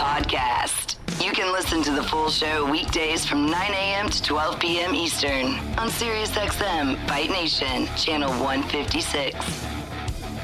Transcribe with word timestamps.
Podcast. 0.00 0.96
You 1.22 1.30
can 1.30 1.52
listen 1.52 1.82
to 1.82 1.90
the 1.90 2.02
full 2.02 2.30
show 2.30 2.64
weekdays 2.64 3.26
from 3.26 3.44
9 3.44 3.54
a.m. 3.54 4.08
to 4.08 4.22
12 4.22 4.58
p.m. 4.58 4.94
Eastern 4.94 5.48
on 5.76 5.90
SiriusXM 5.90 7.06
Fight 7.06 7.28
Nation, 7.28 7.86
channel 7.96 8.30
156. 8.42 9.34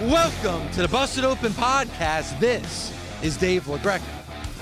Welcome 0.02 0.70
to 0.72 0.82
the 0.82 0.88
Busted 0.88 1.24
Open 1.24 1.52
Podcast. 1.52 2.38
This 2.38 2.92
is 3.22 3.38
Dave 3.38 3.64
LaGreca. 3.64 4.02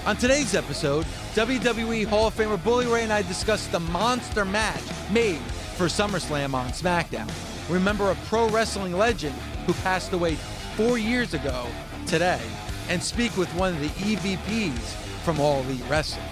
On 0.06 0.16
today's 0.16 0.54
episode, 0.54 1.04
WWE 1.34 2.06
Hall 2.06 2.28
of 2.28 2.34
Famer 2.34 2.62
Bully 2.62 2.86
Ray 2.86 3.02
and 3.02 3.12
I 3.12 3.22
discuss 3.22 3.66
the 3.66 3.80
monster 3.80 4.44
match 4.44 4.80
made 5.10 5.40
for 5.76 5.86
SummerSlam 5.86 6.54
on 6.54 6.68
SmackDown. 6.68 7.28
Remember 7.68 8.12
a 8.12 8.14
pro 8.26 8.48
wrestling 8.48 8.92
legend 8.92 9.34
who 9.66 9.72
passed 9.72 10.12
away 10.12 10.36
four 10.76 10.98
years 10.98 11.34
ago 11.34 11.66
today, 12.06 12.40
and 12.88 13.02
speak 13.02 13.36
with 13.36 13.52
one 13.54 13.74
of 13.74 13.80
the 13.80 13.88
EVPs 13.88 14.78
from 15.24 15.40
All 15.40 15.60
Elite 15.62 15.82
Wrestling. 15.88 16.24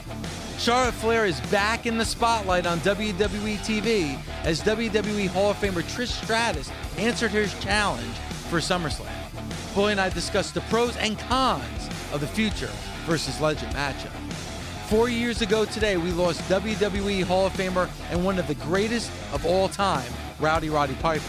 Charlotte 0.58 0.94
Flair 0.94 1.26
is 1.26 1.40
back 1.50 1.86
in 1.86 1.98
the 1.98 2.04
spotlight 2.04 2.66
on 2.66 2.78
WWE 2.80 3.56
TV 3.58 4.18
as 4.44 4.62
WWE 4.62 5.28
Hall 5.28 5.50
of 5.50 5.56
Famer 5.56 5.82
Trish 5.82 6.22
Stratus 6.22 6.70
answered 6.98 7.32
her 7.32 7.46
challenge 7.60 8.14
for 8.48 8.58
SummerSlam. 8.58 9.08
Bully 9.74 9.92
and 9.92 10.00
I 10.00 10.10
discussed 10.10 10.54
the 10.54 10.60
pros 10.62 10.96
and 10.98 11.18
cons 11.18 11.88
of 12.12 12.20
the 12.20 12.26
future 12.26 12.70
versus 13.06 13.40
legend 13.40 13.74
matchup. 13.74 14.12
Four 14.88 15.08
years 15.08 15.40
ago 15.40 15.64
today, 15.64 15.96
we 15.96 16.12
lost 16.12 16.40
WWE 16.42 17.24
Hall 17.24 17.46
of 17.46 17.54
Famer 17.54 17.88
and 18.10 18.24
one 18.24 18.38
of 18.38 18.46
the 18.46 18.54
greatest 18.56 19.10
of 19.32 19.46
all 19.46 19.68
time, 19.68 20.12
Rowdy 20.38 20.68
Roddy 20.68 20.94
Piper. 20.96 21.24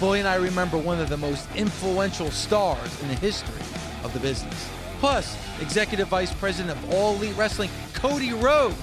Bully 0.00 0.18
and 0.18 0.26
I 0.26 0.36
remember 0.36 0.78
one 0.78 0.98
of 0.98 1.10
the 1.10 1.16
most 1.16 1.46
influential 1.54 2.30
stars 2.30 3.00
in 3.02 3.08
the 3.08 3.14
history 3.14 3.62
of 4.04 4.12
the 4.12 4.20
business. 4.20 4.70
Plus, 5.00 5.36
Executive 5.60 6.08
Vice 6.08 6.32
President 6.32 6.76
of 6.78 6.94
All 6.94 7.14
Elite 7.16 7.36
Wrestling, 7.36 7.70
Cody 7.94 8.32
Rhodes, 8.32 8.76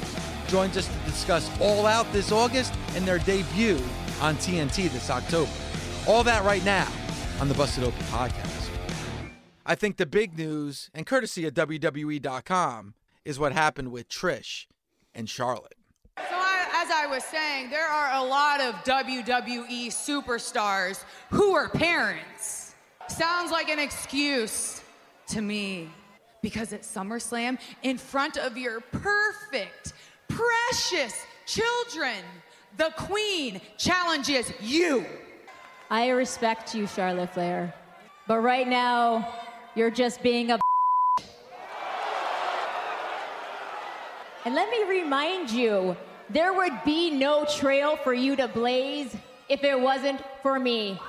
joins 0.47 0.75
us 0.75 0.87
to 0.87 1.09
discuss 1.09 1.49
All 1.59 1.85
Out 1.85 2.11
this 2.11 2.31
August 2.31 2.73
and 2.95 3.07
their 3.07 3.19
debut 3.19 3.79
on 4.21 4.35
TNT 4.35 4.91
this 4.91 5.09
October. 5.09 5.51
All 6.07 6.23
that 6.23 6.43
right 6.43 6.63
now 6.65 6.91
on 7.39 7.47
the 7.47 7.53
Busted 7.53 7.83
Open 7.83 8.03
podcast. 8.05 8.69
I 9.65 9.75
think 9.75 9.97
the 9.97 10.05
big 10.05 10.37
news, 10.37 10.89
and 10.93 11.05
courtesy 11.05 11.45
of 11.45 11.53
WWE.com, 11.53 12.95
is 13.23 13.39
what 13.39 13.53
happened 13.53 13.91
with 13.91 14.09
Trish 14.09 14.65
and 15.13 15.29
Charlotte. 15.29 15.75
So, 16.17 16.23
I, 16.35 16.67
as 16.83 16.91
I 16.91 17.07
was 17.07 17.23
saying, 17.23 17.69
there 17.69 17.87
are 17.87 18.23
a 18.23 18.27
lot 18.27 18.59
of 18.59 18.75
WWE 18.83 19.87
superstars 19.87 21.03
who 21.29 21.53
are 21.55 21.69
parents. 21.69 22.75
Sounds 23.07 23.51
like 23.51 23.69
an 23.69 23.79
excuse 23.79 24.80
to 25.31 25.41
me. 25.41 25.89
Because 26.41 26.73
at 26.73 26.81
SummerSlam, 26.81 27.59
in 27.83 27.97
front 27.97 28.37
of 28.37 28.57
your 28.57 28.81
perfect, 28.81 29.93
precious 30.27 31.13
children, 31.45 32.15
the 32.77 32.91
Queen 32.97 33.61
challenges 33.77 34.51
you. 34.59 35.05
I 35.89 36.09
respect 36.09 36.73
you, 36.73 36.87
Charlotte 36.87 37.33
Flair. 37.33 37.73
But 38.27 38.39
right 38.39 38.67
now, 38.67 39.35
you're 39.75 39.91
just 39.91 40.23
being 40.23 40.51
a. 40.51 40.59
And 44.43 44.55
let 44.55 44.71
me 44.71 44.83
remind 44.89 45.51
you 45.51 45.95
there 46.31 46.51
would 46.53 46.83
be 46.83 47.11
no 47.11 47.45
trail 47.45 47.95
for 47.97 48.11
you 48.11 48.35
to 48.37 48.47
blaze 48.47 49.15
if 49.49 49.63
it 49.63 49.79
wasn't 49.79 50.19
for 50.41 50.57
me. 50.57 50.99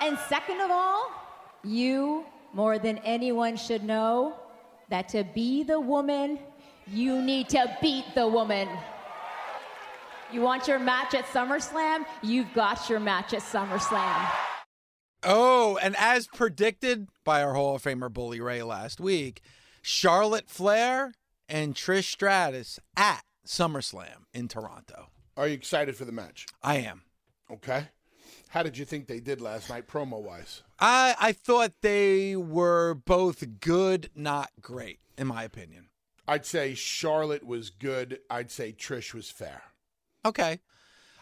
And 0.00 0.16
second 0.28 0.60
of 0.60 0.70
all, 0.70 1.10
you, 1.64 2.24
more 2.52 2.78
than 2.78 2.98
anyone, 2.98 3.56
should 3.56 3.84
know 3.84 4.36
that 4.88 5.08
to 5.10 5.24
be 5.24 5.62
the 5.62 5.80
woman, 5.80 6.38
you 6.86 7.22
need 7.22 7.48
to 7.50 7.76
beat 7.80 8.04
the 8.14 8.26
woman. 8.26 8.68
You 10.32 10.40
want 10.40 10.66
your 10.66 10.78
match 10.78 11.14
at 11.14 11.26
SummerSlam? 11.26 12.04
You've 12.22 12.52
got 12.54 12.88
your 12.88 13.00
match 13.00 13.34
at 13.34 13.42
SummerSlam. 13.42 14.30
Oh, 15.24 15.78
and 15.82 15.94
as 15.98 16.26
predicted 16.26 17.08
by 17.24 17.42
our 17.42 17.54
Hall 17.54 17.76
of 17.76 17.82
Famer 17.82 18.12
Bully 18.12 18.40
Ray 18.40 18.62
last 18.62 19.00
week, 19.00 19.40
Charlotte 19.82 20.48
Flair 20.48 21.12
and 21.48 21.74
Trish 21.74 22.04
Stratus 22.04 22.80
at 22.96 23.22
SummerSlam 23.46 24.24
in 24.32 24.48
Toronto. 24.48 25.08
Are 25.36 25.46
you 25.46 25.54
excited 25.54 25.96
for 25.96 26.04
the 26.04 26.12
match? 26.12 26.46
I 26.62 26.76
am. 26.78 27.02
Okay. 27.50 27.88
How 28.48 28.62
did 28.62 28.76
you 28.76 28.84
think 28.84 29.06
they 29.06 29.20
did 29.20 29.40
last 29.40 29.70
night, 29.70 29.88
promo 29.88 30.20
wise? 30.20 30.62
I 30.78 31.14
I 31.20 31.32
thought 31.32 31.72
they 31.80 32.36
were 32.36 32.94
both 32.94 33.60
good, 33.60 34.10
not 34.14 34.50
great, 34.60 35.00
in 35.16 35.26
my 35.26 35.44
opinion. 35.44 35.88
I'd 36.26 36.46
say 36.46 36.74
Charlotte 36.74 37.44
was 37.44 37.70
good. 37.70 38.20
I'd 38.30 38.50
say 38.50 38.72
Trish 38.72 39.12
was 39.12 39.30
fair. 39.30 39.62
Okay. 40.24 40.60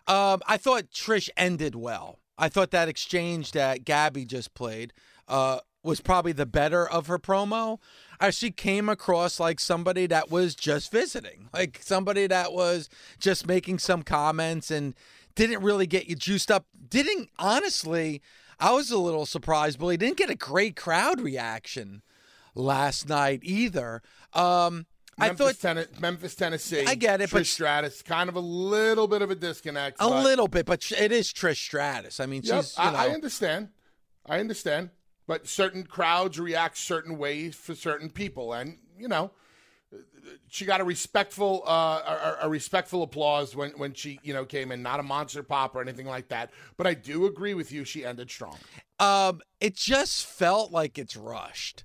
Um, 0.07 0.41
I 0.47 0.57
thought 0.57 0.91
Trish 0.91 1.31
ended 1.37 1.75
well. 1.75 2.19
I 2.37 2.49
thought 2.49 2.71
that 2.71 2.89
exchange 2.89 3.53
that 3.53 3.85
Gabby 3.85 4.25
just 4.25 4.55
played 4.55 4.93
uh, 5.29 5.61
was 5.83 6.01
probably 6.01 6.33
the 6.33 6.47
better 6.47 6.89
of 6.89 7.07
her 7.07 7.19
promo. 7.19 7.79
Uh, 8.19 8.31
she 8.31 8.51
came 8.51 8.89
across 8.89 9.41
like 9.41 9.61
somebody 9.61 10.07
that 10.07 10.31
was 10.31 10.55
just 10.55 10.91
visiting, 10.91 11.49
like 11.53 11.81
somebody 11.83 12.27
that 12.27 12.53
was 12.53 12.89
just 13.19 13.47
making 13.47 13.79
some 13.79 14.03
comments 14.03 14.71
and 14.71 14.95
didn't 15.47 15.63
really 15.63 15.87
get 15.87 16.07
you 16.09 16.17
juiced 16.17 16.51
up. 16.51 16.67
Didn't 16.89 17.31
honestly, 17.39 18.21
I 18.59 18.73
was 18.73 18.91
a 18.91 18.99
little 18.99 19.27
surprised, 19.27 19.79
but 19.79 19.89
he 19.89 19.97
didn't 19.97 20.17
get 20.19 20.31
a 20.31 20.35
great 20.35 20.77
crowd 20.77 21.21
reaction 21.21 22.03
last 22.55 23.09
night 23.09 23.41
either. 23.43 24.03
Um, 24.35 24.87
I 25.19 25.31
thought 25.35 25.59
Tenn- 25.59 25.87
Memphis, 25.99 26.35
Tennessee. 26.35 26.85
I 26.87 26.95
get 26.95 27.21
it, 27.21 27.31
but 27.31 27.39
Trish 27.39 27.41
but- 27.41 27.47
Stratus, 27.47 28.03
kind 28.03 28.29
of 28.29 28.37
a 28.37 28.41
little 28.41 29.07
bit 29.07 29.23
of 29.23 29.31
a 29.31 29.35
disconnect. 29.35 29.97
a 30.01 30.09
but- 30.09 30.25
little 30.25 30.49
bit, 30.49 30.67
but 30.67 30.91
it 30.93 31.13
is 31.13 31.33
Trish 31.33 31.57
Stratus. 31.59 32.21
I 32.21 32.27
mean, 32.27 32.43
Yep, 32.45 32.65
she's 32.65 32.77
you 32.79 32.85
I, 32.85 32.91
know, 32.91 32.99
I 32.99 33.09
understand. 33.11 33.69
I 34.27 34.41
understand. 34.41 34.91
But 35.27 35.47
certain 35.47 35.85
crowds 35.85 36.39
react 36.41 36.77
certain 36.79 37.17
ways 37.19 37.55
for 37.55 37.75
certain 37.75 38.11
people, 38.11 38.53
and 38.53 38.79
you 38.99 39.09
know, 39.09 39.31
she 40.49 40.65
got 40.65 40.81
a 40.81 40.85
respectful, 40.85 41.63
uh, 41.67 42.37
a, 42.43 42.47
a 42.47 42.49
respectful 42.49 43.03
applause 43.03 43.55
when 43.57 43.71
when 43.73 43.93
she 43.95 44.21
you 44.23 44.33
know 44.35 44.45
came 44.45 44.73
in. 44.73 44.83
Not 44.83 45.01
a 45.01 45.03
monster 45.03 45.43
pop 45.43 45.75
or 45.75 45.81
anything 45.83 46.07
like 46.07 46.29
that. 46.29 46.51
But 46.77 46.87
I 46.87 46.95
do 46.95 47.27
agree 47.27 47.55
with 47.55 47.73
you. 47.73 47.85
She 47.85 48.05
ended 48.05 48.31
strong. 48.31 48.57
um, 48.99 49.41
it 49.61 49.75
just 49.77 50.27
felt 50.27 50.73
like 50.73 50.99
it's 50.99 51.17
rushed. 51.17 51.85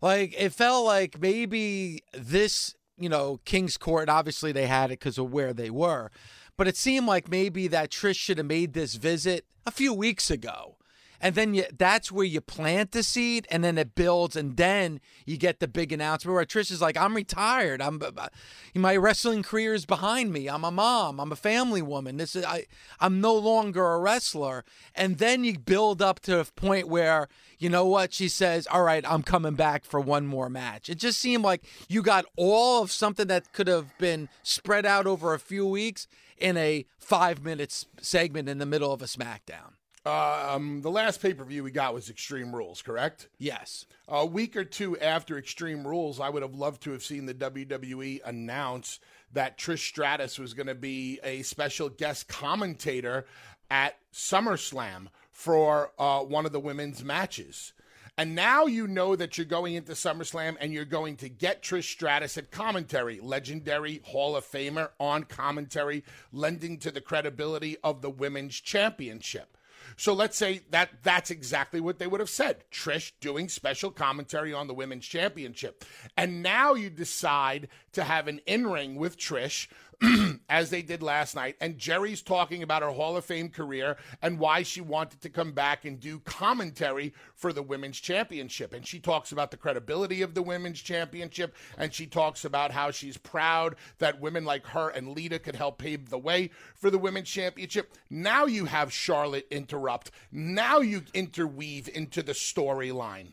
Like 0.00 0.34
it 0.38 0.52
felt 0.52 0.84
like 0.84 1.20
maybe 1.20 2.02
this, 2.12 2.74
you 2.98 3.08
know, 3.08 3.40
King's 3.44 3.76
Court. 3.76 4.08
Obviously, 4.08 4.52
they 4.52 4.66
had 4.66 4.90
it 4.90 4.98
because 4.98 5.18
of 5.18 5.32
where 5.32 5.52
they 5.52 5.70
were, 5.70 6.10
but 6.56 6.68
it 6.68 6.76
seemed 6.76 7.06
like 7.06 7.30
maybe 7.30 7.68
that 7.68 7.90
Trish 7.90 8.16
should 8.18 8.38
have 8.38 8.46
made 8.46 8.74
this 8.74 8.96
visit 8.96 9.46
a 9.66 9.70
few 9.70 9.94
weeks 9.94 10.30
ago. 10.30 10.76
And 11.20 11.34
then 11.34 11.54
you, 11.54 11.64
that's 11.76 12.12
where 12.12 12.24
you 12.24 12.40
plant 12.40 12.92
the 12.92 13.02
seed, 13.02 13.46
and 13.50 13.64
then 13.64 13.78
it 13.78 13.94
builds, 13.94 14.36
and 14.36 14.56
then 14.56 15.00
you 15.24 15.36
get 15.36 15.60
the 15.60 15.68
big 15.68 15.92
announcement 15.92 16.34
where 16.34 16.44
Trish 16.44 16.70
is 16.70 16.82
like, 16.82 16.96
"I'm 16.96 17.14
retired. 17.14 17.80
I'm 17.80 18.02
uh, 18.02 18.10
uh, 18.16 18.28
my 18.74 18.96
wrestling 18.96 19.42
career 19.42 19.74
is 19.74 19.86
behind 19.86 20.32
me. 20.32 20.48
I'm 20.48 20.64
a 20.64 20.70
mom. 20.70 21.20
I'm 21.20 21.32
a 21.32 21.36
family 21.36 21.82
woman. 21.82 22.16
This 22.16 22.36
is 22.36 22.44
I. 22.44 22.66
I'm 23.00 23.20
no 23.20 23.34
longer 23.34 23.84
a 23.92 23.98
wrestler." 23.98 24.64
And 24.94 25.18
then 25.18 25.44
you 25.44 25.58
build 25.58 26.02
up 26.02 26.20
to 26.20 26.40
a 26.40 26.44
point 26.44 26.88
where 26.88 27.28
you 27.58 27.68
know 27.68 27.86
what 27.86 28.12
she 28.12 28.28
says. 28.28 28.66
All 28.66 28.82
right, 28.82 29.04
I'm 29.08 29.22
coming 29.22 29.54
back 29.54 29.84
for 29.84 30.00
one 30.00 30.26
more 30.26 30.50
match. 30.50 30.88
It 30.88 30.96
just 30.96 31.18
seemed 31.18 31.44
like 31.44 31.64
you 31.88 32.02
got 32.02 32.26
all 32.36 32.82
of 32.82 32.90
something 32.90 33.28
that 33.28 33.52
could 33.52 33.68
have 33.68 33.96
been 33.98 34.28
spread 34.42 34.84
out 34.84 35.06
over 35.06 35.32
a 35.32 35.38
few 35.38 35.66
weeks 35.66 36.06
in 36.38 36.56
a 36.56 36.84
five 36.98 37.42
minutes 37.42 37.86
segment 38.00 38.48
in 38.48 38.58
the 38.58 38.66
middle 38.66 38.92
of 38.92 39.02
a 39.02 39.06
SmackDown. 39.06 39.74
Um, 40.06 40.82
the 40.82 40.90
last 40.90 41.22
pay 41.22 41.32
per 41.32 41.44
view 41.44 41.64
we 41.64 41.70
got 41.70 41.94
was 41.94 42.10
Extreme 42.10 42.54
Rules, 42.54 42.82
correct? 42.82 43.28
Yes. 43.38 43.86
A 44.06 44.26
week 44.26 44.54
or 44.54 44.64
two 44.64 44.98
after 44.98 45.38
Extreme 45.38 45.86
Rules, 45.86 46.20
I 46.20 46.28
would 46.28 46.42
have 46.42 46.54
loved 46.54 46.82
to 46.82 46.92
have 46.92 47.02
seen 47.02 47.24
the 47.24 47.34
WWE 47.34 48.20
announce 48.24 49.00
that 49.32 49.56
Trish 49.56 49.78
Stratus 49.78 50.38
was 50.38 50.52
going 50.52 50.66
to 50.66 50.74
be 50.74 51.20
a 51.24 51.42
special 51.42 51.88
guest 51.88 52.28
commentator 52.28 53.24
at 53.70 53.96
SummerSlam 54.12 55.08
for 55.30 55.90
uh, 55.98 56.20
one 56.20 56.44
of 56.44 56.52
the 56.52 56.60
women's 56.60 57.02
matches. 57.02 57.72
And 58.16 58.36
now 58.36 58.66
you 58.66 58.86
know 58.86 59.16
that 59.16 59.36
you're 59.36 59.44
going 59.44 59.74
into 59.74 59.92
SummerSlam 59.92 60.56
and 60.60 60.72
you're 60.72 60.84
going 60.84 61.16
to 61.16 61.28
get 61.28 61.62
Trish 61.62 61.90
Stratus 61.90 62.38
at 62.38 62.52
commentary, 62.52 63.18
legendary 63.20 64.02
Hall 64.04 64.36
of 64.36 64.44
Famer 64.44 64.90
on 65.00 65.24
commentary, 65.24 66.04
lending 66.30 66.78
to 66.78 66.92
the 66.92 67.00
credibility 67.00 67.76
of 67.82 68.02
the 68.02 68.10
Women's 68.10 68.60
Championship. 68.60 69.56
So 69.96 70.12
let's 70.12 70.36
say 70.36 70.62
that 70.70 70.90
that's 71.02 71.30
exactly 71.30 71.80
what 71.80 71.98
they 71.98 72.06
would 72.06 72.20
have 72.20 72.30
said. 72.30 72.64
Trish 72.70 73.12
doing 73.20 73.48
special 73.48 73.90
commentary 73.90 74.52
on 74.52 74.66
the 74.66 74.74
women's 74.74 75.06
championship. 75.06 75.84
And 76.16 76.42
now 76.42 76.74
you 76.74 76.90
decide 76.90 77.68
to 77.92 78.04
have 78.04 78.28
an 78.28 78.40
in 78.46 78.66
ring 78.66 78.96
with 78.96 79.18
Trish 79.18 79.68
as 80.48 80.70
they 80.70 80.82
did 80.82 81.02
last 81.02 81.34
night. 81.34 81.56
And 81.60 81.78
Jerry's 81.78 82.22
talking 82.22 82.62
about 82.62 82.82
her 82.82 82.90
Hall 82.90 83.16
of 83.16 83.24
Fame 83.24 83.48
career 83.48 83.96
and 84.22 84.38
why 84.38 84.62
she 84.62 84.80
wanted 84.80 85.20
to 85.22 85.28
come 85.28 85.52
back 85.52 85.84
and 85.84 86.00
do 86.00 86.20
commentary 86.20 87.14
for 87.34 87.52
the 87.52 87.62
Women's 87.62 88.00
Championship. 88.00 88.72
And 88.72 88.86
she 88.86 88.98
talks 88.98 89.32
about 89.32 89.50
the 89.50 89.56
credibility 89.56 90.22
of 90.22 90.34
the 90.34 90.42
Women's 90.42 90.80
Championship. 90.80 91.54
And 91.76 91.92
she 91.92 92.06
talks 92.06 92.44
about 92.44 92.70
how 92.70 92.90
she's 92.90 93.16
proud 93.16 93.76
that 93.98 94.20
women 94.20 94.44
like 94.44 94.66
her 94.68 94.88
and 94.88 95.08
Lita 95.08 95.38
could 95.38 95.56
help 95.56 95.78
pave 95.78 96.10
the 96.10 96.18
way 96.18 96.50
for 96.74 96.90
the 96.90 96.98
Women's 96.98 97.28
Championship. 97.28 97.92
Now 98.10 98.46
you 98.46 98.66
have 98.66 98.92
Charlotte 98.92 99.46
interrupt. 99.50 100.10
Now 100.30 100.80
you 100.80 101.02
interweave 101.14 101.88
into 101.88 102.22
the 102.22 102.32
storyline. 102.32 103.32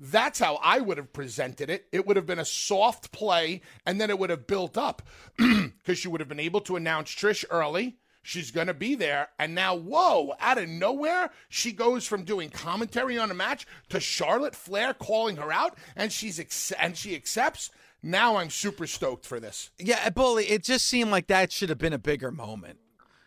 That's 0.00 0.38
how 0.38 0.54
I 0.62 0.80
would 0.80 0.96
have 0.96 1.12
presented 1.12 1.68
it. 1.68 1.86
It 1.92 2.06
would 2.06 2.16
have 2.16 2.24
been 2.24 2.38
a 2.38 2.44
soft 2.44 3.12
play, 3.12 3.60
and 3.84 4.00
then 4.00 4.08
it 4.08 4.18
would 4.18 4.30
have 4.30 4.46
built 4.46 4.78
up 4.78 5.02
because 5.36 6.04
you 6.04 6.10
would 6.10 6.20
have 6.20 6.28
been 6.28 6.40
able 6.40 6.62
to 6.62 6.76
announce 6.76 7.14
Trish 7.14 7.44
early. 7.50 7.98
She's 8.22 8.50
going 8.50 8.66
to 8.66 8.74
be 8.74 8.94
there. 8.94 9.28
And 9.38 9.54
now, 9.54 9.74
whoa, 9.74 10.34
out 10.40 10.58
of 10.58 10.68
nowhere, 10.68 11.30
she 11.48 11.72
goes 11.72 12.06
from 12.06 12.24
doing 12.24 12.48
commentary 12.48 13.18
on 13.18 13.30
a 13.30 13.34
match 13.34 13.66
to 13.90 14.00
Charlotte 14.00 14.54
Flair 14.54 14.94
calling 14.94 15.36
her 15.36 15.52
out, 15.52 15.76
and 15.96 16.10
she's 16.10 16.40
ex- 16.40 16.72
and 16.72 16.96
she 16.96 17.14
accepts. 17.14 17.70
Now 18.02 18.36
I'm 18.36 18.48
super 18.48 18.86
stoked 18.86 19.26
for 19.26 19.38
this. 19.38 19.70
Yeah, 19.78 20.08
Bully, 20.08 20.46
it 20.46 20.64
just 20.64 20.86
seemed 20.86 21.10
like 21.10 21.26
that 21.26 21.52
should 21.52 21.68
have 21.68 21.78
been 21.78 21.92
a 21.92 21.98
bigger 21.98 22.30
moment. 22.30 22.78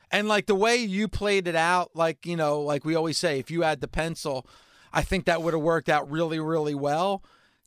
And 0.10 0.28
like 0.28 0.48
the 0.48 0.56
way 0.56 0.78
you 0.78 1.08
played 1.08 1.48
it 1.48 1.56
out, 1.56 1.92
like, 1.96 2.26
you 2.26 2.36
know, 2.36 2.62
like 2.62 2.86
we 2.86 2.96
always 2.96 3.18
say, 3.18 3.40
if 3.40 3.50
you 3.50 3.62
had 3.62 3.82
the 3.82 3.88
pencil, 3.88 4.48
I 4.94 5.02
think 5.02 5.26
that 5.26 5.42
would 5.42 5.54
have 5.54 5.64
worked 5.64 5.90
out 5.90 6.10
really, 6.10 6.40
really 6.40 6.76
well. 6.76 7.24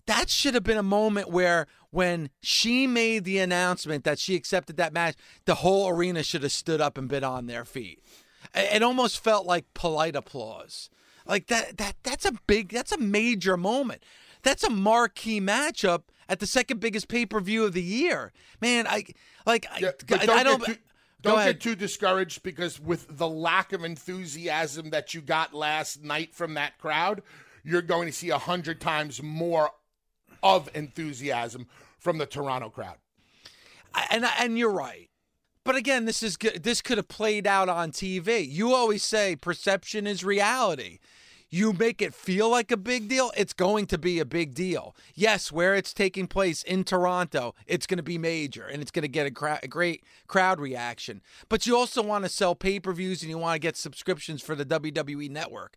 That 0.06 0.30
should 0.30 0.54
have 0.54 0.62
been 0.62 0.78
a 0.78 0.84
moment 0.84 1.30
where 1.30 1.66
when 1.90 2.30
she 2.40 2.86
made 2.86 3.24
the 3.24 3.38
announcement 3.38 4.04
that 4.04 4.20
she 4.20 4.36
accepted 4.36 4.76
that 4.76 4.92
match, 4.92 5.16
the 5.44 5.56
whole 5.56 5.88
arena 5.88 6.22
should 6.22 6.44
have 6.44 6.52
stood 6.52 6.80
up 6.80 6.96
and 6.96 7.08
been 7.08 7.24
on 7.24 7.46
their 7.46 7.64
feet. 7.64 8.00
It 8.54 8.82
almost 8.82 9.22
felt 9.22 9.46
like 9.46 9.64
polite 9.74 10.14
applause. 10.14 10.88
Like 11.26 11.48
that 11.48 11.78
that 11.78 11.96
that's 12.04 12.24
a 12.24 12.32
big 12.46 12.68
that's 12.68 12.92
a 12.92 12.98
major 12.98 13.56
moment. 13.56 14.04
That's 14.42 14.62
a 14.62 14.70
marquee 14.70 15.40
matchup 15.40 16.02
at 16.28 16.38
the 16.38 16.46
second 16.46 16.78
biggest 16.78 17.08
pay-per-view 17.08 17.64
of 17.64 17.72
the 17.72 17.82
year. 17.82 18.32
Man, 18.60 18.86
I 18.86 19.04
like 19.44 19.66
Yeah, 19.80 19.88
I, 19.88 19.92
but 20.08 20.28
I 20.28 20.42
don't 20.44 20.64
too, 20.64 20.76
don't 21.22 21.44
get 21.44 21.60
too 21.60 21.74
discouraged 21.74 22.42
because 22.42 22.80
with 22.80 23.18
the 23.18 23.28
lack 23.28 23.72
of 23.72 23.84
enthusiasm 23.84 24.90
that 24.90 25.14
you 25.14 25.20
got 25.20 25.54
last 25.54 26.02
night 26.02 26.34
from 26.34 26.54
that 26.54 26.78
crowd, 26.78 27.22
you're 27.64 27.82
going 27.82 28.06
to 28.06 28.12
see 28.12 28.30
a 28.30 28.38
hundred 28.38 28.80
times 28.80 29.22
more 29.22 29.70
of 30.42 30.68
enthusiasm 30.74 31.66
from 31.98 32.18
the 32.18 32.26
Toronto 32.26 32.70
crowd. 32.70 32.96
and 34.10 34.24
and 34.38 34.58
you're 34.58 34.70
right. 34.70 35.10
But 35.64 35.74
again, 35.74 36.04
this 36.04 36.22
is 36.22 36.36
good. 36.36 36.62
This 36.62 36.80
could 36.80 36.96
have 36.96 37.08
played 37.08 37.44
out 37.46 37.68
on 37.68 37.90
TV. 37.90 38.48
You 38.48 38.72
always 38.72 39.02
say 39.02 39.34
perception 39.34 40.06
is 40.06 40.22
reality. 40.22 41.00
You 41.48 41.72
make 41.72 42.02
it 42.02 42.12
feel 42.14 42.50
like 42.50 42.72
a 42.72 42.76
big 42.76 43.08
deal, 43.08 43.30
it's 43.36 43.52
going 43.52 43.86
to 43.86 43.98
be 43.98 44.18
a 44.18 44.24
big 44.24 44.54
deal. 44.54 44.96
Yes, 45.14 45.52
where 45.52 45.74
it's 45.74 45.94
taking 45.94 46.26
place 46.26 46.62
in 46.62 46.82
Toronto, 46.82 47.54
it's 47.66 47.86
going 47.86 47.98
to 47.98 48.02
be 48.02 48.18
major 48.18 48.64
and 48.66 48.82
it's 48.82 48.90
going 48.90 49.02
to 49.02 49.08
get 49.08 49.26
a, 49.26 49.30
cra- 49.30 49.60
a 49.62 49.68
great 49.68 50.04
crowd 50.26 50.60
reaction. 50.60 51.22
But 51.48 51.66
you 51.66 51.76
also 51.76 52.02
want 52.02 52.24
to 52.24 52.28
sell 52.28 52.54
pay 52.54 52.80
per 52.80 52.92
views 52.92 53.22
and 53.22 53.30
you 53.30 53.38
want 53.38 53.54
to 53.54 53.60
get 53.60 53.76
subscriptions 53.76 54.42
for 54.42 54.54
the 54.56 54.64
WWE 54.64 55.30
network. 55.30 55.76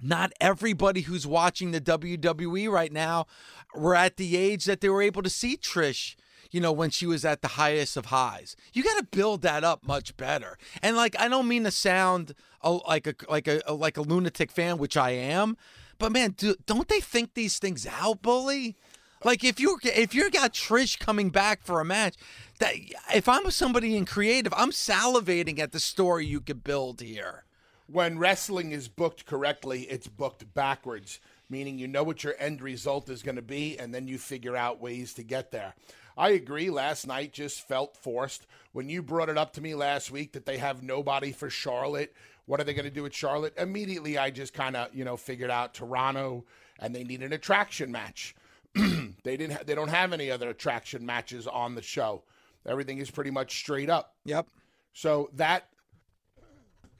Not 0.00 0.32
everybody 0.40 1.02
who's 1.02 1.26
watching 1.28 1.70
the 1.70 1.80
WWE 1.80 2.68
right 2.68 2.92
now 2.92 3.26
were 3.72 3.94
at 3.94 4.16
the 4.16 4.36
age 4.36 4.64
that 4.64 4.80
they 4.80 4.88
were 4.88 5.02
able 5.02 5.22
to 5.22 5.30
see 5.30 5.56
Trish 5.56 6.16
you 6.52 6.60
know, 6.60 6.70
when 6.70 6.90
she 6.90 7.06
was 7.06 7.24
at 7.24 7.42
the 7.42 7.48
highest 7.48 7.96
of 7.96 8.06
highs. 8.06 8.54
You 8.72 8.84
got 8.84 8.98
to 8.98 9.04
build 9.04 9.42
that 9.42 9.64
up 9.64 9.84
much 9.84 10.16
better. 10.16 10.58
And 10.82 10.96
like, 10.96 11.18
I 11.18 11.26
don't 11.26 11.48
mean 11.48 11.64
to 11.64 11.70
sound 11.72 12.34
like 12.62 13.06
a 13.08 13.14
like 13.28 13.48
a 13.48 13.60
like 13.72 13.96
a 13.96 14.02
lunatic 14.02 14.52
fan, 14.52 14.78
which 14.78 14.96
I 14.96 15.10
am, 15.10 15.56
but 15.98 16.12
man, 16.12 16.34
do, 16.36 16.54
don't 16.66 16.88
they 16.88 17.00
think 17.00 17.34
these 17.34 17.58
things 17.58 17.86
out, 17.86 18.22
bully? 18.22 18.76
Like 19.24 19.44
if 19.44 19.58
you 19.58 19.78
if 19.82 20.14
you 20.14 20.30
got 20.30 20.52
Trish 20.52 20.98
coming 20.98 21.30
back 21.30 21.62
for 21.62 21.80
a 21.80 21.84
match, 21.84 22.16
that 22.58 22.74
if 23.14 23.28
I'm 23.28 23.50
somebody 23.50 23.96
in 23.96 24.04
creative, 24.04 24.52
I'm 24.56 24.70
salivating 24.70 25.58
at 25.58 25.72
the 25.72 25.80
story 25.80 26.26
you 26.26 26.40
could 26.40 26.64
build 26.64 27.00
here. 27.00 27.44
When 27.86 28.18
wrestling 28.18 28.72
is 28.72 28.88
booked 28.88 29.26
correctly, 29.26 29.82
it's 29.82 30.08
booked 30.08 30.52
backwards, 30.54 31.20
meaning 31.48 31.78
you 31.78 31.86
know 31.86 32.02
what 32.02 32.24
your 32.24 32.34
end 32.38 32.62
result 32.62 33.08
is 33.08 33.22
going 33.22 33.36
to 33.36 33.42
be, 33.42 33.78
and 33.78 33.94
then 33.94 34.08
you 34.08 34.18
figure 34.18 34.56
out 34.56 34.80
ways 34.80 35.14
to 35.14 35.22
get 35.22 35.50
there. 35.50 35.74
I 36.16 36.30
agree. 36.30 36.70
Last 36.70 37.06
night 37.06 37.32
just 37.32 37.66
felt 37.66 37.96
forced. 37.96 38.46
When 38.72 38.88
you 38.88 39.02
brought 39.02 39.28
it 39.28 39.38
up 39.38 39.52
to 39.54 39.60
me 39.60 39.74
last 39.74 40.10
week 40.10 40.32
that 40.32 40.46
they 40.46 40.58
have 40.58 40.82
nobody 40.82 41.32
for 41.32 41.50
Charlotte, 41.50 42.14
what 42.46 42.60
are 42.60 42.64
they 42.64 42.74
going 42.74 42.84
to 42.84 42.90
do 42.90 43.02
with 43.02 43.14
Charlotte? 43.14 43.54
Immediately, 43.56 44.18
I 44.18 44.30
just 44.30 44.54
kind 44.54 44.76
of 44.76 44.94
you 44.94 45.04
know 45.04 45.16
figured 45.16 45.50
out 45.50 45.74
Toronto, 45.74 46.44
and 46.78 46.94
they 46.94 47.04
need 47.04 47.22
an 47.22 47.32
attraction 47.32 47.92
match. 47.92 48.34
they 48.74 49.36
didn't. 49.36 49.52
Ha- 49.52 49.62
they 49.66 49.74
don't 49.74 49.88
have 49.88 50.12
any 50.12 50.30
other 50.30 50.50
attraction 50.50 51.04
matches 51.06 51.46
on 51.46 51.74
the 51.74 51.82
show. 51.82 52.24
Everything 52.66 52.98
is 52.98 53.10
pretty 53.10 53.30
much 53.30 53.58
straight 53.58 53.90
up. 53.90 54.14
Yep. 54.24 54.46
So 54.92 55.30
that 55.34 55.68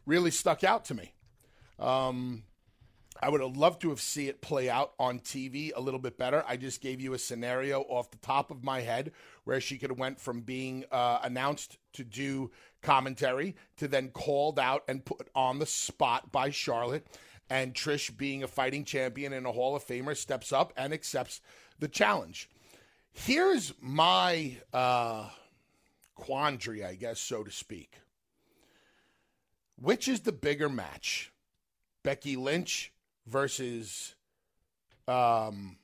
really 0.06 0.30
stuck 0.30 0.64
out 0.64 0.86
to 0.86 0.94
me. 0.94 1.12
Um, 1.78 2.44
I 3.22 3.28
would 3.28 3.40
have 3.40 3.56
loved 3.56 3.82
to 3.82 3.90
have 3.90 4.00
see 4.00 4.26
it 4.26 4.40
play 4.40 4.68
out 4.68 4.94
on 4.98 5.20
TV 5.20 5.70
a 5.76 5.80
little 5.80 6.00
bit 6.00 6.18
better. 6.18 6.44
I 6.48 6.56
just 6.56 6.80
gave 6.80 7.00
you 7.00 7.14
a 7.14 7.18
scenario 7.18 7.82
off 7.82 8.10
the 8.10 8.16
top 8.16 8.50
of 8.50 8.64
my 8.64 8.80
head 8.80 9.12
where 9.44 9.60
she 9.60 9.78
could 9.78 9.90
have 9.90 9.98
went 9.98 10.20
from 10.20 10.40
being 10.40 10.84
uh, 10.90 11.20
announced 11.22 11.78
to 11.92 12.02
do 12.02 12.50
commentary 12.82 13.54
to 13.76 13.86
then 13.86 14.08
called 14.08 14.58
out 14.58 14.82
and 14.88 15.04
put 15.04 15.28
on 15.36 15.60
the 15.60 15.66
spot 15.66 16.32
by 16.32 16.50
Charlotte. 16.50 17.06
And 17.48 17.74
Trish, 17.74 18.16
being 18.16 18.42
a 18.42 18.48
fighting 18.48 18.84
champion 18.84 19.32
and 19.32 19.46
a 19.46 19.52
Hall 19.52 19.76
of 19.76 19.86
Famer, 19.86 20.16
steps 20.16 20.52
up 20.52 20.72
and 20.76 20.92
accepts 20.92 21.40
the 21.78 21.88
challenge. 21.88 22.50
Here's 23.12 23.72
my 23.80 24.56
uh, 24.72 25.28
quandary, 26.16 26.84
I 26.84 26.94
guess, 26.94 27.20
so 27.20 27.44
to 27.44 27.52
speak. 27.52 27.98
Which 29.76 30.08
is 30.08 30.20
the 30.20 30.32
bigger 30.32 30.68
match? 30.68 31.30
Becky 32.02 32.34
Lynch 32.34 32.91
versus 33.26 34.14
um 35.08 35.76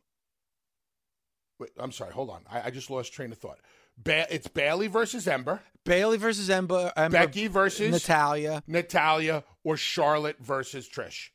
wait, 1.58 1.70
I'm 1.78 1.92
sorry, 1.92 2.12
hold 2.12 2.30
on. 2.30 2.42
I, 2.50 2.66
I 2.66 2.70
just 2.70 2.90
lost 2.90 3.12
train 3.12 3.32
of 3.32 3.38
thought. 3.38 3.58
Ba- 3.96 4.26
it's 4.30 4.46
Bayley 4.46 4.86
versus 4.86 5.26
Ember, 5.26 5.60
Bayley 5.84 6.18
versus 6.18 6.48
Ember, 6.48 6.92
Ember 6.96 7.18
Becky 7.18 7.48
versus 7.48 7.90
Natalya. 7.90 8.62
Natalya, 8.66 9.44
or 9.64 9.76
Charlotte 9.76 10.36
versus 10.40 10.88
Trish. 10.88 11.30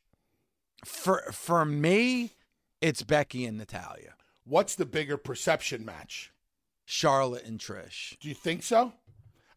For 0.84 1.22
for 1.32 1.64
me, 1.64 2.32
it's 2.80 3.02
Becky 3.02 3.44
and 3.44 3.58
Natalya. 3.58 4.14
What's 4.44 4.74
the 4.74 4.86
bigger 4.86 5.16
perception 5.16 5.84
match? 5.84 6.32
Charlotte 6.86 7.44
and 7.44 7.58
Trish. 7.58 8.18
Do 8.18 8.28
you 8.28 8.34
think 8.34 8.62
so? 8.62 8.92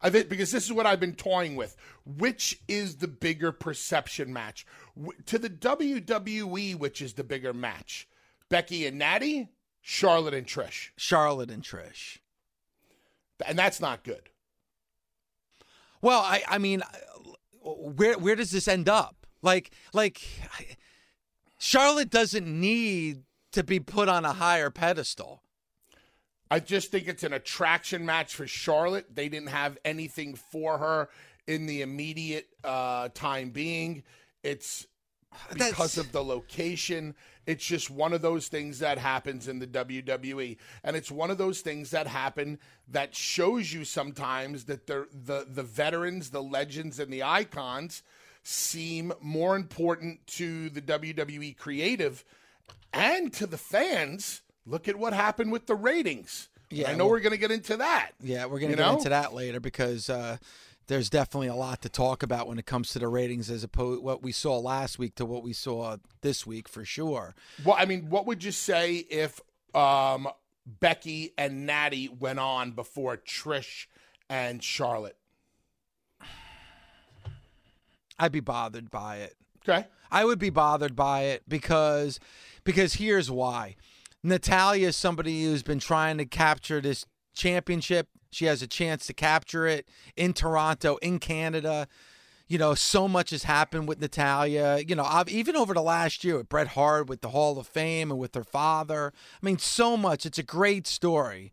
I 0.00 0.10
think 0.10 0.28
because 0.28 0.52
this 0.52 0.64
is 0.64 0.72
what 0.72 0.86
I've 0.86 1.00
been 1.00 1.14
toying 1.14 1.56
with. 1.56 1.76
Which 2.06 2.60
is 2.68 2.96
the 2.96 3.08
bigger 3.08 3.50
perception 3.52 4.32
match 4.32 4.64
w- 4.96 5.18
to 5.26 5.38
the 5.38 5.50
WWE? 5.50 6.76
Which 6.76 7.02
is 7.02 7.14
the 7.14 7.24
bigger 7.24 7.52
match? 7.52 8.08
Becky 8.48 8.86
and 8.86 8.98
Natty, 8.98 9.48
Charlotte 9.80 10.34
and 10.34 10.46
Trish, 10.46 10.90
Charlotte 10.96 11.50
and 11.50 11.62
Trish. 11.62 12.18
and 13.44 13.58
that's 13.58 13.80
not 13.80 14.04
good. 14.04 14.30
Well, 16.00 16.20
I 16.20 16.42
I 16.46 16.58
mean, 16.58 16.82
where 17.60 18.16
where 18.18 18.36
does 18.36 18.52
this 18.52 18.68
end 18.68 18.88
up? 18.88 19.26
Like 19.42 19.70
like 19.92 20.22
Charlotte 21.58 22.10
doesn't 22.10 22.46
need 22.46 23.24
to 23.52 23.64
be 23.64 23.80
put 23.80 24.08
on 24.08 24.24
a 24.24 24.32
higher 24.34 24.70
pedestal. 24.70 25.42
I 26.50 26.60
just 26.60 26.90
think 26.90 27.08
it's 27.08 27.24
an 27.24 27.32
attraction 27.32 28.06
match 28.06 28.34
for 28.34 28.46
Charlotte. 28.46 29.14
They 29.14 29.28
didn't 29.28 29.48
have 29.48 29.78
anything 29.84 30.34
for 30.34 30.78
her 30.78 31.08
in 31.46 31.66
the 31.66 31.82
immediate 31.82 32.48
uh, 32.64 33.08
time 33.14 33.50
being. 33.50 34.02
It's 34.42 34.86
That's- 35.50 35.70
because 35.70 35.98
of 35.98 36.12
the 36.12 36.22
location. 36.24 37.14
It's 37.46 37.64
just 37.64 37.90
one 37.90 38.12
of 38.12 38.20
those 38.20 38.48
things 38.48 38.80
that 38.80 38.98
happens 38.98 39.48
in 39.48 39.58
the 39.58 39.66
WWE, 39.66 40.58
and 40.84 40.94
it's 40.96 41.10
one 41.10 41.30
of 41.30 41.38
those 41.38 41.62
things 41.62 41.90
that 41.92 42.06
happen 42.06 42.58
that 42.88 43.14
shows 43.14 43.72
you 43.72 43.84
sometimes 43.84 44.64
that 44.64 44.86
the 44.86 45.06
the 45.10 45.46
the 45.48 45.62
veterans, 45.62 46.28
the 46.28 46.42
legends, 46.42 46.98
and 46.98 47.10
the 47.10 47.22
icons 47.22 48.02
seem 48.42 49.14
more 49.22 49.56
important 49.56 50.26
to 50.26 50.68
the 50.68 50.82
WWE 50.82 51.56
creative 51.56 52.22
and 52.92 53.32
to 53.32 53.46
the 53.46 53.58
fans. 53.58 54.42
Look 54.68 54.86
at 54.86 54.96
what 54.96 55.14
happened 55.14 55.50
with 55.50 55.66
the 55.66 55.74
ratings. 55.74 56.48
Yeah, 56.70 56.90
I 56.90 56.94
know 56.94 57.04
well- 57.04 57.12
we're 57.12 57.20
going 57.20 57.32
to 57.32 57.38
get 57.38 57.50
into 57.50 57.78
that. 57.78 58.10
Yeah, 58.22 58.44
we're 58.44 58.58
going 58.58 58.72
to 58.72 58.76
get 58.76 58.86
know? 58.86 58.96
into 58.98 59.08
that 59.08 59.32
later 59.32 59.60
because 59.60 60.10
uh, 60.10 60.36
there's 60.86 61.08
definitely 61.08 61.46
a 61.48 61.54
lot 61.54 61.80
to 61.82 61.88
talk 61.88 62.22
about 62.22 62.46
when 62.46 62.58
it 62.58 62.66
comes 62.66 62.90
to 62.90 62.98
the 62.98 63.08
ratings 63.08 63.50
as 63.50 63.64
opposed 63.64 64.02
what 64.02 64.22
we 64.22 64.30
saw 64.30 64.58
last 64.58 64.98
week 64.98 65.14
to 65.14 65.24
what 65.24 65.42
we 65.42 65.54
saw 65.54 65.96
this 66.20 66.46
week 66.46 66.68
for 66.68 66.84
sure. 66.84 67.34
Well, 67.64 67.76
I 67.78 67.86
mean, 67.86 68.10
what 68.10 68.26
would 68.26 68.44
you 68.44 68.52
say 68.52 68.96
if 68.96 69.40
um, 69.74 70.28
Becky 70.66 71.32
and 71.38 71.64
Natty 71.64 72.08
went 72.08 72.38
on 72.38 72.72
before 72.72 73.16
Trish 73.16 73.86
and 74.28 74.62
Charlotte? 74.62 75.16
I'd 78.18 78.32
be 78.32 78.40
bothered 78.40 78.90
by 78.90 79.18
it. 79.18 79.36
Okay. 79.66 79.86
I 80.10 80.24
would 80.24 80.38
be 80.38 80.50
bothered 80.50 80.96
by 80.96 81.22
it 81.22 81.42
because 81.48 82.18
because 82.64 82.94
here's 82.94 83.30
why. 83.30 83.76
Natalya 84.28 84.88
is 84.88 84.96
somebody 84.96 85.44
who's 85.44 85.62
been 85.62 85.78
trying 85.78 86.18
to 86.18 86.24
capture 86.24 86.80
this 86.80 87.04
championship. 87.34 88.08
She 88.30 88.44
has 88.46 88.62
a 88.62 88.66
chance 88.66 89.06
to 89.06 89.14
capture 89.14 89.66
it 89.66 89.88
in 90.16 90.32
Toronto, 90.32 90.96
in 90.96 91.18
Canada. 91.18 91.88
You 92.46 92.58
know, 92.58 92.74
so 92.74 93.08
much 93.08 93.30
has 93.30 93.44
happened 93.44 93.88
with 93.88 94.00
Natalya. 94.00 94.82
You 94.86 94.94
know, 94.94 95.04
I've, 95.04 95.28
even 95.28 95.56
over 95.56 95.74
the 95.74 95.82
last 95.82 96.24
year 96.24 96.38
with 96.38 96.48
Bret 96.48 96.68
Hart, 96.68 97.08
with 97.08 97.20
the 97.20 97.30
Hall 97.30 97.58
of 97.58 97.66
Fame, 97.66 98.10
and 98.10 98.18
with 98.18 98.34
her 98.34 98.44
father. 98.44 99.12
I 99.42 99.46
mean, 99.46 99.58
so 99.58 99.96
much. 99.96 100.24
It's 100.24 100.38
a 100.38 100.42
great 100.42 100.86
story. 100.86 101.52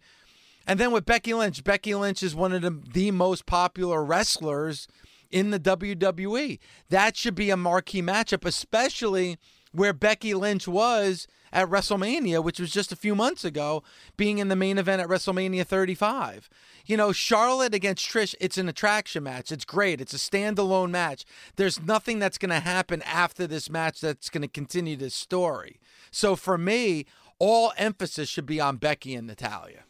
And 0.68 0.80
then 0.80 0.92
with 0.92 1.06
Becky 1.06 1.34
Lynch, 1.34 1.64
Becky 1.64 1.94
Lynch 1.94 2.24
is 2.24 2.34
one 2.34 2.54
of 2.54 2.62
the, 2.62 2.82
the 2.94 3.12
most 3.12 3.46
popular 3.46 4.04
wrestlers 4.04 4.88
in 5.30 5.52
the 5.52 5.60
WWE. 5.60 6.60
That 6.90 7.16
should 7.16 7.36
be 7.36 7.50
a 7.50 7.58
marquee 7.58 8.02
matchup, 8.02 8.46
especially 8.46 9.38
where 9.76 9.94
Becky 9.94 10.34
Lynch 10.34 10.68
was 10.68 11.28
at 11.54 11.70
WrestleMania, 11.70 12.44
which 12.44 12.60
was 12.60 12.72
just 12.72 12.92
a 12.92 12.96
few 12.96 13.16
months 13.16 13.46
ago, 13.46 13.82
being 14.18 14.40
in 14.40 14.48
the 14.50 14.56
main 14.56 14.78
event 14.78 15.02
at 15.02 15.08
WrestleMania 15.08 15.66
35. 15.66 16.50
You 16.86 16.98
know, 16.98 17.12
Charlotte 17.12 17.74
against 17.74 18.08
Trish, 18.10 18.36
it's 18.42 18.58
an 18.58 18.68
attraction 18.68 19.24
match. 19.24 19.52
It's 19.52 19.66
great. 19.66 20.02
It's 20.02 20.14
a 20.14 20.18
standalone 20.18 20.90
match. 20.92 21.24
There's 21.56 21.82
nothing 21.82 22.20
that's 22.20 22.38
going 22.38 22.50
to 22.52 22.60
happen 22.60 23.02
after 23.04 23.48
this 23.48 23.70
match 23.70 24.02
that's 24.02 24.30
going 24.30 24.42
to 24.42 24.48
continue 24.48 24.96
this 24.98 25.16
story. 25.16 25.80
So 26.12 26.36
for 26.36 26.58
me, 26.58 27.06
all 27.40 27.72
emphasis 27.78 28.28
should 28.30 28.46
be 28.46 28.60
on 28.60 28.78
Becky 28.78 29.16
and 29.16 29.28
Natalya, 29.28 29.84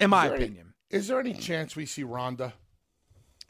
in 0.00 0.10
my 0.10 0.24
Is 0.24 0.28
there 0.30 0.36
any- 0.36 0.44
opinion. 0.44 0.74
is 0.90 1.08
there 1.08 1.20
any 1.20 1.34
chance 1.34 1.76
we 1.76 1.86
see 1.86 2.02
Ronda? 2.04 2.54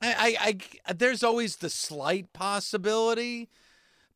I, 0.02 0.36
I, 0.40 0.58
I, 0.88 0.92
there's 0.92 1.22
always 1.22 1.56
the 1.56 1.70
slight 1.70 2.32
possibility, 2.32 3.48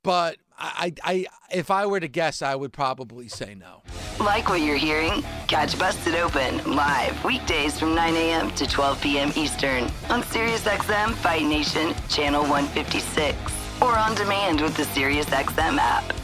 but 0.08 0.38
I, 0.58 0.94
I, 1.04 1.26
if 1.52 1.70
I 1.70 1.84
were 1.84 2.00
to 2.00 2.08
guess, 2.08 2.40
I 2.40 2.54
would 2.54 2.72
probably 2.72 3.28
say 3.28 3.54
no. 3.54 3.82
Like 4.18 4.48
what 4.48 4.62
you're 4.62 4.78
hearing? 4.78 5.22
Catch 5.48 5.78
Busted 5.78 6.14
Open 6.14 6.74
live 6.74 7.22
weekdays 7.26 7.78
from 7.78 7.94
9 7.94 8.14
a.m. 8.14 8.50
to 8.52 8.66
12 8.66 9.02
p.m. 9.02 9.32
Eastern 9.36 9.84
on 10.08 10.22
SiriusXM 10.22 11.12
Fight 11.16 11.44
Nation 11.44 11.94
Channel 12.08 12.40
156 12.40 13.36
or 13.82 13.98
on 13.98 14.14
demand 14.14 14.62
with 14.62 14.74
the 14.78 14.84
SiriusXM 14.84 15.76
app. 15.76 16.14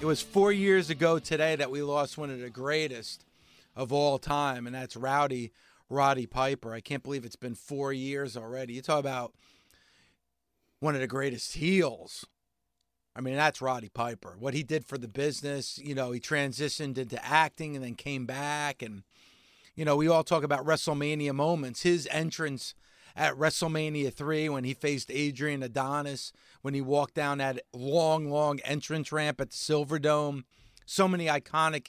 It 0.00 0.06
was 0.06 0.22
four 0.22 0.52
years 0.52 0.88
ago 0.88 1.18
today 1.18 1.56
that 1.56 1.72
we 1.72 1.82
lost 1.82 2.16
one 2.16 2.30
of 2.30 2.38
the 2.38 2.50
greatest 2.50 3.24
of 3.74 3.92
all 3.92 4.20
time, 4.20 4.64
and 4.68 4.76
that's 4.76 4.94
Rowdy 4.96 5.50
Roddy 5.90 6.26
Piper. 6.26 6.72
I 6.72 6.80
can't 6.80 7.02
believe 7.02 7.24
it's 7.24 7.34
been 7.34 7.56
four 7.56 7.92
years 7.92 8.36
already. 8.36 8.74
You 8.74 8.82
talk 8.82 9.00
about 9.00 9.34
one 10.78 10.94
of 10.94 11.00
the 11.00 11.08
greatest 11.08 11.54
heels. 11.54 12.26
I 13.16 13.20
mean, 13.20 13.36
that's 13.36 13.62
Roddy 13.62 13.88
Piper. 13.88 14.34
What 14.38 14.54
he 14.54 14.62
did 14.62 14.84
for 14.84 14.98
the 14.98 15.08
business, 15.08 15.78
you 15.78 15.94
know, 15.94 16.10
he 16.10 16.20
transitioned 16.20 16.98
into 16.98 17.24
acting 17.24 17.76
and 17.76 17.84
then 17.84 17.94
came 17.94 18.26
back. 18.26 18.82
And, 18.82 19.04
you 19.76 19.84
know, 19.84 19.96
we 19.96 20.08
all 20.08 20.24
talk 20.24 20.42
about 20.42 20.66
WrestleMania 20.66 21.32
moments. 21.32 21.82
His 21.82 22.08
entrance 22.10 22.74
at 23.14 23.34
WrestleMania 23.34 24.12
3 24.12 24.48
when 24.48 24.64
he 24.64 24.74
faced 24.74 25.10
Adrian 25.12 25.62
Adonis, 25.62 26.32
when 26.62 26.74
he 26.74 26.80
walked 26.80 27.14
down 27.14 27.38
that 27.38 27.60
long, 27.72 28.30
long 28.30 28.58
entrance 28.60 29.12
ramp 29.12 29.40
at 29.40 29.50
the 29.50 29.56
Silverdome. 29.56 30.42
So 30.86 31.06
many 31.06 31.26
iconic 31.26 31.88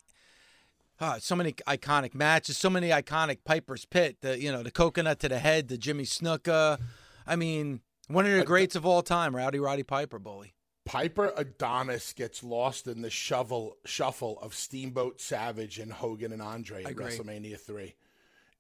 uh, 1.00 1.20
so 1.20 1.36
many 1.36 1.52
iconic 1.68 2.16
matches, 2.16 2.58
so 2.58 2.70
many 2.70 2.90
iconic 2.90 3.40
Piper's 3.44 3.86
Pit, 3.86 4.18
the 4.22 4.40
you 4.40 4.52
know, 4.52 4.64
the 4.64 4.72
coconut 4.72 5.20
to 5.20 5.30
the 5.30 5.40
head, 5.40 5.68
the 5.68 5.78
Jimmy 5.78 6.06
Snuka. 6.06 6.80
I 7.28 7.36
mean, 7.36 7.82
one 8.08 8.26
of 8.26 8.32
the 8.32 8.46
greats 8.46 8.76
of 8.76 8.86
all 8.86 9.02
time, 9.02 9.36
Rowdy 9.36 9.60
Roddy 9.60 9.84
Piper, 9.84 10.20
bully. 10.20 10.54
Piper 10.86 11.34
Adonis 11.36 12.14
gets 12.14 12.44
lost 12.44 12.88
in 12.88 13.02
the 13.02 13.10
shovel 13.10 13.78
shuffle 13.86 14.40
of 14.42 14.54
Steamboat 14.54 15.20
Savage 15.20 15.80
and 15.80 15.92
Hogan 15.92 16.32
and 16.32 16.42
Andre 16.42 16.84
at 16.84 16.96
WrestleMania 16.96 17.60
3. 17.60 17.96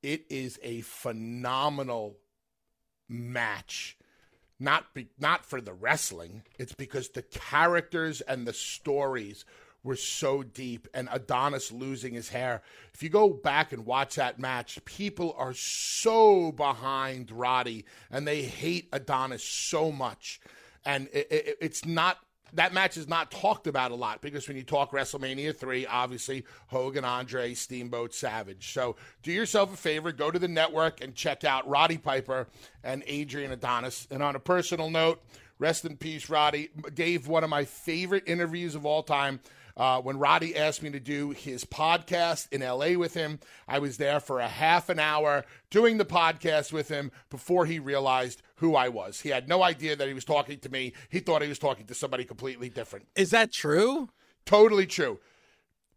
It 0.01 0.25
is 0.29 0.59
a 0.63 0.81
phenomenal 0.81 2.17
match. 3.07 3.97
Not 4.59 4.93
be, 4.93 5.07
not 5.19 5.45
for 5.45 5.59
the 5.61 5.73
wrestling, 5.73 6.43
it's 6.57 6.73
because 6.73 7.09
the 7.09 7.21
characters 7.21 8.21
and 8.21 8.47
the 8.47 8.53
stories 8.53 9.43
were 9.83 9.95
so 9.95 10.41
deep 10.41 10.87
and 10.93 11.07
Adonis 11.11 11.71
losing 11.71 12.15
his 12.15 12.29
hair. 12.29 12.63
If 12.93 13.03
you 13.03 13.09
go 13.09 13.29
back 13.29 13.71
and 13.71 13.85
watch 13.85 14.15
that 14.15 14.39
match, 14.39 14.83
people 14.85 15.35
are 15.37 15.53
so 15.53 16.51
behind 16.51 17.31
Roddy 17.31 17.85
and 18.09 18.27
they 18.27 18.41
hate 18.41 18.89
Adonis 18.91 19.43
so 19.43 19.91
much. 19.91 20.39
And 20.85 21.07
it, 21.13 21.27
it, 21.31 21.57
it's 21.61 21.85
not 21.85 22.17
that 22.53 22.73
match 22.73 22.95
is 22.95 23.07
not 23.07 23.31
talked 23.31 23.67
about 23.67 23.91
a 23.91 23.95
lot 23.95 24.21
because 24.21 24.47
when 24.47 24.55
you 24.55 24.63
talk 24.63 24.91
WrestleMania 24.91 25.55
3, 25.55 25.85
obviously 25.87 26.45
Hogan, 26.67 27.03
Andre, 27.03 27.53
Steamboat, 27.53 28.13
Savage. 28.13 28.73
So 28.73 28.95
do 29.23 29.31
yourself 29.31 29.73
a 29.73 29.77
favor, 29.77 30.11
go 30.11 30.31
to 30.31 30.39
the 30.39 30.47
network 30.47 31.01
and 31.01 31.13
check 31.15 31.43
out 31.43 31.67
Roddy 31.67 31.97
Piper 31.97 32.47
and 32.83 33.03
Adrian 33.07 33.51
Adonis. 33.51 34.07
And 34.09 34.23
on 34.23 34.35
a 34.35 34.39
personal 34.39 34.89
note, 34.89 35.21
rest 35.59 35.85
in 35.85 35.97
peace, 35.97 36.29
Roddy. 36.29 36.69
Gave 36.93 37.27
one 37.27 37.43
of 37.43 37.49
my 37.49 37.65
favorite 37.65 38.23
interviews 38.25 38.75
of 38.75 38.85
all 38.85 39.03
time. 39.03 39.39
Uh, 39.77 40.01
when 40.01 40.17
Roddy 40.17 40.55
asked 40.55 40.81
me 40.81 40.89
to 40.91 40.99
do 40.99 41.31
his 41.31 41.65
podcast 41.65 42.47
in 42.51 42.61
LA 42.61 42.97
with 42.97 43.13
him, 43.13 43.39
I 43.67 43.79
was 43.79 43.97
there 43.97 44.19
for 44.19 44.39
a 44.39 44.47
half 44.47 44.89
an 44.89 44.99
hour 44.99 45.43
doing 45.69 45.97
the 45.97 46.05
podcast 46.05 46.71
with 46.71 46.87
him 46.87 47.11
before 47.29 47.65
he 47.65 47.79
realized 47.79 48.41
who 48.57 48.75
I 48.75 48.87
was. 48.87 49.21
He 49.21 49.29
had 49.29 49.49
no 49.49 49.63
idea 49.63 49.95
that 49.95 50.07
he 50.07 50.13
was 50.13 50.23
talking 50.23 50.59
to 50.59 50.69
me. 50.69 50.93
He 51.09 51.19
thought 51.19 51.41
he 51.41 51.49
was 51.49 51.59
talking 51.59 51.85
to 51.87 51.93
somebody 51.93 52.23
completely 52.23 52.69
different. 52.69 53.07
Is 53.15 53.31
that 53.31 53.51
true? 53.51 54.09
Totally 54.45 54.85
true. 54.85 55.19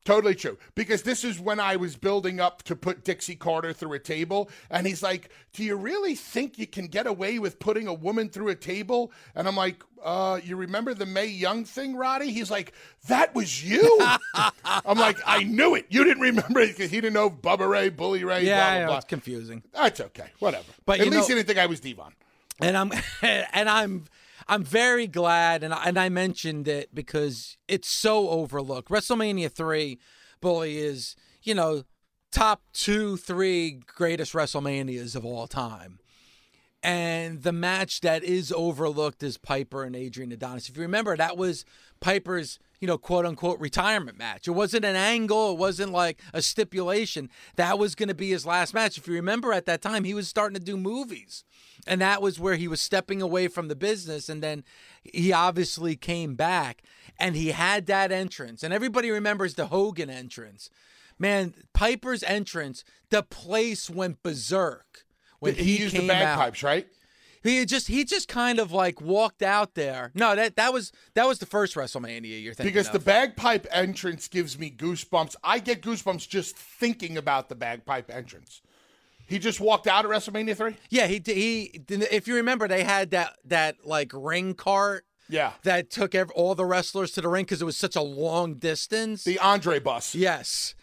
Totally 0.09 0.35
true. 0.35 0.57
Because 0.75 1.03
this 1.03 1.23
is 1.23 1.38
when 1.38 1.61
I 1.61 1.77
was 1.77 1.95
building 1.95 2.41
up 2.41 2.62
to 2.62 2.75
put 2.75 3.05
Dixie 3.05 3.37
Carter 3.37 3.75
through 3.75 3.93
a 3.93 3.99
table. 3.99 4.49
And 4.71 4.87
he's 4.87 5.03
like, 5.03 5.29
Do 5.53 5.62
you 5.62 5.77
really 5.77 6.15
think 6.15 6.59
you 6.59 6.67
can 6.67 6.87
get 6.87 7.07
away 7.07 7.38
with 7.38 7.59
putting 7.59 7.87
a 7.87 7.93
woman 7.93 8.31
through 8.31 8.49
a 8.49 8.55
table? 8.55 9.12
And 9.35 9.47
I'm 9.47 9.55
like, 9.55 9.83
uh, 10.03 10.41
You 10.43 10.57
remember 10.57 10.95
the 10.95 11.05
Mae 11.05 11.27
Young 11.27 11.67
thing, 11.67 11.95
Roddy? 11.95 12.33
He's 12.33 12.50
like, 12.50 12.73
That 13.09 13.35
was 13.35 13.62
you. 13.62 14.00
I'm 14.65 14.97
like, 14.97 15.19
I 15.27 15.43
knew 15.43 15.75
it. 15.75 15.85
You 15.91 16.05
didn't 16.05 16.23
remember 16.23 16.61
it 16.61 16.69
because 16.69 16.91
he 16.91 17.03
didn't 17.03 17.12
know 17.12 17.29
Bubba 17.29 17.69
Ray, 17.69 17.91
Bully 17.91 18.25
Ray, 18.25 18.47
Yeah, 18.47 18.57
blah, 18.71 18.79
blah, 18.79 18.87
blah. 18.87 18.97
it's 18.97 19.05
confusing. 19.05 19.62
That's 19.75 20.00
okay. 20.00 20.29
Whatever. 20.38 20.73
But 20.87 21.00
At 21.00 21.09
least 21.09 21.17
know- 21.19 21.27
he 21.27 21.35
didn't 21.35 21.49
think 21.49 21.59
I 21.59 21.67
was 21.67 21.81
D-Von. 21.81 22.15
and 22.62 22.79
I'm 22.79 22.93
and 23.23 23.69
I'm 23.69 24.05
I'm 24.49 24.64
very 24.64 25.07
glad, 25.07 25.62
and 25.62 25.75
I, 25.75 25.85
and 25.85 25.99
I 25.99 26.09
mentioned 26.09 26.69
it 26.69 26.95
because 26.95 27.59
it's 27.69 27.88
so 27.88 28.31
overlooked. 28.31 28.88
WrestleMania 28.88 29.50
three, 29.52 29.99
bully 30.40 30.78
is 30.78 31.17
you 31.43 31.55
know 31.55 31.85
top 32.33 32.62
two, 32.73 33.17
three 33.17 33.81
greatest 33.87 34.33
WrestleManias 34.33 35.14
of 35.14 35.25
all 35.25 35.47
time. 35.47 35.99
And 36.83 37.43
the 37.43 37.53
match 37.53 38.03
that 38.03 38.23
is 38.23 38.53
overlooked 38.53 39.23
is 39.25 39.37
Piper 39.37 39.83
and 39.83 39.97
Adrian 39.97 40.31
Adonis. 40.31 40.69
If 40.69 40.77
you 40.77 40.83
remember, 40.83 41.17
that 41.17 41.37
was 41.37 41.65
Piper's, 42.01 42.61
you 42.81 42.87
know, 42.87 42.97
quote 42.97 43.27
unquote 43.27 43.59
retirement 43.59 44.17
match. 44.17 44.47
It 44.47 44.53
wasn't 44.53 44.85
an 44.85 44.95
angle, 44.95 45.53
it 45.53 45.59
wasn't 45.59 45.91
like 45.91 46.21
a 46.33 46.41
stipulation. 46.41 47.31
That 47.57 47.81
was 47.81 47.97
going 47.97 48.11
to 48.11 48.15
be 48.15 48.31
his 48.31 48.47
last 48.47 48.75
match. 48.75 48.97
If 48.97 49.09
you 49.09 49.15
remember 49.15 49.53
at 49.53 49.67
that 49.67 49.83
time, 49.83 50.05
he 50.05 50.15
was 50.15 50.29
starting 50.29 50.57
to 50.57 50.65
do 50.65 50.77
movies. 50.77 51.43
And 51.85 52.01
that 52.01 52.23
was 52.23 52.39
where 52.39 52.55
he 52.55 52.69
was 52.69 52.81
stepping 52.81 53.21
away 53.21 53.49
from 53.49 53.67
the 53.67 53.77
business. 53.77 54.29
And 54.29 54.41
then 54.41 54.63
he 55.03 55.33
obviously 55.33 55.97
came 55.97 56.37
back 56.37 56.83
and 57.19 57.35
he 57.35 57.49
had 57.49 57.87
that 57.87 58.13
entrance. 58.13 58.63
And 58.63 58.73
everybody 58.73 59.11
remembers 59.11 59.55
the 59.55 59.67
Hogan 59.67 60.11
entrance. 60.11 60.71
Man, 61.19 61.55
Piper's 61.75 62.23
entrance, 62.23 62.85
the 63.11 63.25
place 63.25 63.91
went 63.91 64.23
berserk 64.23 65.05
when 65.40 65.54
He, 65.54 65.76
he, 65.76 65.83
used 65.83 65.95
the 65.97 66.02
out. 66.02 66.09
bagpipes, 66.09 66.62
right? 66.62 66.87
He 67.42 67.64
just 67.66 67.87
he 67.87 68.04
just 68.04 68.26
kind 68.26 68.59
of 68.59 68.73
like 68.73 69.00
walked 69.00 69.42
out 69.42 69.75
there. 69.75 70.11
No, 70.14 70.35
that 70.35 70.57
that 70.57 70.73
was 70.73 70.90
that 71.14 71.26
was 71.26 71.38
the 71.38 71.47
first 71.47 71.76
WrestleMania 71.76 72.42
you're 72.42 72.52
thinking 72.52 72.73
because 72.73 72.88
of. 72.88 72.92
the 72.95 72.99
bagpipe 72.99 73.66
entrance 73.71 74.26
gives 74.26 74.59
me 74.59 74.71
goosebumps. 74.71 75.37
I 75.45 75.61
get 75.61 75.80
goosebumps 75.80 76.28
just 76.28 76.57
thinking 76.57 77.16
about 77.16 77.49
the 77.49 77.54
bagpipe 77.54 78.11
entrance. 78.11 78.61
He 79.28 79.38
just 79.38 79.61
walked 79.61 79.87
out 79.87 80.04
at 80.04 80.11
WrestleMania 80.11 80.57
three. 80.57 80.76
Yeah, 80.90 81.07
he 81.07 81.21
did 81.21 81.37
he. 81.37 81.80
If 81.88 82.26
you 82.26 82.35
remember, 82.35 82.66
they 82.66 82.83
had 82.83 83.12
that 83.12 83.37
that 83.45 83.76
like 83.85 84.11
ring 84.12 84.54
cart. 84.54 85.04
Yeah, 85.28 85.52
that 85.62 85.90
took 85.90 86.14
every, 86.14 86.35
all 86.35 86.54
the 86.54 86.64
wrestlers 86.64 87.12
to 87.12 87.21
the 87.21 87.28
ring 87.28 87.45
because 87.45 87.62
it 87.62 87.66
was 87.66 87.76
such 87.76 87.95
a 87.95 88.02
long 88.02 88.54
distance. 88.54 89.25
The 89.25 89.38
Andre 89.38 89.78
bus. 89.78 90.14
Yes, 90.14 90.75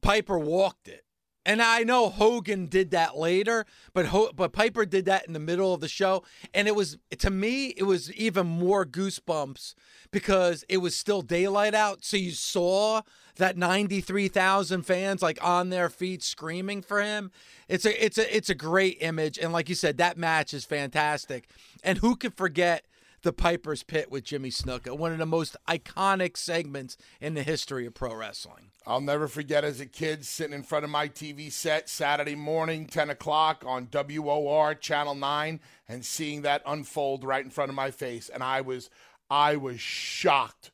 Piper 0.00 0.38
walked 0.38 0.88
it. 0.88 1.04
And 1.46 1.60
I 1.60 1.82
know 1.82 2.08
Hogan 2.08 2.66
did 2.66 2.90
that 2.92 3.16
later, 3.16 3.66
but 3.92 4.06
Ho- 4.06 4.30
but 4.34 4.52
Piper 4.52 4.86
did 4.86 5.04
that 5.04 5.26
in 5.26 5.34
the 5.34 5.38
middle 5.38 5.74
of 5.74 5.80
the 5.80 5.88
show, 5.88 6.22
and 6.54 6.66
it 6.66 6.74
was 6.74 6.96
to 7.18 7.30
me 7.30 7.74
it 7.76 7.82
was 7.82 8.12
even 8.14 8.46
more 8.46 8.86
goosebumps 8.86 9.74
because 10.10 10.64
it 10.68 10.78
was 10.78 10.96
still 10.96 11.20
daylight 11.20 11.74
out, 11.74 12.04
so 12.04 12.16
you 12.16 12.30
saw 12.30 13.02
that 13.36 13.58
ninety 13.58 14.00
three 14.00 14.28
thousand 14.28 14.82
fans 14.82 15.20
like 15.20 15.38
on 15.44 15.68
their 15.68 15.90
feet 15.90 16.22
screaming 16.22 16.80
for 16.80 17.02
him. 17.02 17.30
It's 17.68 17.84
a 17.84 18.04
it's 18.04 18.16
a 18.16 18.34
it's 18.36 18.48
a 18.48 18.54
great 18.54 18.98
image, 19.00 19.36
and 19.38 19.52
like 19.52 19.68
you 19.68 19.74
said, 19.74 19.98
that 19.98 20.16
match 20.16 20.54
is 20.54 20.64
fantastic. 20.64 21.48
And 21.82 21.98
who 21.98 22.16
could 22.16 22.34
forget 22.34 22.86
the 23.24 23.32
Piper's 23.32 23.82
Pit 23.82 24.10
with 24.10 24.22
Jimmy 24.22 24.50
Snuka, 24.50 24.96
one 24.96 25.10
of 25.10 25.18
the 25.18 25.26
most 25.26 25.56
iconic 25.66 26.36
segments 26.36 26.96
in 27.20 27.34
the 27.34 27.42
history 27.42 27.86
of 27.86 27.94
pro 27.94 28.14
wrestling. 28.14 28.70
I'll 28.86 29.00
never 29.00 29.26
forget 29.26 29.64
as 29.64 29.80
a 29.80 29.86
kid 29.86 30.26
sitting 30.26 30.54
in 30.54 30.62
front 30.62 30.84
of 30.84 30.90
my 30.90 31.08
TV 31.08 31.50
set 31.50 31.88
Saturday 31.88 32.34
morning, 32.34 32.86
10 32.86 33.10
o'clock 33.10 33.64
on 33.66 33.88
WOR 33.90 34.74
Channel 34.74 35.14
9, 35.14 35.58
and 35.88 36.04
seeing 36.04 36.42
that 36.42 36.62
unfold 36.66 37.24
right 37.24 37.44
in 37.44 37.50
front 37.50 37.70
of 37.70 37.74
my 37.74 37.90
face. 37.90 38.28
And 38.28 38.42
I 38.42 38.60
was, 38.60 38.90
I 39.30 39.56
was 39.56 39.80
shocked. 39.80 40.70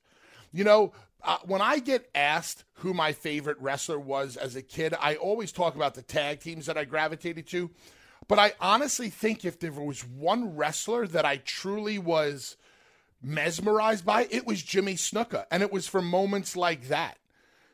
You 0.52 0.64
know, 0.64 0.92
uh, 1.22 1.38
when 1.44 1.62
I 1.62 1.78
get 1.78 2.10
asked 2.14 2.64
who 2.74 2.92
my 2.92 3.12
favorite 3.12 3.58
wrestler 3.60 4.00
was 4.00 4.36
as 4.36 4.56
a 4.56 4.62
kid, 4.62 4.92
I 5.00 5.14
always 5.14 5.52
talk 5.52 5.76
about 5.76 5.94
the 5.94 6.02
tag 6.02 6.40
teams 6.40 6.66
that 6.66 6.76
I 6.76 6.84
gravitated 6.84 7.46
to. 7.48 7.70
But 8.30 8.38
I 8.38 8.52
honestly 8.60 9.10
think 9.10 9.44
if 9.44 9.58
there 9.58 9.72
was 9.72 10.02
one 10.02 10.54
wrestler 10.54 11.04
that 11.08 11.24
I 11.24 11.38
truly 11.38 11.98
was 11.98 12.56
mesmerized 13.20 14.06
by, 14.06 14.28
it 14.30 14.46
was 14.46 14.62
Jimmy 14.62 14.94
Snuka. 14.94 15.46
And 15.50 15.64
it 15.64 15.72
was 15.72 15.88
for 15.88 16.00
moments 16.00 16.56
like 16.56 16.86
that. 16.86 17.18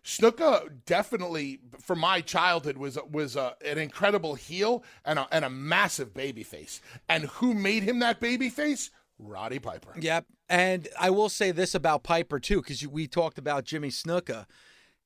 Snuka 0.03 0.71
definitely, 0.87 1.61
for 1.79 1.95
my 1.95 2.23
childhood, 2.23 2.79
was 2.79 2.97
was 3.13 3.37
a, 3.37 3.55
an 3.67 3.77
incredible 3.77 4.35
heel 4.35 4.83
and 5.05 5.19
a, 5.19 5.29
and 5.31 5.45
a 5.45 5.51
massive 5.51 6.15
baby 6.15 6.43
face. 6.43 6.81
And 7.07 7.25
who 7.25 7.53
made 7.53 7.83
him 7.83 7.99
that 7.99 8.19
baby 8.19 8.49
face? 8.49 8.91
Roddy 9.19 9.59
Piper. 9.59 9.93
Yep. 10.01 10.25
And 10.49 10.89
I 10.99 11.11
will 11.11 11.29
say 11.29 11.51
this 11.51 11.75
about 11.75 12.03
Piper, 12.03 12.41
too, 12.41 12.63
because 12.63 12.87
we 12.87 13.07
talked 13.07 13.37
about 13.37 13.65
Jimmy 13.65 13.91
Snuka. 13.91 14.47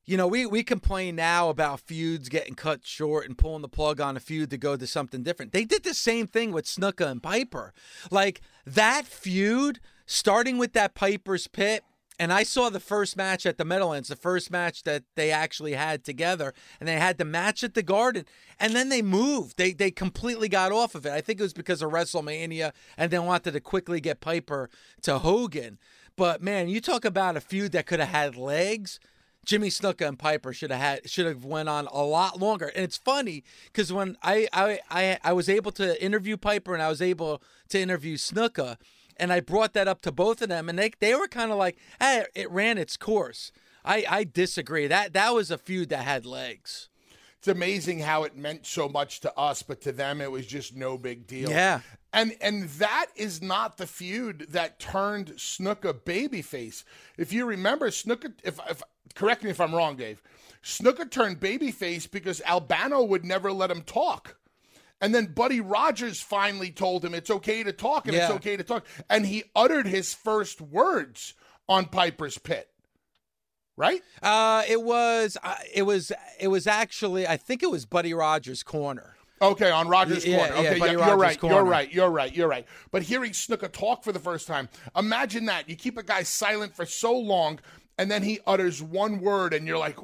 You 0.07 0.17
know, 0.17 0.27
we, 0.27 0.47
we 0.47 0.63
complain 0.63 1.17
now 1.17 1.51
about 1.51 1.81
feuds 1.81 2.29
getting 2.29 2.55
cut 2.55 2.87
short 2.87 3.27
and 3.27 3.39
pulling 3.39 3.63
the 3.63 3.69
plug 3.69 4.01
on 4.01 4.17
a 4.17 4.21
feud 4.21 4.51
to 4.51 4.59
go 4.59 4.77
to 4.77 4.87
something 4.87 5.23
different. 5.23 5.53
They 5.53 5.65
did 5.65 5.85
the 5.85 5.95
same 5.95 6.27
thing 6.27 6.53
with 6.53 6.65
Snuka 6.65 7.07
and 7.07 7.23
Piper. 7.23 7.73
Like 8.11 8.41
that 8.67 9.07
feud, 9.07 9.79
starting 10.07 10.59
with 10.59 10.73
that 10.73 10.95
Piper's 10.95 11.47
Pit, 11.47 11.85
and 12.21 12.35
I 12.35 12.43
saw 12.43 12.69
the 12.69 12.81
first 12.81 13.17
match 13.17 13.47
at 13.47 13.57
the 13.57 13.65
Meadowlands, 13.65 14.11
the 14.11 14.17
first 14.17 14.51
match 14.51 14.83
that 14.83 15.05
they 15.17 15.31
actually 15.31 15.73
had 15.73 16.05
together, 16.05 16.53
and 16.79 16.87
they 16.87 16.97
had 16.97 17.17
the 17.17 17.25
match 17.25 17.65
at 17.65 17.73
the 17.73 17.83
Garden, 17.83 18.27
and 18.59 18.75
then 18.75 18.91
they 18.91 19.01
moved. 19.01 19.57
They 19.57 19.73
they 19.73 19.91
completely 19.91 20.47
got 20.51 20.71
off 20.71 20.95
of 20.95 21.07
it. 21.07 21.13
I 21.13 21.23
think 21.23 21.41
it 21.41 21.45
was 21.45 21.55
because 21.55 21.81
of 21.81 21.93
WrestleMania, 21.93 22.73
and 22.99 23.11
they 23.11 23.19
wanted 23.19 23.53
to 23.53 23.61
quickly 23.61 24.03
get 24.03 24.21
Piper 24.21 24.69
to 25.01 25.19
Hogan. 25.19 25.79
But 26.15 26.43
man, 26.43 26.69
you 26.69 26.83
talk 26.83 27.07
about 27.07 27.39
a 27.39 27.41
feud 27.41 27.73
that 27.73 27.87
could 27.87 28.01
have 28.01 28.11
had 28.11 28.37
legs. 28.37 29.01
Jimmy 29.51 29.69
Snuka 29.69 30.07
and 30.07 30.17
Piper 30.17 30.53
should 30.53 30.71
have 30.71 30.81
had 30.81 31.11
should 31.11 31.27
have 31.27 31.45
went 31.45 31.69
on 31.69 31.89
a 31.89 32.05
lot 32.05 32.39
longer. 32.39 32.67
And 32.67 32.85
it's 32.85 32.97
funny 32.97 33.43
because 33.65 33.93
when 33.93 34.17
I, 34.23 34.47
I 34.53 34.79
I 34.89 35.19
I 35.25 35.33
was 35.33 35.49
able 35.49 35.73
to 35.73 36.01
interview 36.01 36.37
Piper 36.37 36.73
and 36.73 36.81
I 36.81 36.89
was 36.89 37.03
able 37.03 37.43
to 37.71 37.81
interview 37.81 38.17
Snuka, 38.17 38.77
and 39.17 39.33
I 39.33 39.41
brought 39.41 39.73
that 39.73 39.89
up 39.89 40.03
to 40.03 40.13
both 40.13 40.41
of 40.41 40.49
them, 40.51 40.69
and 40.69 40.79
they 40.79 40.93
they 41.01 41.17
were 41.17 41.27
kind 41.27 41.51
of 41.51 41.59
like, 41.59 41.77
"Hey, 41.99 42.27
it 42.33 42.49
ran 42.49 42.79
its 42.79 42.97
course." 42.97 43.51
I 43.85 44.05
I 44.09 44.23
disagree. 44.23 44.87
That 44.87 45.15
that 45.15 45.35
was 45.35 45.51
a 45.51 45.59
feud 45.59 45.89
that 45.89 46.05
had 46.05 46.25
legs. 46.25 46.89
It's 47.41 47.49
amazing 47.49 48.01
how 48.01 48.25
it 48.25 48.37
meant 48.37 48.67
so 48.67 48.87
much 48.87 49.21
to 49.21 49.35
us, 49.35 49.63
but 49.63 49.81
to 49.83 49.93
them 49.93 50.21
it 50.21 50.31
was 50.31 50.47
just 50.47 50.77
no 50.77 50.99
big 50.99 51.27
deal. 51.27 51.49
Yeah. 51.49 51.81
And 52.13 52.37
and 52.43 52.69
that 52.69 53.07
is 53.17 53.41
not 53.41 53.79
the 53.79 53.87
feud 53.87 54.49
that 54.51 54.79
turned 54.79 55.29
Snuka 55.37 55.95
babyface. 55.95 56.85
If 57.17 57.33
you 57.33 57.47
remember, 57.47 57.89
Snuka, 57.89 58.35
if, 58.45 58.61
if 58.69 58.83
correct 59.15 59.43
me 59.43 59.49
if 59.49 59.59
I'm 59.59 59.75
wrong, 59.75 59.97
Dave, 59.97 60.21
Snuka 60.63 61.11
turned 61.11 61.41
babyface 61.41 62.11
because 62.11 62.43
Albano 62.43 63.03
would 63.05 63.25
never 63.25 63.53
let 63.53 63.71
him 63.71 63.83
talk. 63.85 64.37
And 65.01 65.15
then 65.15 65.33
Buddy 65.33 65.63
Rogers 65.63 66.21
finally 66.21 66.71
told 66.71 67.07
him 67.07 67.15
it's 67.15 67.31
okay 67.31 67.63
to 67.63 67.73
talk 67.73 68.07
and 68.07 68.15
it's 68.15 68.31
okay 68.33 68.59
to 68.59 68.63
talk. 68.63 68.85
And 69.09 69.25
he 69.25 69.45
uttered 69.57 69.87
his 69.87 70.13
first 70.13 70.61
words 70.61 71.33
on 71.71 71.87
Piper's 71.87 72.37
Pit. 72.37 72.70
Right? 73.81 74.03
Uh, 74.23 74.63
it 74.69 74.83
was 74.83 75.39
uh, 75.43 75.55
it 75.73 75.85
was 75.85 76.13
it 76.39 76.49
was 76.49 76.67
actually 76.67 77.27
I 77.27 77.39
think 77.39 77.63
it 77.63 77.71
was 77.71 77.87
Buddy 77.87 78.13
Rogers' 78.13 78.63
corner. 78.63 79.17
Okay, 79.41 79.71
on 79.71 79.89
Rogers' 79.89 80.27
Yeah, 80.27 80.37
corner. 80.49 80.63
yeah, 80.63 80.69
Okay, 80.69 80.79
Buddy 80.79 80.93
yeah, 80.93 80.99
Rogers' 80.99 81.07
you're 81.09 81.17
right. 81.17 81.41
corner. 81.41 81.57
You're 81.57 81.65
right. 81.65 81.95
You're 81.95 82.11
right. 82.11 82.37
You're 82.37 82.49
right. 82.49 82.67
But 82.91 83.03
hearing 83.05 83.33
Snuka 83.33 83.73
talk 83.73 84.05
for 84.05 84.13
the 84.13 84.19
first 84.19 84.47
time, 84.47 84.69
imagine 84.95 85.47
that. 85.47 85.67
You 85.67 85.77
keep 85.77 85.97
a 85.97 86.03
guy 86.03 86.25
silent 86.25 86.77
for 86.77 86.85
so 86.85 87.15
long, 87.19 87.59
and 87.97 88.11
then 88.11 88.23
he 88.23 88.41
utters 88.47 88.83
one 88.83 89.19
word, 89.21 89.55
and 89.55 89.67
you're 89.67 89.79
like, 89.79 89.97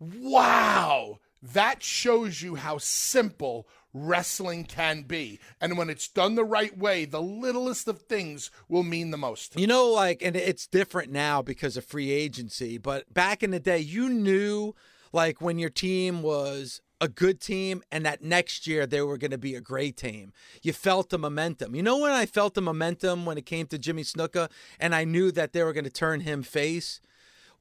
wow. 0.00 1.20
That 1.42 1.82
shows 1.82 2.42
you 2.42 2.54
how 2.56 2.78
simple 2.78 3.66
wrestling 3.94 4.64
can 4.64 5.02
be. 5.02 5.38
And 5.60 5.76
when 5.76 5.90
it's 5.90 6.08
done 6.08 6.34
the 6.34 6.44
right 6.44 6.76
way, 6.76 7.04
the 7.04 7.22
littlest 7.22 7.88
of 7.88 8.02
things 8.02 8.50
will 8.68 8.82
mean 8.82 9.10
the 9.10 9.18
most. 9.18 9.58
You 9.58 9.66
know, 9.66 9.88
like, 9.90 10.22
and 10.22 10.36
it's 10.36 10.66
different 10.66 11.12
now 11.12 11.42
because 11.42 11.76
of 11.76 11.84
free 11.84 12.10
agency, 12.10 12.78
but 12.78 13.12
back 13.12 13.42
in 13.42 13.50
the 13.50 13.60
day, 13.60 13.78
you 13.78 14.08
knew, 14.08 14.74
like, 15.12 15.40
when 15.40 15.58
your 15.58 15.70
team 15.70 16.22
was 16.22 16.80
a 17.02 17.08
good 17.08 17.40
team 17.40 17.82
and 17.90 18.06
that 18.06 18.22
next 18.22 18.64
year 18.68 18.86
they 18.86 19.02
were 19.02 19.18
going 19.18 19.32
to 19.32 19.38
be 19.38 19.56
a 19.56 19.60
great 19.60 19.96
team. 19.96 20.32
You 20.62 20.72
felt 20.72 21.10
the 21.10 21.18
momentum. 21.18 21.74
You 21.74 21.82
know, 21.82 21.98
when 21.98 22.12
I 22.12 22.26
felt 22.26 22.54
the 22.54 22.62
momentum 22.62 23.26
when 23.26 23.36
it 23.36 23.44
came 23.44 23.66
to 23.66 23.78
Jimmy 23.78 24.04
Snuka 24.04 24.48
and 24.78 24.94
I 24.94 25.02
knew 25.02 25.32
that 25.32 25.52
they 25.52 25.64
were 25.64 25.72
going 25.72 25.82
to 25.82 25.90
turn 25.90 26.20
him 26.20 26.44
face? 26.44 27.00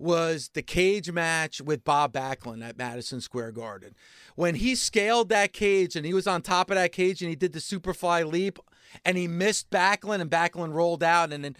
Was 0.01 0.49
the 0.53 0.61
cage 0.61 1.11
match 1.11 1.61
with 1.61 1.83
Bob 1.83 2.13
Backlund 2.13 2.63
at 2.63 2.77
Madison 2.77 3.21
Square 3.21 3.53
Garden. 3.53 3.95
When 4.35 4.55
he 4.55 4.75
scaled 4.75 5.29
that 5.29 5.53
cage 5.53 5.95
and 5.95 6.05
he 6.05 6.13
was 6.13 6.27
on 6.27 6.41
top 6.41 6.69
of 6.69 6.75
that 6.75 6.91
cage 6.91 7.21
and 7.21 7.29
he 7.29 7.35
did 7.35 7.53
the 7.53 7.59
Superfly 7.59 8.29
leap 8.29 8.59
and 9.05 9.17
he 9.17 9.27
missed 9.27 9.69
Backlund 9.69 10.21
and 10.21 10.29
Backlund 10.29 10.73
rolled 10.73 11.03
out 11.03 11.31
and 11.31 11.43
then 11.43 11.55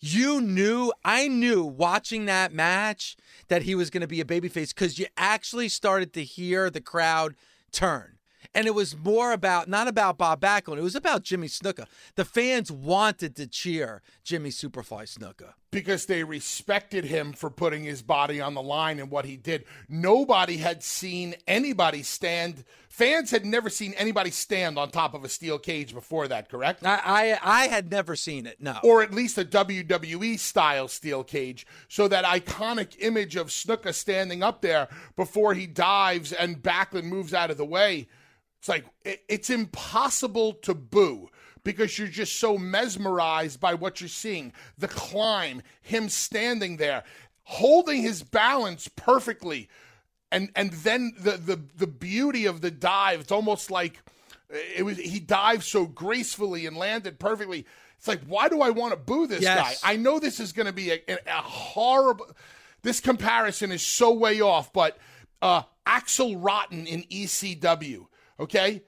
you 0.00 0.40
knew, 0.40 0.92
I 1.04 1.28
knew 1.28 1.64
watching 1.64 2.26
that 2.26 2.52
match 2.52 3.16
that 3.48 3.62
he 3.62 3.74
was 3.74 3.88
going 3.88 4.02
to 4.02 4.06
be 4.06 4.20
a 4.20 4.24
babyface 4.24 4.74
because 4.74 4.98
you 4.98 5.06
actually 5.16 5.68
started 5.68 6.12
to 6.12 6.24
hear 6.24 6.68
the 6.68 6.82
crowd 6.82 7.34
turn. 7.72 8.13
And 8.54 8.66
it 8.66 8.74
was 8.74 8.96
more 8.96 9.32
about, 9.32 9.68
not 9.68 9.88
about 9.88 10.16
Bob 10.18 10.40
Backlund, 10.40 10.78
it 10.78 10.82
was 10.82 10.94
about 10.94 11.22
Jimmy 11.24 11.48
Snuka. 11.48 11.86
The 12.14 12.24
fans 12.24 12.70
wanted 12.70 13.34
to 13.36 13.46
cheer 13.46 14.00
Jimmy 14.22 14.50
Superfly 14.50 15.04
Snuka. 15.12 15.54
because 15.70 16.06
they 16.06 16.22
respected 16.22 17.04
him 17.04 17.32
for 17.32 17.50
putting 17.50 17.82
his 17.82 18.00
body 18.00 18.40
on 18.40 18.54
the 18.54 18.62
line 18.62 19.00
and 19.00 19.10
what 19.10 19.24
he 19.24 19.36
did. 19.36 19.64
Nobody 19.88 20.58
had 20.58 20.84
seen 20.84 21.34
anybody 21.48 22.04
stand. 22.04 22.64
Fans 22.88 23.32
had 23.32 23.44
never 23.44 23.68
seen 23.68 23.92
anybody 23.94 24.30
stand 24.30 24.78
on 24.78 24.90
top 24.90 25.14
of 25.14 25.24
a 25.24 25.28
steel 25.28 25.58
cage 25.58 25.92
before 25.92 26.28
that, 26.28 26.48
correct? 26.48 26.86
I, 26.86 27.00
I 27.42 27.64
I 27.64 27.66
had 27.66 27.90
never 27.90 28.14
seen 28.14 28.46
it. 28.46 28.60
No. 28.60 28.78
Or 28.84 29.02
at 29.02 29.12
least 29.12 29.36
a 29.36 29.44
WWE 29.44 30.38
style 30.38 30.86
steel 30.86 31.24
cage. 31.24 31.66
So 31.88 32.06
that 32.06 32.24
iconic 32.24 32.94
image 33.00 33.34
of 33.34 33.48
Snuka 33.48 33.92
standing 33.94 34.44
up 34.44 34.62
there 34.62 34.86
before 35.16 35.54
he 35.54 35.66
dives 35.66 36.32
and 36.32 36.62
Backlund 36.62 37.04
moves 37.04 37.34
out 37.34 37.50
of 37.50 37.56
the 37.56 37.64
way. 37.66 38.06
It's 38.64 38.68
like 38.70 38.86
it, 39.04 39.22
it's 39.28 39.50
impossible 39.50 40.54
to 40.62 40.72
boo 40.72 41.28
because 41.64 41.98
you're 41.98 42.08
just 42.08 42.38
so 42.40 42.56
mesmerized 42.56 43.60
by 43.60 43.74
what 43.74 44.00
you're 44.00 44.08
seeing. 44.08 44.54
The 44.78 44.88
climb, 44.88 45.60
him 45.82 46.08
standing 46.08 46.78
there, 46.78 47.04
holding 47.42 48.00
his 48.00 48.22
balance 48.22 48.88
perfectly, 48.88 49.68
and 50.32 50.48
and 50.56 50.72
then 50.72 51.12
the 51.20 51.32
the 51.32 51.60
the 51.76 51.86
beauty 51.86 52.46
of 52.46 52.62
the 52.62 52.70
dive. 52.70 53.20
It's 53.20 53.30
almost 53.32 53.70
like 53.70 54.00
it 54.48 54.82
was 54.82 54.96
he 54.96 55.20
dived 55.20 55.64
so 55.64 55.84
gracefully 55.84 56.64
and 56.64 56.74
landed 56.74 57.18
perfectly. 57.18 57.66
It's 57.98 58.08
like 58.08 58.22
why 58.26 58.48
do 58.48 58.62
I 58.62 58.70
want 58.70 58.94
to 58.94 58.96
boo 58.98 59.26
this 59.26 59.42
Yes. 59.42 59.82
guy? 59.82 59.92
I 59.92 59.96
know 59.96 60.18
this 60.18 60.40
is 60.40 60.52
going 60.52 60.68
to 60.68 60.72
be 60.72 60.90
a, 60.90 61.02
a, 61.06 61.18
a 61.26 61.42
horrible. 61.42 62.30
This 62.80 62.98
comparison 62.98 63.72
is 63.72 63.82
so 63.82 64.10
way 64.14 64.40
off, 64.40 64.72
but 64.72 64.96
uh, 65.42 65.64
Axl 65.86 66.42
Rotten 66.42 66.86
in 66.86 67.02
ECW, 67.02 68.06
okay, 68.38 68.82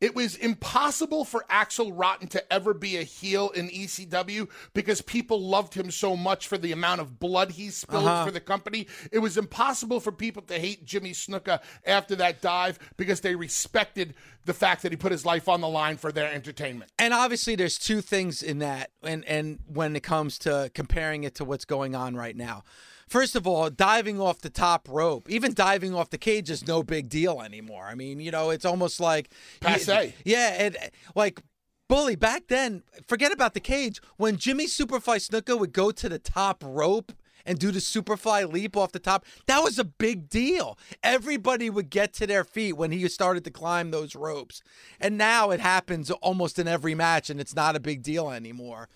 It 0.00 0.14
was 0.14 0.34
impossible 0.36 1.26
for 1.26 1.44
Axl 1.50 1.92
Rotten 1.94 2.26
to 2.28 2.50
ever 2.50 2.72
be 2.72 2.96
a 2.96 3.02
heel 3.02 3.50
in 3.50 3.68
ECW 3.68 4.48
because 4.72 5.02
people 5.02 5.38
loved 5.42 5.74
him 5.74 5.90
so 5.90 6.16
much 6.16 6.48
for 6.48 6.56
the 6.56 6.72
amount 6.72 7.02
of 7.02 7.18
blood 7.20 7.50
he 7.50 7.68
spilled 7.68 8.06
Uh-huh. 8.06 8.24
for 8.24 8.30
the 8.30 8.40
company. 8.40 8.86
It 9.12 9.18
was 9.18 9.36
impossible 9.36 10.00
for 10.00 10.10
people 10.10 10.40
to 10.44 10.58
hate 10.58 10.86
Jimmy 10.86 11.10
Snuka 11.10 11.60
after 11.84 12.16
that 12.16 12.40
dive 12.40 12.78
because 12.96 13.20
they 13.20 13.34
respected 13.34 14.14
the 14.46 14.54
fact 14.54 14.80
that 14.84 14.90
he 14.92 14.96
put 14.96 15.12
his 15.12 15.26
life 15.26 15.50
on 15.50 15.60
the 15.60 15.68
line 15.68 15.98
for 15.98 16.10
their 16.12 16.32
entertainment. 16.32 16.90
And 16.98 17.12
obviously, 17.12 17.54
there's 17.54 17.76
two 17.76 18.00
things 18.00 18.42
in 18.42 18.60
that, 18.60 18.92
and 19.02 19.22
and 19.26 19.58
when 19.66 19.94
it 19.96 20.02
comes 20.02 20.38
to 20.38 20.70
comparing 20.74 21.24
it 21.24 21.34
to 21.34 21.44
what's 21.44 21.66
going 21.66 21.94
on 21.94 22.14
right 22.16 22.36
now. 22.36 22.64
First 23.10 23.34
of 23.34 23.44
all, 23.44 23.70
diving 23.70 24.20
off 24.20 24.38
the 24.38 24.48
top 24.48 24.88
rope, 24.88 25.28
even 25.28 25.52
diving 25.52 25.92
off 25.92 26.10
the 26.10 26.16
cage 26.16 26.48
is 26.48 26.68
no 26.68 26.84
big 26.84 27.08
deal 27.08 27.42
anymore. 27.42 27.86
I 27.86 27.96
mean, 27.96 28.20
you 28.20 28.30
know, 28.30 28.50
it's 28.50 28.64
almost 28.64 29.00
like 29.00 29.30
Passe. 29.60 30.14
Yeah, 30.24 30.62
it, 30.62 30.94
like 31.16 31.42
bully 31.88 32.14
back 32.14 32.46
then. 32.46 32.84
Forget 33.08 33.32
about 33.32 33.54
the 33.54 33.60
cage. 33.60 34.00
When 34.16 34.36
Jimmy 34.36 34.66
Superfly 34.66 35.28
Snuka 35.28 35.58
would 35.58 35.72
go 35.72 35.90
to 35.90 36.08
the 36.08 36.20
top 36.20 36.62
rope 36.64 37.12
and 37.44 37.58
do 37.58 37.72
the 37.72 37.80
Superfly 37.80 38.50
leap 38.50 38.76
off 38.76 38.92
the 38.92 39.00
top, 39.00 39.26
that 39.46 39.64
was 39.64 39.76
a 39.76 39.84
big 39.84 40.28
deal. 40.28 40.78
Everybody 41.02 41.68
would 41.68 41.90
get 41.90 42.12
to 42.14 42.28
their 42.28 42.44
feet 42.44 42.74
when 42.74 42.92
he 42.92 43.08
started 43.08 43.42
to 43.42 43.50
climb 43.50 43.90
those 43.90 44.14
ropes. 44.14 44.62
And 45.00 45.18
now 45.18 45.50
it 45.50 45.58
happens 45.58 46.12
almost 46.12 46.60
in 46.60 46.68
every 46.68 46.94
match, 46.94 47.28
and 47.28 47.40
it's 47.40 47.56
not 47.56 47.74
a 47.74 47.80
big 47.80 48.04
deal 48.04 48.30
anymore. 48.30 48.88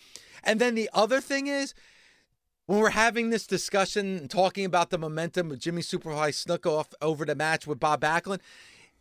And 0.44 0.60
then 0.60 0.76
the 0.76 0.88
other 0.92 1.20
thing 1.20 1.48
is, 1.48 1.74
when 2.66 2.78
we're 2.78 2.90
having 2.90 3.30
this 3.30 3.46
discussion 3.46 4.16
and 4.16 4.30
talking 4.30 4.64
about 4.64 4.90
the 4.90 4.98
momentum 4.98 5.50
of 5.50 5.58
Jimmy 5.58 5.82
Superfly 5.82 6.30
Snuka 6.30 6.70
off 6.70 6.88
over 7.02 7.24
the 7.24 7.34
match 7.34 7.66
with 7.66 7.78
Bob 7.78 8.00
Backlund, 8.00 8.40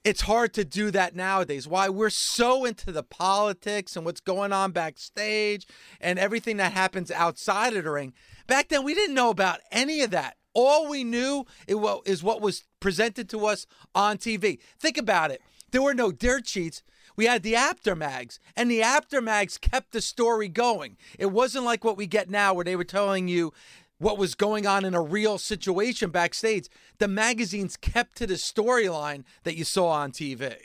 it's 0.03 0.21
hard 0.21 0.53
to 0.55 0.65
do 0.65 0.91
that 0.91 1.15
nowadays. 1.15 1.65
Why? 1.65 1.87
We're 1.87 2.09
so 2.09 2.65
into 2.65 2.91
the 2.91 3.03
politics 3.03 3.95
and 3.95 4.05
what's 4.05 4.19
going 4.19 4.51
on 4.51 4.71
backstage 4.71 5.65
and 6.01 6.19
everything 6.19 6.57
that 6.57 6.73
happens 6.73 7.09
outside 7.09 7.73
of 7.73 7.85
the 7.85 7.91
ring. 7.91 8.13
Back 8.45 8.67
then, 8.67 8.83
we 8.83 8.93
didn't 8.93 9.15
know 9.15 9.29
about 9.29 9.61
any 9.71 10.01
of 10.01 10.11
that. 10.11 10.35
All 10.53 10.89
we 10.89 11.05
knew 11.05 11.45
is 11.67 12.21
what 12.21 12.41
was 12.41 12.65
presented 12.81 13.29
to 13.29 13.45
us 13.45 13.65
on 13.95 14.17
TV. 14.17 14.59
Think 14.77 14.97
about 14.97 15.31
it. 15.31 15.41
There 15.71 15.81
were 15.81 15.93
no 15.93 16.11
dirt 16.11 16.47
sheets. 16.47 16.83
We 17.15 17.25
had 17.25 17.43
the 17.43 17.55
Apter 17.55 17.95
mags, 17.95 18.39
and 18.55 18.69
the 18.69 18.81
Apter 18.81 19.21
mags 19.21 19.57
kept 19.57 19.91
the 19.91 20.01
story 20.01 20.47
going. 20.47 20.97
It 21.19 21.27
wasn't 21.27 21.65
like 21.65 21.83
what 21.83 21.97
we 21.97 22.07
get 22.07 22.29
now, 22.29 22.53
where 22.53 22.65
they 22.65 22.75
were 22.75 22.83
telling 22.83 23.27
you 23.27 23.53
what 23.99 24.17
was 24.17 24.35
going 24.35 24.67
on 24.67 24.83
in 24.85 24.93
a 24.93 25.01
real 25.01 25.37
situation 25.37 26.09
backstage. 26.09 26.67
The 26.97 27.07
magazines 27.07 27.77
kept 27.77 28.17
to 28.17 28.27
the 28.27 28.33
storyline 28.35 29.23
that 29.43 29.55
you 29.55 29.63
saw 29.63 29.89
on 29.89 30.11
TV. 30.11 30.55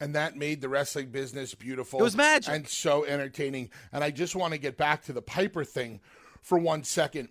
And 0.00 0.14
that 0.14 0.36
made 0.36 0.60
the 0.60 0.68
wrestling 0.68 1.10
business 1.10 1.54
beautiful. 1.54 2.00
It 2.00 2.02
was 2.02 2.16
magic. 2.16 2.54
And 2.54 2.68
so 2.68 3.04
entertaining. 3.04 3.70
And 3.92 4.04
I 4.04 4.10
just 4.10 4.36
want 4.36 4.52
to 4.52 4.58
get 4.58 4.76
back 4.76 5.04
to 5.04 5.12
the 5.12 5.22
Piper 5.22 5.64
thing 5.64 6.00
for 6.40 6.58
one 6.58 6.84
second. 6.84 7.28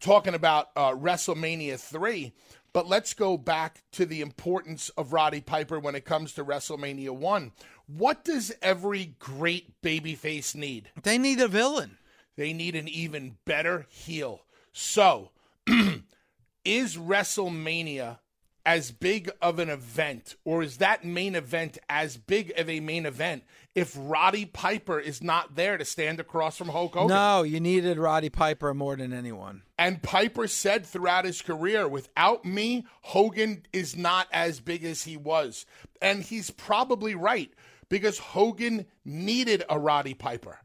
Talking 0.00 0.34
about 0.34 0.70
uh, 0.74 0.92
WrestleMania 0.92 1.78
3, 1.78 2.32
but 2.72 2.88
let's 2.88 3.14
go 3.14 3.36
back 3.36 3.82
to 3.92 4.06
the 4.06 4.20
importance 4.20 4.88
of 4.90 5.12
Roddy 5.12 5.40
Piper 5.40 5.78
when 5.78 5.94
it 5.94 6.04
comes 6.04 6.32
to 6.34 6.44
WrestleMania 6.44 7.10
1. 7.10 7.52
What 7.86 8.24
does 8.24 8.52
every 8.62 9.14
great 9.18 9.80
babyface 9.82 10.54
need? 10.54 10.90
They 11.02 11.18
need 11.18 11.40
a 11.40 11.48
villain. 11.48 11.98
They 12.36 12.52
need 12.52 12.74
an 12.74 12.88
even 12.88 13.36
better 13.44 13.86
heel. 13.90 14.44
So, 14.72 15.30
is 16.64 16.96
WrestleMania 16.96 18.18
as 18.64 18.90
big 18.90 19.30
of 19.40 19.58
an 19.58 19.68
event, 19.68 20.36
or 20.44 20.62
is 20.62 20.78
that 20.78 21.04
main 21.04 21.34
event 21.34 21.78
as 21.88 22.16
big 22.16 22.52
of 22.56 22.68
a 22.68 22.80
main 22.80 23.06
event 23.06 23.42
if 23.74 23.94
Roddy 23.98 24.44
Piper 24.44 25.00
is 25.00 25.22
not 25.22 25.56
there 25.56 25.76
to 25.76 25.84
stand 25.84 26.20
across 26.20 26.56
from 26.56 26.68
Hulk 26.68 26.94
Hogan? 26.94 27.08
No, 27.08 27.42
you 27.42 27.58
needed 27.58 27.98
Roddy 27.98 28.30
Piper 28.30 28.72
more 28.72 28.96
than 28.96 29.12
anyone. 29.12 29.62
And 29.78 30.02
Piper 30.02 30.46
said 30.46 30.86
throughout 30.86 31.24
his 31.24 31.42
career, 31.42 31.88
without 31.88 32.44
me, 32.44 32.86
Hogan 33.02 33.66
is 33.72 33.96
not 33.96 34.28
as 34.32 34.60
big 34.60 34.84
as 34.84 35.04
he 35.04 35.16
was. 35.16 35.66
And 36.00 36.22
he's 36.22 36.50
probably 36.50 37.14
right 37.14 37.52
because 37.88 38.18
Hogan 38.18 38.86
needed 39.04 39.64
a 39.68 39.78
Roddy 39.78 40.14
Piper. 40.14 40.60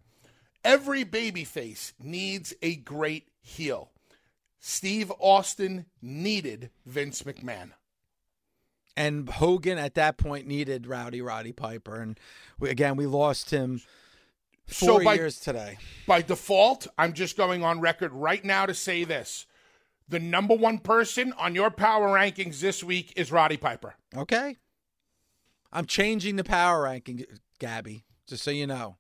Every 0.64 1.04
babyface 1.04 1.94
needs 2.00 2.54
a 2.62 2.76
great 2.76 3.30
heel. 3.42 3.90
Steve 4.60 5.12
Austin 5.20 5.86
needed 6.02 6.70
Vince 6.86 7.24
McMahon. 7.24 7.72
And 8.98 9.30
Hogan 9.30 9.78
at 9.78 9.94
that 9.94 10.18
point 10.18 10.48
needed 10.48 10.88
Rowdy 10.88 11.22
Roddy 11.22 11.52
Piper. 11.52 12.02
And 12.02 12.20
we, 12.60 12.70
again, 12.70 12.96
we 12.96 13.06
lost 13.06 13.52
him 13.52 13.82
four 14.66 15.00
So 15.00 15.06
by- 15.06 15.14
years 15.14 15.40
today. 15.40 15.78
By 16.08 16.24
default, 16.24 16.88
I'm 16.98 17.14
just 17.14 17.38
going 17.38 17.64
on 17.64 17.80
record 17.80 18.12
right 18.12 18.44
now 18.44 18.66
to 18.66 18.74
say 18.74 19.04
this. 19.04 19.46
The 20.10 20.20
number 20.20 20.56
one 20.56 20.80
person 20.80 21.32
on 21.38 21.54
your 21.54 21.70
power 21.70 22.08
rankings 22.10 22.60
this 22.60 22.84
week 22.84 23.14
is 23.16 23.32
Roddy 23.32 23.58
Piper. 23.58 23.94
Okay. 24.16 24.58
I'm 25.72 25.86
changing 25.86 26.38
the 26.38 26.44
power 26.44 26.82
ranking, 26.84 27.24
Gabby, 27.60 28.06
just 28.26 28.44
so 28.44 28.50
you 28.52 28.66
know. 28.66 28.98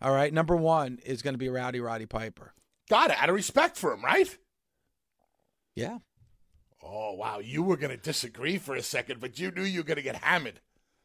All 0.00 0.12
right. 0.12 0.32
Number 0.32 0.56
one 0.56 0.98
is 1.04 1.22
going 1.22 1.34
to 1.34 1.38
be 1.38 1.48
Rowdy 1.48 1.78
Roddy 1.80 2.06
Piper. 2.06 2.54
Got 2.90 3.10
it. 3.10 3.18
Out 3.22 3.28
of 3.28 3.36
respect 3.36 3.76
for 3.76 3.92
him, 3.92 4.02
right? 4.02 4.36
Yeah. 5.76 5.98
Oh, 6.82 7.12
wow. 7.12 7.38
You 7.38 7.62
were 7.62 7.76
going 7.76 7.96
to 7.96 8.02
disagree 8.02 8.58
for 8.58 8.74
a 8.74 8.82
second, 8.82 9.20
but 9.20 9.38
you 9.38 9.50
knew 9.50 9.62
you 9.62 9.80
were 9.80 9.86
going 9.86 9.96
to 9.96 10.02
get 10.02 10.16
hammered. 10.16 10.60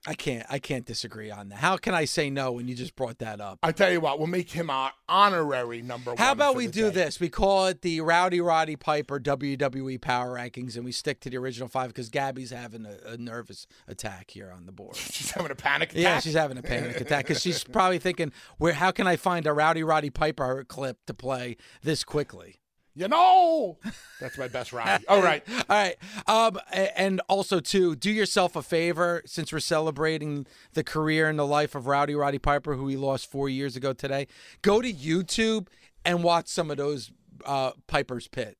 I 0.05 0.13
can't. 0.13 0.45
I 0.49 0.59
can't 0.59 0.85
disagree 0.85 1.31
on 1.31 1.49
that. 1.49 1.57
How 1.57 1.75
can 1.75 1.93
I 1.93 2.05
say 2.05 2.29
no 2.29 2.53
when 2.53 2.69
you 2.69 2.75
just 2.75 2.95
brought 2.95 3.17
that 3.19 3.41
up? 3.41 3.59
I 3.61 3.73
tell 3.73 3.91
you 3.91 3.99
what, 3.99 4.19
we'll 4.19 4.27
make 4.27 4.51
him 4.51 4.69
our 4.69 4.93
honorary 5.09 5.81
number 5.81 6.11
one. 6.11 6.17
How 6.17 6.31
about 6.31 6.55
we 6.55 6.67
do 6.67 6.83
day. 6.83 6.91
this? 6.91 7.19
We 7.19 7.27
call 7.27 7.67
it 7.67 7.81
the 7.81 7.99
Rowdy 7.99 8.39
Roddy 8.39 8.77
Piper 8.77 9.19
WWE 9.19 9.99
Power 9.99 10.35
Rankings, 10.35 10.75
and 10.77 10.85
we 10.85 10.93
stick 10.93 11.19
to 11.21 11.29
the 11.29 11.37
original 11.37 11.67
five 11.67 11.89
because 11.89 12.09
Gabby's 12.09 12.51
having 12.51 12.85
a, 12.85 13.13
a 13.13 13.17
nervous 13.17 13.67
attack 13.87 14.31
here 14.31 14.49
on 14.49 14.65
the 14.65 14.71
board. 14.71 14.95
She's 14.95 15.31
having 15.31 15.51
a 15.51 15.55
panic 15.55 15.91
attack. 15.91 16.01
Yeah, 16.01 16.19
she's 16.19 16.35
having 16.35 16.57
a 16.57 16.63
panic 16.63 17.01
attack 17.01 17.25
because 17.25 17.41
she's 17.41 17.63
probably 17.63 17.99
thinking, 17.99 18.31
"Where? 18.59 18.73
How 18.73 18.91
can 18.91 19.07
I 19.07 19.17
find 19.17 19.45
a 19.45 19.51
Rowdy 19.51 19.83
Roddy 19.83 20.09
Piper 20.09 20.63
clip 20.63 21.05
to 21.07 21.13
play 21.13 21.57
this 21.81 22.03
quickly?" 22.05 22.61
You 22.97 23.07
know, 23.07 23.77
that's 24.19 24.39
my 24.39 24.47
best 24.47 24.73
Roddy. 24.73 25.05
All 25.07 25.21
right. 25.21 25.43
All 25.69 25.77
right. 25.77 25.95
Um, 26.25 26.60
and 26.71 27.21
also 27.29 27.60
too, 27.60 27.95
do 27.95 28.10
yourself 28.10 28.55
a 28.55 28.63
favor 28.63 29.21
since 29.23 29.53
we're 29.53 29.60
celebrating 29.60 30.47
the 30.73 30.83
career 30.83 31.29
and 31.29 31.38
the 31.38 31.45
life 31.45 31.75
of 31.75 31.86
Rowdy 31.86 32.15
Roddy 32.15 32.39
Piper, 32.39 32.73
who 32.73 32.86
we 32.86 32.95
lost 32.95 33.29
four 33.29 33.49
years 33.49 33.75
ago 33.75 33.93
today. 33.93 34.25
Go 34.63 34.81
to 34.81 34.91
YouTube 34.91 35.67
and 36.03 36.23
watch 36.23 36.47
some 36.47 36.71
of 36.71 36.77
those 36.77 37.12
uh, 37.45 37.73
Piper's 37.86 38.27
Pit. 38.27 38.57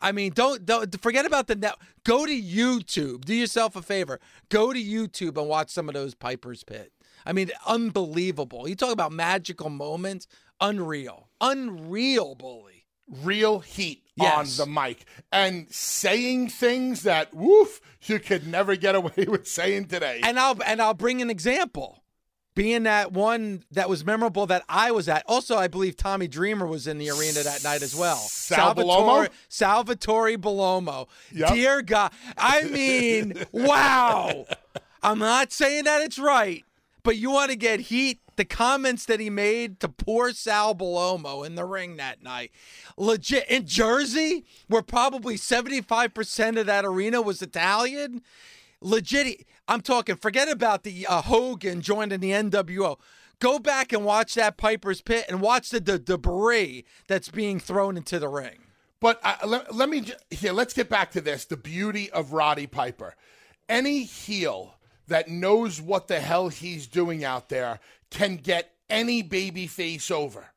I 0.00 0.12
mean, 0.12 0.32
don't, 0.32 0.64
don't 0.64 0.98
forget 1.02 1.26
about 1.26 1.46
the 1.46 1.54
net. 1.56 1.74
Go 2.04 2.24
to 2.24 2.42
YouTube. 2.42 3.26
Do 3.26 3.34
yourself 3.34 3.76
a 3.76 3.82
favor. 3.82 4.18
Go 4.48 4.72
to 4.72 4.82
YouTube 4.82 5.36
and 5.36 5.46
watch 5.46 5.68
some 5.68 5.88
of 5.90 5.94
those 5.94 6.14
Piper's 6.14 6.64
Pit. 6.64 6.90
I 7.26 7.34
mean, 7.34 7.50
unbelievable. 7.66 8.66
You 8.66 8.76
talk 8.76 8.92
about 8.92 9.12
magical 9.12 9.68
moments. 9.68 10.26
Unreal. 10.58 11.28
Unreal, 11.42 12.34
bully. 12.34 12.77
Real 13.22 13.60
heat 13.60 14.02
Yes. 14.16 14.58
on 14.58 14.66
the 14.66 14.80
mic 14.80 15.04
and 15.30 15.72
saying 15.72 16.48
things 16.48 17.02
that, 17.04 17.32
woof, 17.32 17.80
you 18.02 18.18
could 18.18 18.46
never 18.48 18.74
get 18.74 18.96
away 18.96 19.12
with 19.28 19.46
saying 19.46 19.86
today. 19.86 20.20
And 20.24 20.38
I'll 20.40 20.58
and 20.66 20.82
I'll 20.82 20.94
bring 20.94 21.22
an 21.22 21.30
example. 21.30 22.02
Being 22.56 22.82
that 22.82 23.12
one 23.12 23.62
that 23.70 23.88
was 23.88 24.04
memorable 24.04 24.44
that 24.46 24.64
I 24.68 24.90
was 24.90 25.08
at. 25.08 25.22
Also, 25.28 25.56
I 25.56 25.68
believe 25.68 25.96
Tommy 25.96 26.26
Dreamer 26.26 26.66
was 26.66 26.88
in 26.88 26.98
the 26.98 27.08
arena 27.10 27.44
that 27.44 27.62
night 27.62 27.82
as 27.82 27.94
well. 27.94 28.16
Sal 28.16 28.74
Salvatore, 28.74 29.26
Bellomo? 29.26 29.28
Salvatore 29.48 30.36
Bellomo. 30.36 31.06
Yep. 31.32 31.52
Dear 31.54 31.82
God. 31.82 32.10
I 32.36 32.64
mean, 32.64 33.34
wow. 33.52 34.44
I'm 35.04 35.20
not 35.20 35.52
saying 35.52 35.84
that 35.84 36.02
it's 36.02 36.18
right, 36.18 36.64
but 37.08 37.16
you 37.16 37.30
want 37.30 37.50
to 37.50 37.56
get 37.56 37.80
heat. 37.80 38.20
The 38.36 38.44
comments 38.44 39.06
that 39.06 39.18
he 39.18 39.30
made 39.30 39.80
to 39.80 39.88
poor 39.88 40.30
Sal 40.32 40.74
Bellomo 40.74 41.42
in 41.46 41.54
the 41.54 41.64
ring 41.64 41.96
that 41.96 42.22
night. 42.22 42.50
Legit. 42.98 43.48
In 43.48 43.66
Jersey, 43.66 44.44
where 44.66 44.82
probably 44.82 45.36
75% 45.36 46.60
of 46.60 46.66
that 46.66 46.84
arena 46.84 47.22
was 47.22 47.40
Italian 47.40 48.20
legit 48.80 49.44
i'm 49.66 49.80
talking 49.80 50.14
forget 50.14 50.48
about 50.48 50.84
the 50.84 51.04
uh, 51.08 51.20
hogan 51.20 51.80
joining 51.80 52.20
the 52.20 52.30
nwo 52.30 52.96
go 53.40 53.58
back 53.58 53.92
and 53.92 54.04
watch 54.04 54.34
that 54.34 54.56
piper's 54.56 55.00
pit 55.00 55.24
and 55.28 55.40
watch 55.40 55.70
the, 55.70 55.80
the 55.80 55.98
debris 55.98 56.84
that's 57.08 57.28
being 57.28 57.58
thrown 57.58 57.96
into 57.96 58.20
the 58.20 58.28
ring 58.28 58.60
But 59.00 59.18
uh, 59.24 59.34
let, 59.44 59.74
let 59.74 59.88
me 59.88 60.04
here. 60.30 60.52
Let's 60.52 60.74
get 60.74 60.88
back 60.88 61.10
to 61.12 61.20
this. 61.20 61.44
The 61.44 61.56
beauty 61.56 62.08
of 62.10 62.32
Roddy 62.32 62.68
Piper. 62.68 63.16
Any 63.68 64.04
heel 64.04 64.77
that 65.08 65.28
knows 65.28 65.80
what 65.80 66.08
the 66.08 66.20
hell 66.20 66.48
he's 66.48 66.86
doing 66.86 67.24
out 67.24 67.48
there 67.48 67.80
can 68.10 68.36
get 68.36 68.72
any 68.88 69.22
baby 69.22 69.66
face 69.66 70.10
over. 70.10 70.48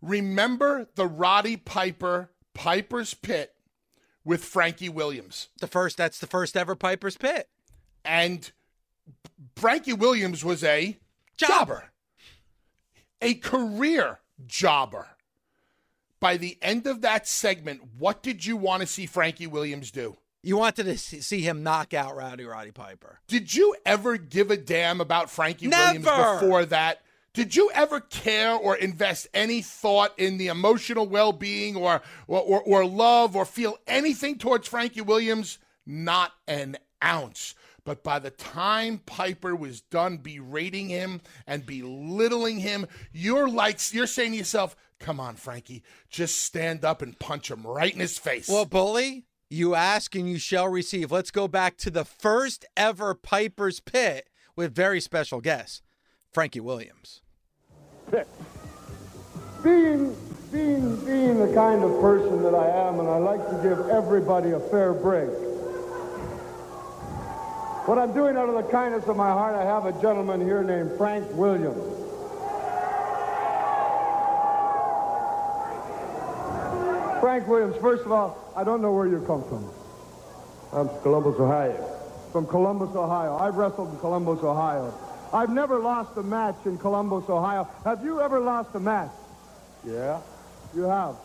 Remember 0.00 0.88
the 0.94 1.06
Roddy 1.06 1.56
Piper 1.56 2.30
Piper's 2.54 3.14
Pit 3.14 3.54
with 4.24 4.44
Frankie 4.44 4.88
Williams, 4.88 5.48
the 5.60 5.66
first 5.66 5.96
that's 5.96 6.18
the 6.18 6.26
first 6.26 6.56
ever 6.56 6.74
piper's 6.74 7.16
pit 7.16 7.48
and 8.08 8.50
Frankie 9.56 9.92
Williams 9.92 10.44
was 10.44 10.64
a 10.64 10.98
jobber, 11.36 11.90
a 13.20 13.34
career 13.34 14.20
jobber. 14.46 15.08
By 16.20 16.36
the 16.36 16.58
end 16.60 16.86
of 16.86 17.02
that 17.02 17.28
segment, 17.28 17.80
what 17.96 18.22
did 18.22 18.44
you 18.44 18.56
want 18.56 18.80
to 18.80 18.86
see 18.86 19.06
Frankie 19.06 19.46
Williams 19.46 19.92
do? 19.92 20.16
You 20.48 20.56
wanted 20.56 20.84
to 20.84 20.96
see 20.96 21.42
him 21.42 21.62
knock 21.62 21.92
out 21.92 22.16
Rowdy 22.16 22.46
Roddy 22.46 22.70
Piper. 22.70 23.20
Did 23.28 23.54
you 23.54 23.76
ever 23.84 24.16
give 24.16 24.50
a 24.50 24.56
damn 24.56 24.98
about 25.02 25.28
Frankie 25.28 25.66
Never. 25.66 26.00
Williams 26.00 26.40
before 26.40 26.64
that? 26.64 27.02
Did 27.34 27.54
you 27.54 27.70
ever 27.74 28.00
care 28.00 28.54
or 28.54 28.74
invest 28.74 29.28
any 29.34 29.60
thought 29.60 30.18
in 30.18 30.38
the 30.38 30.46
emotional 30.46 31.06
well 31.06 31.32
being 31.32 31.76
or, 31.76 32.00
or, 32.26 32.40
or, 32.40 32.62
or 32.62 32.86
love 32.86 33.36
or 33.36 33.44
feel 33.44 33.76
anything 33.86 34.38
towards 34.38 34.66
Frankie 34.66 35.02
Williams? 35.02 35.58
Not 35.84 36.32
an 36.46 36.78
ounce. 37.04 37.54
But 37.84 38.02
by 38.02 38.18
the 38.18 38.30
time 38.30 39.02
Piper 39.04 39.54
was 39.54 39.82
done 39.82 40.16
berating 40.16 40.88
him 40.88 41.20
and 41.46 41.66
belittling 41.66 42.60
him, 42.60 42.86
you're 43.12 43.50
like 43.50 43.80
you're 43.92 44.06
saying 44.06 44.32
to 44.32 44.38
yourself, 44.38 44.74
"Come 44.98 45.20
on, 45.20 45.36
Frankie, 45.36 45.82
just 46.08 46.40
stand 46.40 46.86
up 46.86 47.02
and 47.02 47.18
punch 47.18 47.50
him 47.50 47.66
right 47.66 47.92
in 47.92 48.00
his 48.00 48.18
face." 48.18 48.48
Well, 48.48 48.64
bully, 48.64 49.24
you 49.50 49.74
ask 49.74 50.14
and 50.14 50.28
you 50.28 50.38
shall 50.38 50.68
receive. 50.68 51.10
Let's 51.10 51.30
go 51.30 51.48
back 51.48 51.76
to 51.78 51.90
the 51.90 52.04
first 52.04 52.64
ever 52.76 53.14
Piper's 53.14 53.80
Pit 53.80 54.28
with 54.56 54.74
very 54.74 55.00
special 55.00 55.40
guest, 55.40 55.82
Frankie 56.30 56.60
Williams. 56.60 57.22
Pit. 58.10 58.28
Being, 59.62 60.16
being, 60.52 61.04
being 61.04 61.38
the 61.38 61.52
kind 61.54 61.82
of 61.82 62.00
person 62.00 62.42
that 62.42 62.54
I 62.54 62.88
am, 62.88 63.00
and 63.00 63.08
I 63.08 63.16
like 63.16 63.44
to 63.50 63.60
give 63.62 63.88
everybody 63.88 64.50
a 64.50 64.60
fair 64.60 64.92
break. 64.92 65.30
What 67.86 67.98
I'm 67.98 68.12
doing 68.12 68.36
out 68.36 68.48
of 68.48 68.54
the 68.54 68.70
kindness 68.70 69.04
of 69.06 69.16
my 69.16 69.30
heart, 69.30 69.56
I 69.56 69.64
have 69.64 69.86
a 69.86 69.92
gentleman 70.02 70.42
here 70.42 70.62
named 70.62 70.96
Frank 70.98 71.26
Williams. 71.32 72.07
Frank 77.20 77.48
Williams, 77.48 77.76
first 77.80 78.04
of 78.04 78.12
all, 78.12 78.52
I 78.56 78.64
don't 78.64 78.80
know 78.82 78.92
where 78.92 79.06
you 79.06 79.20
come 79.26 79.42
from. 79.44 79.70
I'm 80.72 80.88
from 80.88 81.02
Columbus, 81.02 81.40
Ohio. 81.40 81.98
From 82.32 82.46
Columbus, 82.46 82.94
Ohio. 82.94 83.36
I've 83.38 83.54
wrestled 83.54 83.92
in 83.92 83.98
Columbus, 83.98 84.42
Ohio. 84.42 84.94
I've 85.32 85.50
never 85.50 85.78
lost 85.78 86.16
a 86.16 86.22
match 86.22 86.56
in 86.64 86.78
Columbus, 86.78 87.28
Ohio. 87.28 87.68
Have 87.84 88.04
you 88.04 88.20
ever 88.20 88.40
lost 88.40 88.74
a 88.74 88.80
match? 88.80 89.10
Yeah. 89.86 90.20
You 90.74 90.82
have. 90.82 91.16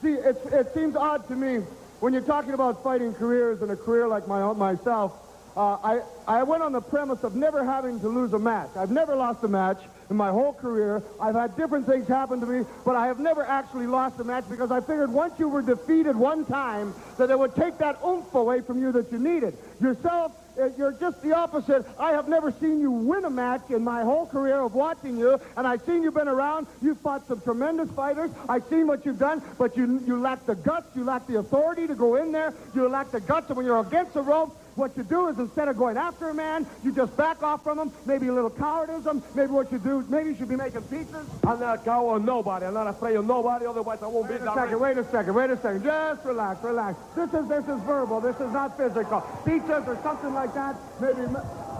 See, 0.00 0.12
it, 0.12 0.36
it 0.52 0.74
seems 0.74 0.96
odd 0.96 1.26
to 1.28 1.36
me 1.36 1.58
when 2.00 2.12
you're 2.12 2.22
talking 2.22 2.52
about 2.52 2.82
fighting 2.82 3.14
careers 3.14 3.62
and 3.62 3.70
a 3.70 3.76
career 3.76 4.08
like 4.08 4.26
my 4.26 4.42
own, 4.42 4.58
myself. 4.58 5.12
Uh, 5.56 5.76
I, 5.82 6.00
I 6.26 6.42
went 6.44 6.62
on 6.62 6.72
the 6.72 6.80
premise 6.80 7.22
of 7.24 7.34
never 7.34 7.64
having 7.64 8.00
to 8.00 8.08
lose 8.08 8.32
a 8.32 8.38
match. 8.38 8.70
I've 8.74 8.90
never 8.90 9.14
lost 9.14 9.44
a 9.44 9.48
match 9.48 9.80
in 10.08 10.16
my 10.16 10.30
whole 10.30 10.52
career. 10.52 11.02
I've 11.20 11.34
had 11.34 11.56
different 11.56 11.86
things 11.86 12.08
happen 12.08 12.40
to 12.40 12.46
me, 12.46 12.64
but 12.84 12.96
I 12.96 13.06
have 13.06 13.18
never 13.18 13.44
actually 13.44 13.86
lost 13.86 14.18
a 14.20 14.24
match 14.24 14.44
because 14.48 14.70
I 14.70 14.80
figured 14.80 15.12
once 15.12 15.38
you 15.38 15.48
were 15.48 15.62
defeated 15.62 16.16
one 16.16 16.44
time, 16.46 16.94
that 17.18 17.30
it 17.30 17.38
would 17.38 17.54
take 17.54 17.78
that 17.78 17.98
oomph 18.04 18.34
away 18.34 18.60
from 18.62 18.80
you 18.80 18.92
that 18.92 19.12
you 19.12 19.18
needed. 19.18 19.56
Yourself, 19.80 20.32
uh, 20.60 20.68
you're 20.76 20.92
just 20.92 21.22
the 21.22 21.34
opposite. 21.34 21.84
I 21.98 22.12
have 22.12 22.28
never 22.28 22.52
seen 22.52 22.80
you 22.80 22.90
win 22.90 23.24
a 23.24 23.30
match 23.30 23.62
in 23.70 23.82
my 23.82 24.02
whole 24.02 24.26
career 24.26 24.60
of 24.60 24.74
watching 24.74 25.18
you, 25.18 25.40
and 25.56 25.66
I've 25.66 25.82
seen 25.84 26.02
you've 26.02 26.14
been 26.14 26.28
around. 26.28 26.66
You've 26.82 26.98
fought 26.98 27.26
some 27.26 27.40
tremendous 27.40 27.90
fighters. 27.90 28.30
I've 28.48 28.64
seen 28.68 28.86
what 28.86 29.04
you've 29.06 29.18
done, 29.18 29.42
but 29.58 29.76
you 29.76 30.02
you 30.06 30.20
lack 30.20 30.44
the 30.46 30.54
guts, 30.54 30.94
you 30.94 31.04
lack 31.04 31.26
the 31.26 31.38
authority 31.38 31.86
to 31.86 31.94
go 31.94 32.16
in 32.16 32.32
there. 32.32 32.54
You 32.74 32.88
lack 32.88 33.10
the 33.10 33.20
guts, 33.20 33.48
and 33.48 33.56
when 33.56 33.64
you're 33.64 33.80
against 33.80 34.12
the 34.12 34.22
rope, 34.22 34.54
what 34.74 34.96
you 34.96 35.02
do 35.02 35.28
is 35.28 35.38
instead 35.38 35.68
of 35.68 35.76
going 35.76 35.96
after 35.96 36.28
a 36.30 36.34
man, 36.34 36.66
you 36.82 36.92
just 36.92 37.16
back 37.16 37.42
off 37.42 37.62
from 37.62 37.78
him. 37.78 37.92
Maybe 38.06 38.28
a 38.28 38.32
little 38.32 38.50
cowardism. 38.50 39.22
Maybe 39.34 39.52
what 39.52 39.70
you 39.70 39.78
do, 39.78 40.04
maybe 40.08 40.30
you 40.30 40.36
should 40.36 40.48
be 40.48 40.56
making 40.56 40.82
pizzas. 40.82 41.26
I'm 41.46 41.60
not 41.60 41.84
coward 41.84 42.16
of 42.16 42.24
nobody. 42.24 42.66
I'm 42.66 42.74
not 42.74 42.86
afraid 42.86 43.16
of 43.16 43.26
nobody. 43.26 43.66
Otherwise, 43.66 43.98
I 44.02 44.06
won't 44.06 44.30
Wait 44.30 44.40
be 44.40 44.46
a 44.46 44.54
second, 44.54 44.80
Wait 44.80 44.96
a 44.98 45.04
second. 45.10 45.34
Wait 45.34 45.50
a 45.50 45.56
second. 45.60 45.84
Just 45.84 46.24
relax, 46.24 46.62
relax. 46.64 46.98
This 47.14 47.32
is 47.34 47.48
this 47.48 47.64
is 47.68 47.80
verbal. 47.82 48.20
This 48.20 48.36
is 48.36 48.52
not 48.52 48.76
physical. 48.76 49.20
Pizzas 49.44 49.86
or 49.86 49.98
something 50.02 50.32
like 50.34 50.54
that. 50.54 50.76
Maybe. 51.00 51.22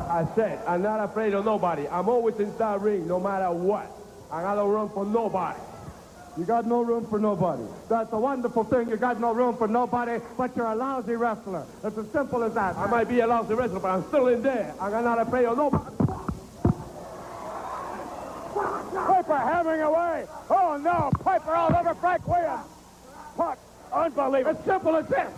I 0.09 0.27
said 0.35 0.61
I'm 0.67 0.83
not 0.83 1.01
afraid 1.01 1.35
of 1.35 1.45
nobody. 1.45 1.89
I'm 1.89 2.09
always 2.09 2.39
inside 2.39 2.83
ring, 2.83 3.07
no 3.07 3.19
matter 3.19 3.51
what. 3.51 3.91
I 4.31 4.43
got 4.43 4.57
no 4.57 4.67
room 4.67 4.91
for 4.91 5.05
nobody. 5.05 5.59
You 6.39 6.45
got 6.45 6.67
no 6.67 6.83
room 6.83 7.07
for 7.07 7.19
nobody. 7.19 7.63
That's 7.89 8.13
a 8.13 8.19
wonderful 8.19 8.65
thing. 8.65 8.89
You 8.89 8.97
got 8.97 9.21
no 9.21 9.33
room 9.33 9.57
for 9.57 9.69
nobody, 9.69 10.19
but 10.39 10.57
you're 10.57 10.67
a 10.67 10.75
lousy 10.75 11.15
wrestler. 11.15 11.67
It's 11.85 11.99
as 11.99 12.09
simple 12.11 12.43
as 12.43 12.55
that. 12.55 12.75
I 12.77 12.87
might 12.87 13.09
be 13.09 13.21
a 13.21 13.27
lousy 13.27 13.55
wrestler, 13.55 13.81
but 13.81 13.91
I'm 13.91 14.09
still 14.09 14.29
in 14.29 14.43
there. 14.43 14.75
I'm 14.81 15.05
not 15.05 15.21
afraid 15.21 15.45
of 15.45 15.59
nobody. 15.59 15.97
Piper 18.95 19.37
hammering 19.37 19.83
away. 19.83 20.27
Oh 20.49 20.77
no, 20.77 21.11
Piper 21.23 21.55
all 21.55 21.75
over 21.75 21.95
Frank 21.95 22.27
Williams. 22.27 22.67
What? 23.37 23.59
Unbelievable. 23.93 24.59
As 24.59 24.65
simple 24.65 24.97
as 24.97 25.07
this. 25.09 25.33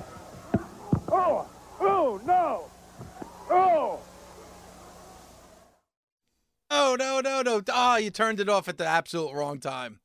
Oh, 1.11 1.47
oh 1.81 2.21
no. 2.25 2.71
Oh. 3.51 4.01
Oh, 6.71 6.97
no, 6.99 7.21
no, 7.21 7.43
no. 7.43 7.63
Oh, 7.73 7.97
you 7.97 8.11
turned 8.11 8.41
it 8.41 8.49
off 8.49 8.69
at 8.69 8.79
the 8.79 8.87
absolute 8.87 9.33
wrong 9.33 9.61
time. 9.61 10.01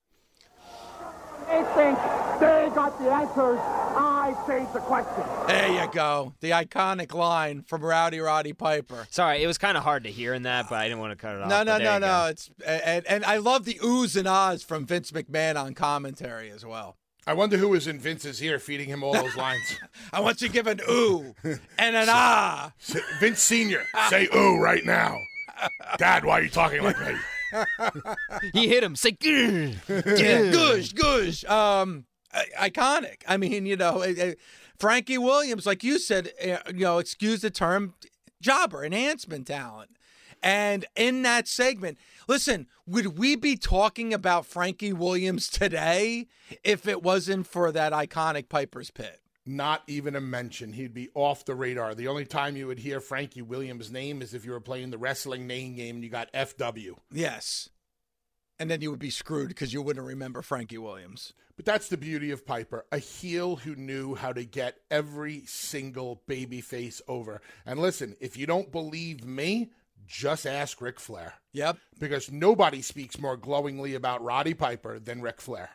They 1.49 1.63
think 1.73 1.97
they 2.39 2.69
got 2.75 2.99
the 2.99 3.11
answers. 3.11 3.59
I 3.59 4.35
changed 4.47 4.71
the 4.71 4.79
question. 4.81 5.23
There 5.47 5.67
you 5.67 5.91
go. 5.91 6.33
The 6.41 6.51
iconic 6.51 7.11
line 7.13 7.63
from 7.63 7.83
Rowdy 7.83 8.19
Roddy 8.19 8.53
Piper. 8.53 9.07
Sorry, 9.09 9.41
it 9.41 9.47
was 9.47 9.57
kind 9.57 9.75
of 9.75 9.83
hard 9.83 10.03
to 10.03 10.11
hear 10.11 10.35
in 10.35 10.43
that, 10.43 10.67
but 10.69 10.75
I 10.75 10.83
didn't 10.83 10.99
want 10.99 11.11
to 11.11 11.15
cut 11.15 11.35
it 11.35 11.41
off. 11.41 11.49
No, 11.49 11.63
no, 11.63 11.79
no, 11.79 11.97
no. 11.97 12.27
It's 12.27 12.51
and, 12.63 13.03
and 13.07 13.25
I 13.25 13.37
love 13.37 13.65
the 13.65 13.73
oohs 13.75 14.15
and 14.15 14.27
ahs 14.27 14.61
from 14.61 14.85
Vince 14.85 15.11
McMahon 15.11 15.59
on 15.59 15.73
commentary 15.73 16.51
as 16.51 16.63
well. 16.63 16.97
I 17.25 17.33
wonder 17.33 17.57
who 17.57 17.69
was 17.69 17.87
in 17.87 17.99
Vince's 17.99 18.41
ear 18.43 18.59
feeding 18.59 18.87
him 18.87 19.03
all 19.03 19.13
those 19.13 19.35
lines. 19.35 19.79
I 20.13 20.19
want 20.19 20.41
you 20.41 20.47
to 20.47 20.53
give 20.53 20.67
an 20.67 20.81
ooh 20.87 21.33
and 21.43 21.95
an 21.95 22.07
ah. 22.09 22.73
Vince 23.19 23.41
Senior, 23.41 23.85
say 24.09 24.27
ooh 24.35 24.59
right 24.59 24.85
now. 24.85 25.17
Dad, 25.97 26.25
why 26.25 26.39
are 26.39 26.43
you 26.43 26.49
talking 26.49 26.83
like 26.83 26.99
me? 26.99 27.15
he 28.53 28.67
hit 28.67 28.83
him. 28.83 28.95
Say. 28.95 29.17
Yeah, 29.21 30.51
gush, 30.51 30.93
gush. 30.93 31.45
Um, 31.45 32.05
iconic. 32.59 33.23
I 33.27 33.37
mean, 33.37 33.65
you 33.65 33.75
know, 33.75 34.03
Frankie 34.77 35.17
Williams, 35.17 35.65
like 35.65 35.83
you 35.83 35.99
said, 35.99 36.31
eh, 36.39 36.57
you 36.67 36.85
know, 36.85 36.99
excuse 36.99 37.41
the 37.41 37.49
term, 37.49 37.93
jobber, 38.41 38.83
enhancement 38.83 39.47
talent. 39.47 39.91
And 40.41 40.85
in 40.95 41.23
that 41.23 41.47
segment, 41.47 41.97
listen, 42.27 42.67
would 42.87 43.17
we 43.17 43.35
be 43.35 43.57
talking 43.57 44.13
about 44.13 44.45
Frankie 44.45 44.93
Williams 44.93 45.49
today 45.49 46.27
if 46.63 46.87
it 46.87 47.03
wasn't 47.03 47.45
for 47.45 47.71
that 47.73 47.91
iconic 47.91 48.47
Piper's 48.47 48.89
Pit? 48.89 49.19
Not 49.51 49.81
even 49.87 50.15
a 50.15 50.21
mention. 50.21 50.73
He'd 50.73 50.93
be 50.93 51.09
off 51.15 51.43
the 51.43 51.55
radar. 51.55 51.95
The 51.95 52.07
only 52.07 52.25
time 52.25 52.55
you 52.55 52.67
would 52.67 52.77
hear 52.77 52.99
Frankie 52.99 53.41
Williams' 53.41 53.91
name 53.91 54.21
is 54.21 54.35
if 54.35 54.45
you 54.45 54.51
were 54.51 54.59
playing 54.59 54.91
the 54.91 54.99
wrestling 54.99 55.47
name 55.47 55.73
game 55.73 55.95
and 55.95 56.03
you 56.03 56.09
got 56.11 56.31
FW. 56.33 56.97
Yes. 57.11 57.69
And 58.59 58.69
then 58.69 58.81
you 58.81 58.91
would 58.91 58.99
be 58.99 59.09
screwed 59.09 59.47
because 59.47 59.73
you 59.73 59.81
wouldn't 59.81 60.05
remember 60.05 60.43
Frankie 60.43 60.77
Williams. 60.77 61.33
But 61.55 61.65
that's 61.65 61.87
the 61.89 61.97
beauty 61.97 62.29
of 62.29 62.45
Piper, 62.45 62.85
a 62.91 62.99
heel 62.99 63.55
who 63.55 63.75
knew 63.75 64.13
how 64.13 64.33
to 64.33 64.45
get 64.45 64.77
every 64.91 65.45
single 65.47 66.21
baby 66.27 66.61
face 66.61 67.01
over. 67.07 67.41
And 67.65 67.79
listen, 67.79 68.17
if 68.21 68.37
you 68.37 68.45
don't 68.45 68.71
believe 68.71 69.25
me, 69.25 69.71
just 70.05 70.45
ask 70.45 70.79
Ric 70.79 70.99
Flair. 70.99 71.33
Yep. 71.53 71.79
Because 71.99 72.31
nobody 72.31 72.83
speaks 72.83 73.17
more 73.17 73.35
glowingly 73.35 73.95
about 73.95 74.23
Roddy 74.23 74.53
Piper 74.53 74.99
than 74.99 75.23
Ric 75.23 75.41
Flair. 75.41 75.71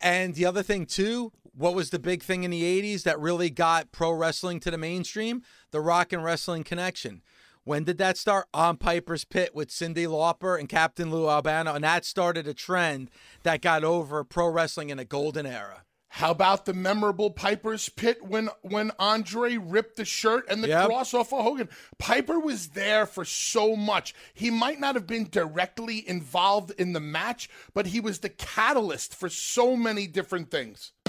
And 0.00 0.34
the 0.34 0.46
other 0.46 0.62
thing, 0.62 0.86
too, 0.86 1.32
what 1.52 1.74
was 1.74 1.90
the 1.90 1.98
big 1.98 2.22
thing 2.22 2.44
in 2.44 2.50
the 2.50 2.62
80s 2.62 3.02
that 3.02 3.20
really 3.20 3.50
got 3.50 3.92
pro 3.92 4.10
wrestling 4.12 4.60
to 4.60 4.70
the 4.70 4.78
mainstream? 4.78 5.42
The 5.72 5.80
Rock 5.80 6.12
and 6.12 6.24
Wrestling 6.24 6.64
Connection. 6.64 7.22
When 7.64 7.84
did 7.84 7.98
that 7.98 8.16
start? 8.16 8.46
On 8.54 8.78
Piper's 8.78 9.24
Pit 9.24 9.54
with 9.54 9.68
Cyndi 9.68 10.06
Lauper 10.06 10.58
and 10.58 10.68
Captain 10.68 11.10
Lou 11.10 11.28
Albano. 11.28 11.74
And 11.74 11.84
that 11.84 12.04
started 12.04 12.48
a 12.48 12.54
trend 12.54 13.10
that 13.42 13.60
got 13.60 13.84
over 13.84 14.24
pro 14.24 14.48
wrestling 14.48 14.88
in 14.88 14.98
a 14.98 15.04
golden 15.04 15.44
era. 15.44 15.84
How 16.14 16.32
about 16.32 16.64
the 16.64 16.74
memorable 16.74 17.30
Piper's 17.30 17.88
Pit 17.88 18.24
when 18.24 18.50
when 18.62 18.90
Andre 18.98 19.56
ripped 19.56 19.94
the 19.96 20.04
shirt 20.04 20.44
and 20.48 20.62
the 20.62 20.68
Yep. 20.68 20.86
cross 20.86 21.14
off 21.14 21.32
of 21.32 21.42
Hogan? 21.42 21.68
Piper 21.98 22.38
was 22.40 22.70
there 22.70 23.06
for 23.06 23.24
so 23.24 23.76
much. 23.76 24.12
He 24.34 24.50
might 24.50 24.80
not 24.80 24.96
have 24.96 25.06
been 25.06 25.28
directly 25.30 26.06
involved 26.06 26.72
in 26.72 26.94
the 26.94 27.00
match, 27.00 27.48
but 27.74 27.86
he 27.86 28.00
was 28.00 28.18
the 28.18 28.28
catalyst 28.28 29.14
for 29.14 29.28
so 29.28 29.76
many 29.76 30.08
different 30.08 30.50
things. 30.50 30.90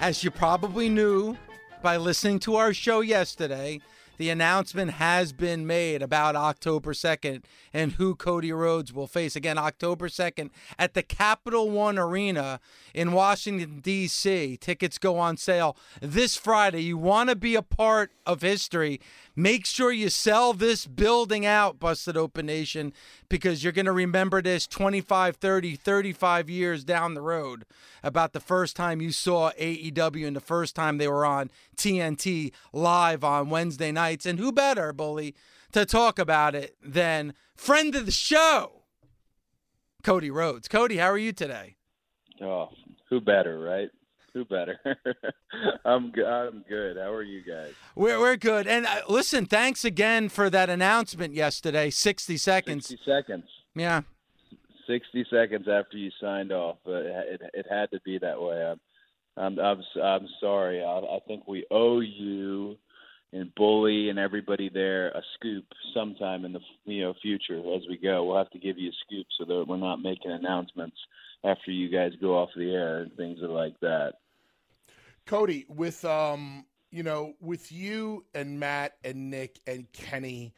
As 0.00 0.22
you 0.22 0.30
probably 0.30 0.88
knew 0.88 1.36
by 1.82 1.96
listening 1.96 2.38
to 2.40 2.56
our 2.56 2.74
show 2.74 3.00
yesterday, 3.00 3.80
the 4.16 4.30
announcement 4.30 4.92
has 4.92 5.32
been 5.32 5.66
made 5.66 6.02
about 6.02 6.36
October 6.36 6.92
2nd 6.92 7.42
and 7.72 7.92
who 7.92 8.14
Cody 8.14 8.52
Rhodes 8.52 8.92
will 8.92 9.06
face. 9.06 9.34
Again, 9.34 9.58
October 9.58 10.08
2nd 10.08 10.50
at 10.78 10.94
the 10.94 11.02
Capital 11.02 11.70
One 11.70 11.98
Arena 11.98 12.60
in 12.92 13.12
Washington, 13.12 13.80
D.C. 13.80 14.56
Tickets 14.60 14.98
go 14.98 15.18
on 15.18 15.36
sale 15.36 15.76
this 16.00 16.36
Friday. 16.36 16.82
You 16.82 16.98
want 16.98 17.30
to 17.30 17.36
be 17.36 17.54
a 17.54 17.62
part 17.62 18.12
of 18.26 18.42
history. 18.42 19.00
Make 19.36 19.66
sure 19.66 19.90
you 19.90 20.10
sell 20.10 20.52
this 20.52 20.86
building 20.86 21.44
out, 21.44 21.80
Busted 21.80 22.16
Open 22.16 22.46
Nation, 22.46 22.92
because 23.28 23.64
you're 23.64 23.72
going 23.72 23.86
to 23.86 23.92
remember 23.92 24.40
this 24.40 24.66
25, 24.66 25.36
30, 25.36 25.74
35 25.74 26.48
years 26.48 26.84
down 26.84 27.14
the 27.14 27.20
road 27.20 27.64
about 28.04 28.32
the 28.32 28.40
first 28.40 28.76
time 28.76 29.00
you 29.00 29.10
saw 29.10 29.50
AEW 29.58 30.26
and 30.26 30.36
the 30.36 30.40
first 30.40 30.76
time 30.76 30.98
they 30.98 31.08
were 31.08 31.26
on 31.26 31.50
TNT 31.76 32.52
live 32.72 33.24
on 33.24 33.50
Wednesday 33.50 33.90
nights. 33.90 34.24
And 34.24 34.38
who 34.38 34.52
better, 34.52 34.92
Bully, 34.92 35.34
to 35.72 35.84
talk 35.84 36.20
about 36.20 36.54
it 36.54 36.76
than 36.80 37.34
friend 37.56 37.92
of 37.96 38.06
the 38.06 38.12
show, 38.12 38.82
Cody 40.04 40.30
Rhodes. 40.30 40.68
Cody, 40.68 40.98
how 40.98 41.08
are 41.08 41.18
you 41.18 41.32
today? 41.32 41.74
Oh, 42.40 42.68
who 43.08 43.20
better, 43.20 43.58
right? 43.58 43.90
Who 44.34 44.44
better? 44.44 44.80
I'm 45.84 46.10
good. 46.10 46.26
I'm 46.26 46.64
good. 46.68 46.96
How 46.96 47.12
are 47.12 47.22
you 47.22 47.42
guys? 47.42 47.72
We're 47.94 48.18
we're 48.18 48.36
good. 48.36 48.66
And 48.66 48.84
uh, 48.84 49.02
listen, 49.08 49.46
thanks 49.46 49.84
again 49.84 50.28
for 50.28 50.50
that 50.50 50.68
announcement 50.68 51.34
yesterday. 51.34 51.90
Sixty 51.90 52.36
seconds. 52.36 52.88
Sixty 52.88 53.04
seconds. 53.08 53.44
Yeah. 53.76 54.02
Sixty 54.88 55.24
seconds 55.30 55.68
after 55.68 55.96
you 55.96 56.10
signed 56.20 56.50
off, 56.50 56.78
but 56.84 57.06
it 57.06 57.42
it 57.54 57.66
had 57.70 57.92
to 57.92 58.00
be 58.04 58.18
that 58.18 58.42
way. 58.42 58.60
I'm 58.60 58.80
I'm 59.36 59.58
I'm, 59.60 59.82
I'm 60.02 60.28
sorry. 60.40 60.82
I, 60.82 60.98
I 60.98 61.18
think 61.28 61.46
we 61.46 61.64
owe 61.70 62.00
you 62.00 62.76
and 63.32 63.54
Bully 63.54 64.10
and 64.10 64.18
everybody 64.18 64.68
there 64.68 65.08
a 65.08 65.22
scoop 65.34 65.64
sometime 65.94 66.44
in 66.44 66.52
the 66.52 66.60
you 66.86 67.02
know 67.02 67.14
future 67.22 67.58
as 67.58 67.82
we 67.88 67.98
go. 68.02 68.24
We'll 68.24 68.38
have 68.38 68.50
to 68.50 68.58
give 68.58 68.78
you 68.78 68.90
a 68.90 68.98
scoop 69.06 69.26
so 69.38 69.44
that 69.44 69.64
we're 69.68 69.76
not 69.76 70.02
making 70.02 70.32
announcements 70.32 70.96
after 71.44 71.70
you 71.70 71.88
guys 71.88 72.12
go 72.20 72.38
off 72.38 72.50
the 72.56 72.72
air 72.72 73.02
and 73.02 73.12
things 73.16 73.42
are 73.42 73.48
like 73.48 73.78
that. 73.80 74.14
Cody, 75.26 75.66
with 75.68 76.04
um, 76.04 76.66
you 76.90 77.02
know, 77.02 77.34
with 77.40 77.72
you 77.72 78.24
and 78.34 78.60
Matt 78.60 78.96
and 79.04 79.30
Nick 79.30 79.60
and 79.66 79.90
Kenny, 79.92 80.54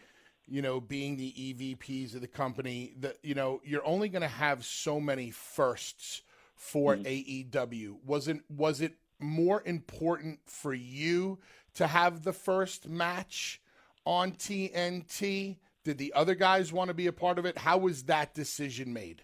you 0.46 0.62
know, 0.62 0.80
being 0.80 1.16
the 1.16 1.32
EVPs 1.32 2.14
of 2.14 2.20
the 2.20 2.26
company, 2.26 2.94
that 3.00 3.18
you 3.22 3.34
know, 3.34 3.60
you're 3.64 3.86
only 3.86 4.08
going 4.08 4.22
to 4.22 4.28
have 4.28 4.64
so 4.64 5.00
many 5.00 5.30
firsts 5.30 6.22
for 6.54 6.96
mm-hmm. 6.96 7.50
AEW. 7.50 7.96
Was 8.04 8.28
it 8.28 8.40
was 8.48 8.80
it 8.80 8.94
more 9.18 9.62
important 9.64 10.40
for 10.46 10.74
you 10.74 11.38
to 11.74 11.86
have 11.86 12.22
the 12.22 12.32
first 12.32 12.88
match 12.88 13.60
on 14.04 14.32
TNT? 14.32 15.58
Did 15.84 15.98
the 15.98 16.12
other 16.14 16.34
guys 16.34 16.72
want 16.72 16.88
to 16.88 16.94
be 16.94 17.06
a 17.06 17.12
part 17.12 17.38
of 17.38 17.46
it? 17.46 17.58
How 17.58 17.78
was 17.78 18.04
that 18.04 18.34
decision 18.34 18.92
made? 18.92 19.22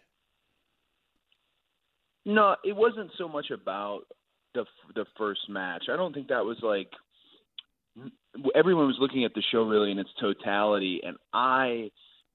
No, 2.24 2.54
it 2.64 2.76
wasn't 2.76 3.10
so 3.18 3.26
much 3.26 3.50
about 3.50 4.02
the 4.54 4.64
the 4.94 5.06
first 5.16 5.48
match. 5.48 5.84
I 5.92 5.96
don't 5.96 6.12
think 6.12 6.28
that 6.28 6.44
was 6.44 6.58
like 6.62 6.88
everyone 8.54 8.86
was 8.86 8.96
looking 9.00 9.24
at 9.24 9.34
the 9.34 9.42
show 9.52 9.62
really 9.64 9.90
in 9.90 9.98
its 9.98 10.10
totality, 10.20 11.00
and 11.04 11.16
I 11.32 11.90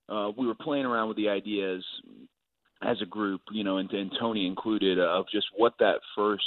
uh, 0.10 0.32
we 0.38 0.48
were 0.48 0.56
playing 0.56 0.86
around 0.86 1.10
with 1.10 1.18
the 1.18 1.30
ideas 1.30 1.84
as 2.82 2.98
a 3.02 3.06
group, 3.06 3.42
you 3.52 3.64
know, 3.64 3.78
and, 3.78 3.92
and 3.92 4.12
Tony 4.20 4.46
included, 4.46 5.00
of 5.00 5.26
just 5.32 5.48
what 5.56 5.74
that 5.80 6.00
first 6.16 6.46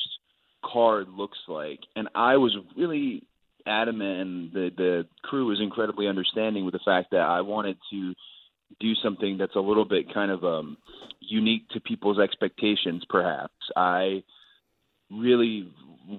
card 0.65 1.09
looks 1.09 1.39
like. 1.49 1.81
And 1.97 2.09
I 2.15 2.37
was 2.37 2.57
really 2.77 3.25
adamant, 3.67 4.21
and 4.21 4.53
the 4.53 4.71
the 4.77 5.07
crew 5.23 5.47
was 5.47 5.61
incredibly 5.61 6.07
understanding 6.07 6.65
with 6.65 6.73
the 6.73 6.81
fact 6.85 7.11
that 7.11 7.21
I 7.21 7.41
wanted 7.41 7.77
to 7.91 8.15
do 8.79 8.95
something 9.03 9.37
that's 9.37 9.57
a 9.57 9.61
little 9.61 9.85
bit 9.85 10.15
kind 10.15 10.31
of 10.31 10.45
um, 10.45 10.77
unique 11.21 11.69
to 11.71 11.81
people's 11.81 12.19
expectations. 12.19 13.05
Perhaps 13.09 13.53
I 13.77 14.23
really 15.11 15.73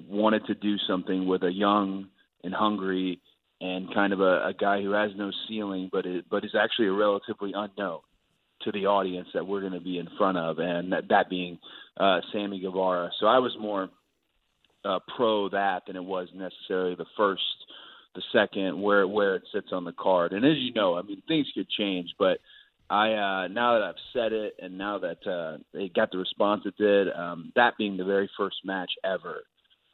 wanted 0.09 0.45
to 0.45 0.55
do 0.55 0.77
something 0.87 1.27
with 1.27 1.43
a 1.43 1.51
young 1.51 2.07
and 2.43 2.53
hungry 2.53 3.19
and 3.59 3.93
kind 3.93 4.13
of 4.13 4.19
a, 4.19 4.47
a 4.47 4.53
guy 4.59 4.81
who 4.81 4.91
has 4.91 5.11
no 5.15 5.31
ceiling, 5.47 5.89
but 5.91 6.05
it, 6.05 6.25
but 6.29 6.43
is 6.43 6.55
actually 6.59 6.87
a 6.87 6.91
relatively 6.91 7.53
unknown 7.55 7.99
to 8.63 8.71
the 8.71 8.85
audience 8.85 9.27
that 9.33 9.45
we're 9.45 9.61
going 9.61 9.73
to 9.73 9.79
be 9.79 9.97
in 9.97 10.07
front 10.17 10.37
of, 10.37 10.59
and 10.59 10.91
that, 10.91 11.09
that 11.09 11.29
being 11.29 11.57
uh, 11.97 12.19
Sammy 12.31 12.59
Guevara. 12.59 13.11
So 13.19 13.27
I 13.27 13.39
was 13.39 13.55
more 13.59 13.89
uh, 14.85 14.99
pro 15.15 15.49
that 15.49 15.83
than 15.87 15.95
it 15.95 16.03
was 16.03 16.27
necessarily 16.33 16.95
the 16.95 17.05
first, 17.17 17.41
the 18.15 18.21
second, 18.33 18.81
where 18.81 19.07
where 19.07 19.35
it 19.35 19.43
sits 19.53 19.67
on 19.71 19.83
the 19.83 19.93
card. 19.93 20.33
And 20.33 20.45
as 20.45 20.57
you 20.57 20.73
know, 20.73 20.97
I 20.97 21.01
mean 21.01 21.21
things 21.27 21.47
could 21.53 21.69
change, 21.69 22.09
but 22.17 22.39
I 22.91 23.13
uh, 23.13 23.47
now 23.47 23.79
that 23.79 23.83
I've 23.83 23.95
said 24.11 24.33
it, 24.33 24.55
and 24.61 24.77
now 24.77 24.99
that 24.99 25.25
uh, 25.25 25.59
it 25.73 25.93
got 25.93 26.11
the 26.11 26.17
response 26.17 26.63
it 26.65 26.75
did, 26.77 27.07
um, 27.13 27.53
that 27.55 27.77
being 27.77 27.95
the 27.95 28.03
very 28.03 28.29
first 28.37 28.57
match 28.65 28.91
ever 29.05 29.43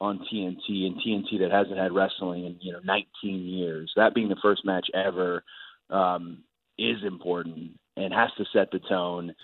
on 0.01 0.19
TNT 0.31 0.87
and 0.87 0.95
TNT 0.95 1.39
that 1.41 1.51
hasn't 1.51 1.77
had 1.77 1.91
wrestling 1.91 2.45
in 2.45 2.57
you 2.59 2.73
know 2.73 2.79
19 2.83 3.05
years, 3.23 3.93
that 3.97 4.15
being 4.15 4.29
the 4.29 4.41
first 4.41 4.65
match 4.65 4.87
ever 4.95 5.43
um, 5.91 6.39
is 6.79 6.97
important 7.05 7.73
and 7.95 8.11
has 8.11 8.31
to 8.39 8.45
set 8.51 8.71
the 8.71 8.79
tone. 8.89 9.35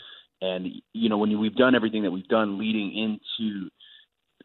And 0.42 0.68
you 0.94 1.10
know 1.10 1.20
when 1.20 1.40
we've 1.40 1.56
done 1.56 1.76
everything 1.76 2.02
that 2.04 2.12
we've 2.12 2.28
done 2.28 2.58
leading 2.58 2.98
into 3.38 3.70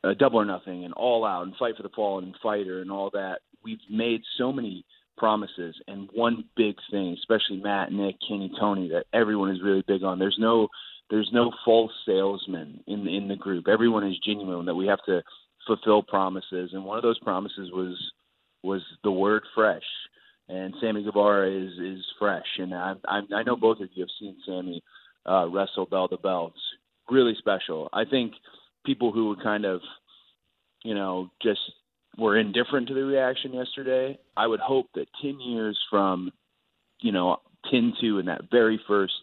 uh, 0.05 0.13
Double 0.19 0.39
or 0.39 0.45
Nothing 0.45 0.85
and 0.85 0.93
All 0.93 1.25
Out 1.25 1.47
and 1.47 1.57
Fight 1.57 1.79
for 1.79 1.83
the 1.83 1.89
Fallen 1.97 2.25
and 2.25 2.35
Fyter 2.43 2.83
and 2.83 2.93
all 2.93 3.09
that, 3.15 3.39
we've 3.65 3.81
made 3.89 4.21
so 4.37 4.53
many 4.53 4.85
promises. 5.19 5.75
And 5.87 6.09
one 6.13 6.45
big 6.57 6.77
thing, 6.91 7.17
especially 7.19 7.61
Matt, 7.63 7.93
Nick, 7.93 8.17
Kenny, 8.27 8.51
Tony, 8.59 8.89
that 8.91 9.07
everyone 9.13 9.51
is 9.51 9.63
really 9.63 9.85
big 9.87 10.03
on. 10.03 10.19
There's 10.19 10.39
no 10.39 10.69
there's 11.11 11.31
no 11.33 11.53
false 11.65 11.93
salesman 12.07 12.83
in 12.87 13.07
in 13.07 13.29
the 13.29 13.37
group. 13.37 13.69
Everyone 13.69 14.07
is 14.07 14.19
genuine. 14.25 14.67
That 14.67 14.75
we 14.75 14.87
have 14.87 15.05
to 15.07 15.23
fulfill 15.67 16.03
promises, 16.03 16.71
and 16.73 16.85
one 16.85 16.97
of 16.97 17.03
those 17.03 17.19
promises 17.19 17.71
was 17.73 17.97
was 18.63 18.83
the 19.05 19.13
word 19.13 19.43
fresh. 19.55 19.83
And 20.49 20.75
Sammy 20.81 21.03
Guevara 21.03 21.51
is 21.51 21.73
is 21.79 22.05
fresh, 22.19 22.47
and 22.59 22.75
I 22.75 22.95
I, 23.07 23.21
I 23.35 23.43
know 23.43 23.57
both 23.57 23.81
of 23.81 23.89
you 23.93 24.03
have 24.03 24.11
seen 24.19 24.37
Sammy 24.47 24.83
uh, 25.29 25.47
wrestle 25.49 25.87
bell 25.87 26.09
to 26.09 26.17
belts. 26.17 26.61
Really 27.11 27.35
special. 27.39 27.89
I 27.93 28.05
think 28.05 28.33
people 28.85 29.13
who 29.13 29.29
were 29.29 29.43
kind 29.43 29.65
of, 29.65 29.81
you 30.85 30.95
know, 30.95 31.31
just 31.43 31.61
were 32.19 32.37
indifferent 32.37 32.89
to 32.89 32.95
the 32.95 33.05
reaction 33.05 33.55
yesterday. 33.55 34.19
I 34.37 34.47
would 34.47 34.61
hope 34.61 34.87
that 34.95 35.07
10 35.23 35.41
years 35.41 35.79
from, 35.89 36.33
you 37.01 37.13
know, 37.13 37.37
10 37.71 37.95
2 38.01 38.19
in 38.19 38.27
that 38.27 38.51
very 38.51 38.81
first 38.89 39.15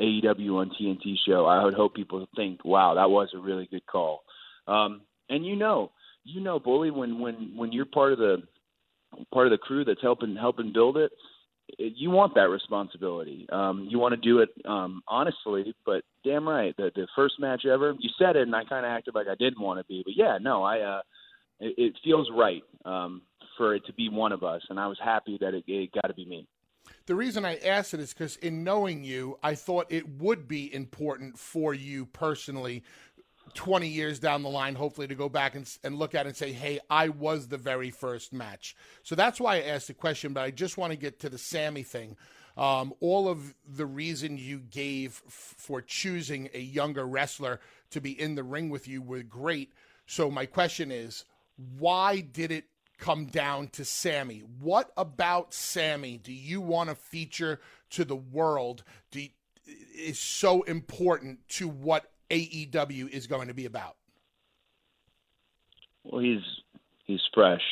AEW 0.00 0.56
on 0.56 0.70
TNT 0.78 1.14
show, 1.26 1.46
I 1.46 1.64
would 1.64 1.74
hope 1.74 1.94
people 1.94 2.26
think, 2.36 2.64
wow, 2.64 2.94
that 2.94 3.10
was 3.10 3.30
a 3.34 3.38
really 3.38 3.66
good 3.70 3.86
call. 3.86 4.22
Um, 4.68 5.02
and 5.30 5.44
you 5.46 5.56
know, 5.56 5.92
you 6.24 6.40
know, 6.40 6.58
bully, 6.58 6.90
when 6.90 7.20
when 7.20 7.52
when 7.56 7.72
you're 7.72 7.86
part 7.86 8.12
of 8.12 8.18
the 8.18 8.42
part 9.32 9.46
of 9.46 9.52
the 9.52 9.58
crew 9.58 9.84
that's 9.84 10.02
helping 10.02 10.36
helping 10.36 10.72
build 10.72 10.96
it, 10.96 11.12
it 11.78 11.94
you 11.96 12.10
want 12.10 12.34
that 12.34 12.50
responsibility. 12.50 13.46
Um, 13.50 13.86
you 13.88 13.98
want 13.98 14.12
to 14.12 14.20
do 14.20 14.40
it 14.40 14.50
um, 14.66 15.02
honestly, 15.08 15.74
but 15.86 16.02
damn 16.24 16.48
right, 16.48 16.76
the 16.76 16.90
the 16.94 17.06
first 17.16 17.34
match 17.38 17.64
ever. 17.64 17.94
You 17.98 18.10
said 18.18 18.36
it, 18.36 18.42
and 18.42 18.54
I 18.54 18.64
kind 18.64 18.84
of 18.84 18.90
acted 18.90 19.14
like 19.14 19.28
I 19.28 19.36
didn't 19.36 19.60
want 19.60 19.80
to 19.80 19.84
be, 19.84 20.02
but 20.04 20.14
yeah, 20.16 20.38
no, 20.40 20.62
I. 20.62 20.80
uh 20.80 21.00
it, 21.60 21.74
it 21.76 21.94
feels 22.04 22.28
right 22.32 22.62
um, 22.84 23.22
for 23.56 23.74
it 23.74 23.84
to 23.86 23.92
be 23.92 24.08
one 24.08 24.32
of 24.32 24.42
us, 24.42 24.62
and 24.70 24.78
I 24.78 24.86
was 24.86 24.98
happy 25.02 25.38
that 25.40 25.54
it, 25.54 25.64
it 25.66 25.92
got 25.92 26.08
to 26.08 26.14
be 26.14 26.26
me. 26.26 26.46
The 27.06 27.14
reason 27.14 27.44
I 27.44 27.56
asked 27.56 27.94
it 27.94 28.00
is 28.00 28.12
because 28.12 28.36
in 28.36 28.62
knowing 28.62 29.02
you, 29.02 29.38
I 29.42 29.54
thought 29.54 29.86
it 29.90 30.08
would 30.08 30.46
be 30.46 30.72
important 30.72 31.38
for 31.38 31.74
you 31.74 32.06
personally 32.06 32.84
20 33.54 33.88
years 33.88 34.18
down 34.18 34.42
the 34.42 34.48
line, 34.48 34.74
hopefully, 34.74 35.06
to 35.06 35.14
go 35.14 35.28
back 35.28 35.54
and, 35.54 35.68
and 35.82 35.98
look 35.98 36.14
at 36.14 36.26
and 36.26 36.36
say, 36.36 36.52
hey, 36.52 36.80
I 36.90 37.08
was 37.08 37.48
the 37.48 37.56
very 37.56 37.90
first 37.90 38.32
match. 38.32 38.76
So 39.02 39.14
that's 39.14 39.40
why 39.40 39.56
I 39.56 39.62
asked 39.62 39.88
the 39.88 39.94
question, 39.94 40.32
but 40.32 40.42
I 40.42 40.50
just 40.50 40.76
want 40.76 40.92
to 40.92 40.98
get 40.98 41.20
to 41.20 41.28
the 41.28 41.38
Sammy 41.38 41.82
thing. 41.82 42.16
Um, 42.56 42.94
all 43.00 43.28
of 43.28 43.54
the 43.66 43.86
reason 43.86 44.38
you 44.38 44.60
gave 44.60 45.22
f- 45.26 45.54
for 45.58 45.82
choosing 45.82 46.48
a 46.54 46.60
younger 46.60 47.06
wrestler 47.06 47.60
to 47.90 48.00
be 48.00 48.18
in 48.18 48.34
the 48.34 48.42
ring 48.42 48.70
with 48.70 48.88
you 48.88 49.02
were 49.02 49.22
great. 49.22 49.72
So 50.06 50.30
my 50.30 50.46
question 50.46 50.90
is, 50.90 51.24
why 51.56 52.20
did 52.20 52.52
it 52.52 52.64
come 52.98 53.26
down 53.26 53.68
to 53.68 53.84
Sammy? 53.84 54.42
What 54.60 54.90
about 54.96 55.52
Sammy 55.52 56.18
do 56.18 56.32
you 56.32 56.60
want 56.60 56.88
to 56.88 56.94
feature 56.94 57.60
to 57.90 58.04
the 58.04 58.16
world? 58.16 58.84
Do 59.10 59.26
is 59.96 60.18
so 60.18 60.62
important 60.62 61.40
to 61.48 61.68
what 61.68 62.10
AEW 62.30 63.08
is 63.08 63.26
going 63.26 63.48
to 63.48 63.54
be 63.54 63.66
about? 63.66 63.96
Well, 66.04 66.20
he's 66.20 66.42
he's 67.04 67.20
fresh, 67.34 67.62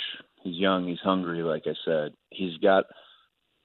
he's 0.42 0.56
young, 0.56 0.88
he's 0.88 1.00
hungry. 1.00 1.42
Like 1.42 1.64
I 1.66 1.74
said, 1.84 2.12
he's 2.30 2.56
got 2.58 2.84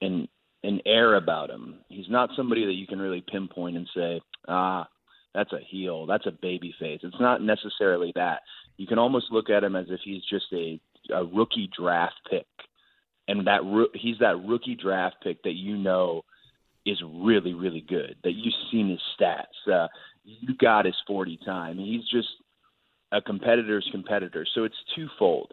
an 0.00 0.28
an 0.62 0.80
air 0.86 1.16
about 1.16 1.50
him. 1.50 1.78
He's 1.88 2.08
not 2.08 2.30
somebody 2.36 2.66
that 2.66 2.74
you 2.74 2.86
can 2.86 3.00
really 3.00 3.24
pinpoint 3.26 3.76
and 3.76 3.88
say, 3.94 4.20
ah, 4.46 4.86
that's 5.34 5.52
a 5.52 5.60
heel, 5.70 6.06
that's 6.06 6.26
a 6.26 6.32
baby 6.42 6.74
face. 6.78 7.00
It's 7.02 7.20
not 7.20 7.42
necessarily 7.42 8.12
that. 8.14 8.40
You 8.80 8.86
can 8.86 8.98
almost 8.98 9.26
look 9.30 9.50
at 9.50 9.62
him 9.62 9.76
as 9.76 9.88
if 9.90 10.00
he's 10.02 10.22
just 10.24 10.46
a 10.54 10.80
a 11.14 11.22
rookie 11.22 11.68
draft 11.76 12.14
pick, 12.30 12.46
and 13.28 13.46
that 13.46 13.60
he's 13.92 14.16
that 14.20 14.42
rookie 14.42 14.74
draft 14.74 15.16
pick 15.22 15.42
that 15.42 15.52
you 15.52 15.76
know 15.76 16.22
is 16.86 16.96
really 17.06 17.52
really 17.52 17.84
good. 17.86 18.16
That 18.24 18.32
you've 18.32 18.54
seen 18.72 18.88
his 18.88 19.00
stats. 19.20 19.70
Uh, 19.70 19.88
you 20.24 20.56
got 20.56 20.86
his 20.86 20.94
forty 21.06 21.38
time. 21.44 21.76
He's 21.76 22.08
just 22.10 22.28
a 23.12 23.20
competitor's 23.20 23.86
competitor. 23.92 24.46
So 24.54 24.64
it's 24.64 24.74
twofold. 24.96 25.52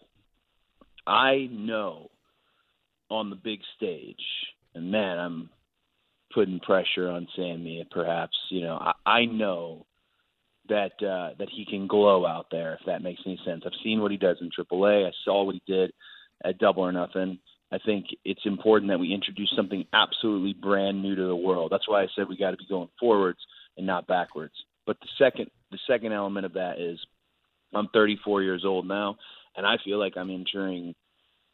I 1.06 1.50
know 1.52 2.10
on 3.10 3.30
the 3.30 3.36
big 3.36 3.60
stage, 3.76 4.24
and 4.74 4.90
man, 4.90 5.20
I'm 5.20 5.50
putting 6.34 6.62
pressure 6.62 7.10
on 7.10 7.28
Sammy. 7.36 7.86
Perhaps 7.92 8.38
you 8.52 8.62
know 8.62 8.78
I, 8.78 8.94
I 9.06 9.26
know 9.26 9.86
that 10.70 10.94
uh, 11.04 11.36
that 11.40 11.50
he 11.52 11.66
can 11.66 11.88
glow 11.88 12.26
out 12.26 12.48
there. 12.52 12.78
If 12.80 12.86
that 12.86 13.04
makes 13.04 13.22
any 13.26 13.40
sense, 13.46 13.64
I've 13.66 13.72
seen 13.84 14.02
what 14.02 14.12
he 14.12 14.18
does 14.18 14.38
in 14.42 14.50
AAA. 14.52 15.08
I 15.08 15.12
saw 15.24 15.44
what 15.44 15.56
he 15.56 15.62
did 15.68 15.92
at 16.44 16.60
Double 16.60 16.84
or 16.84 16.92
Nothing. 16.92 17.40
I 17.72 17.78
think 17.86 18.06
it's 18.24 18.46
important 18.46 18.90
that 18.92 19.00
we 19.00 19.14
introduce 19.14 19.52
something 19.56 19.86
absolutely 19.94 20.54
brand 20.54 21.02
new 21.02 21.16
to 21.16 21.28
the 21.28 21.36
world. 21.36 21.72
That's 21.72 21.88
why 21.88 22.04
I 22.04 22.08
said 22.16 22.30
we 22.30 22.38
got 22.38 22.52
to 22.52 22.58
be 22.58 22.68
going 22.70 22.90
forwards 23.00 23.40
and 23.76 23.86
not 23.86 24.08
backwards. 24.08 24.54
But 24.86 24.98
the 25.02 25.08
second 25.18 25.52
the 25.72 25.80
second 25.86 26.14
element 26.14 26.46
of 26.46 26.54
that 26.54 26.80
is 26.80 27.00
I'm 27.74 27.90
34 27.94 28.44
years 28.44 28.64
old 28.66 28.88
now, 28.88 29.18
and 29.56 29.66
I 29.66 29.76
feel 29.84 30.00
like 30.00 30.16
I'm 30.16 30.32
entering 30.32 30.96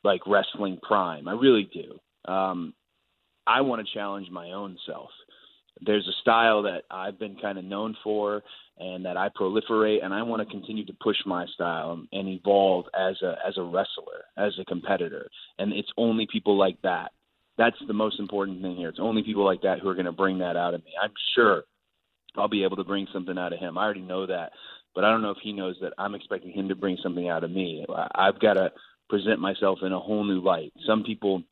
like 0.03 0.21
wrestling 0.27 0.79
prime. 0.81 1.27
I 1.27 1.33
really 1.33 1.69
do. 1.73 2.31
Um, 2.31 2.73
I 3.47 3.61
want 3.61 3.85
to 3.85 3.93
challenge 3.93 4.29
my 4.29 4.51
own 4.51 4.77
self. 4.85 5.09
There's 5.81 6.07
a 6.07 6.21
style 6.21 6.63
that 6.63 6.83
I've 6.91 7.19
been 7.19 7.35
kind 7.41 7.57
of 7.57 7.65
known 7.65 7.97
for 8.03 8.43
and 8.77 9.05
that 9.05 9.17
I 9.17 9.29
proliferate 9.29 10.03
and 10.03 10.13
I 10.13 10.23
want 10.23 10.41
to 10.41 10.51
continue 10.51 10.85
to 10.85 10.93
push 11.01 11.17
my 11.25 11.45
style 11.53 12.01
and 12.11 12.27
evolve 12.27 12.85
as 12.97 13.21
a 13.21 13.35
as 13.47 13.57
a 13.57 13.63
wrestler, 13.63 14.25
as 14.37 14.53
a 14.59 14.65
competitor. 14.65 15.29
And 15.59 15.73
it's 15.73 15.91
only 15.97 16.27
people 16.31 16.57
like 16.57 16.81
that. 16.83 17.11
That's 17.57 17.77
the 17.87 17.93
most 17.93 18.19
important 18.19 18.61
thing 18.61 18.75
here. 18.75 18.89
It's 18.89 18.99
only 18.99 19.21
people 19.21 19.45
like 19.45 19.61
that 19.61 19.79
who 19.79 19.89
are 19.89 19.93
going 19.93 20.05
to 20.05 20.11
bring 20.11 20.39
that 20.39 20.57
out 20.57 20.73
of 20.73 20.83
me. 20.83 20.91
I'm 21.01 21.13
sure 21.35 21.63
I'll 22.35 22.47
be 22.47 22.63
able 22.63 22.77
to 22.77 22.83
bring 22.83 23.07
something 23.13 23.37
out 23.37 23.53
of 23.53 23.59
him. 23.59 23.77
I 23.77 23.83
already 23.83 24.01
know 24.01 24.25
that, 24.25 24.51
but 24.95 25.03
I 25.03 25.11
don't 25.11 25.21
know 25.21 25.29
if 25.29 25.37
he 25.43 25.53
knows 25.53 25.75
that 25.81 25.93
I'm 25.99 26.15
expecting 26.15 26.51
him 26.51 26.67
to 26.69 26.75
bring 26.75 26.97
something 27.03 27.29
out 27.29 27.43
of 27.43 27.51
me. 27.51 27.85
I've 28.15 28.39
got 28.39 28.53
to 28.53 28.71
present 29.07 29.39
myself 29.39 29.79
in 29.83 29.93
a 29.93 29.99
whole 29.99 30.23
new 30.23 30.41
light. 30.41 30.73
Some 30.87 31.03
people 31.03 31.43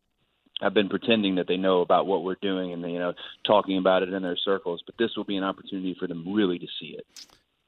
have 0.62 0.74
been 0.74 0.90
pretending 0.90 1.36
that 1.36 1.48
they 1.48 1.58
know 1.58 1.82
about 1.82 2.06
what 2.06 2.24
we're 2.24 2.36
doing 2.42 2.74
and 2.74 2.82
you 2.84 3.00
know 3.00 3.14
talking 3.46 3.78
about 3.78 4.04
it 4.04 4.14
in 4.14 4.22
their 4.22 4.38
circles, 4.38 4.82
but 4.86 4.96
this 4.98 5.12
will 5.18 5.24
be 5.24 5.38
an 5.38 5.44
opportunity 5.44 5.96
for 6.00 6.08
them 6.08 6.32
really 6.34 6.60
to 6.60 6.68
see 6.80 6.96
it. 6.98 7.06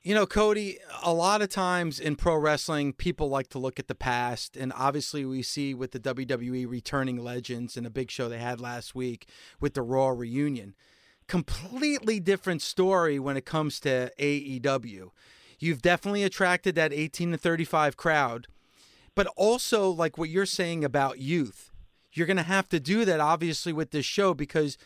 You 0.05 0.13
know, 0.13 0.25
Cody, 0.25 0.79
a 1.01 1.13
lot 1.13 1.41
of 1.41 1.47
times 1.47 1.97
in 1.97 2.17
pro 2.17 2.35
wrestling, 2.35 2.91
people 2.91 3.29
like 3.29 3.47
to 3.51 3.57
look 3.57 3.79
at 3.79 3.87
the 3.87 3.95
past. 3.95 4.57
And 4.57 4.73
obviously, 4.75 5.23
we 5.23 5.41
see 5.41 5.73
with 5.73 5.91
the 5.91 5.99
WWE 5.99 6.69
returning 6.69 7.23
legends 7.23 7.77
and 7.77 7.87
a 7.87 7.89
big 7.89 8.11
show 8.11 8.27
they 8.27 8.37
had 8.37 8.59
last 8.59 8.93
week 8.93 9.29
with 9.61 9.75
the 9.75 9.81
Raw 9.81 10.09
reunion. 10.09 10.75
Completely 11.29 12.19
different 12.19 12.61
story 12.61 13.17
when 13.17 13.37
it 13.37 13.45
comes 13.45 13.79
to 13.79 14.11
AEW. 14.19 15.11
You've 15.57 15.81
definitely 15.81 16.25
attracted 16.25 16.75
that 16.75 16.91
18 16.91 17.31
to 17.31 17.37
35 17.37 17.95
crowd, 17.95 18.47
but 19.15 19.27
also 19.37 19.89
like 19.89 20.17
what 20.17 20.27
you're 20.27 20.45
saying 20.45 20.83
about 20.83 21.19
youth. 21.19 21.71
You're 22.13 22.27
going 22.27 22.37
to 22.37 22.43
have 22.43 22.69
to 22.69 22.79
do 22.79 23.05
that 23.05 23.19
obviously 23.19 23.73
with 23.73 23.91
this 23.91 24.05
show 24.05 24.33
because 24.33 24.77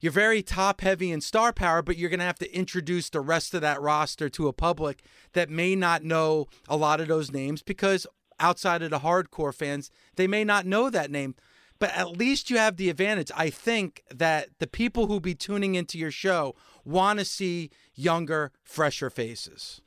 you're 0.00 0.12
very 0.12 0.42
top 0.42 0.80
heavy 0.82 1.10
in 1.10 1.20
star 1.20 1.52
power, 1.52 1.82
but 1.82 1.96
you're 1.96 2.10
going 2.10 2.20
to 2.20 2.26
have 2.26 2.38
to 2.38 2.54
introduce 2.54 3.10
the 3.10 3.20
rest 3.20 3.54
of 3.54 3.60
that 3.62 3.80
roster 3.80 4.28
to 4.30 4.48
a 4.48 4.52
public 4.52 5.02
that 5.32 5.50
may 5.50 5.74
not 5.74 6.04
know 6.04 6.46
a 6.68 6.76
lot 6.76 7.00
of 7.00 7.08
those 7.08 7.32
names 7.32 7.62
because 7.62 8.06
outside 8.38 8.82
of 8.82 8.90
the 8.90 9.00
hardcore 9.00 9.54
fans, 9.54 9.90
they 10.16 10.26
may 10.26 10.44
not 10.44 10.66
know 10.66 10.90
that 10.90 11.10
name. 11.10 11.34
But 11.78 11.94
at 11.94 12.16
least 12.16 12.48
you 12.48 12.56
have 12.56 12.76
the 12.76 12.88
advantage. 12.88 13.30
I 13.36 13.50
think 13.50 14.02
that 14.14 14.48
the 14.60 14.66
people 14.66 15.08
who 15.08 15.20
be 15.20 15.34
tuning 15.34 15.74
into 15.74 15.98
your 15.98 16.10
show 16.10 16.54
want 16.84 17.18
to 17.18 17.24
see 17.24 17.70
younger, 17.94 18.52
fresher 18.62 19.10
faces. 19.10 19.82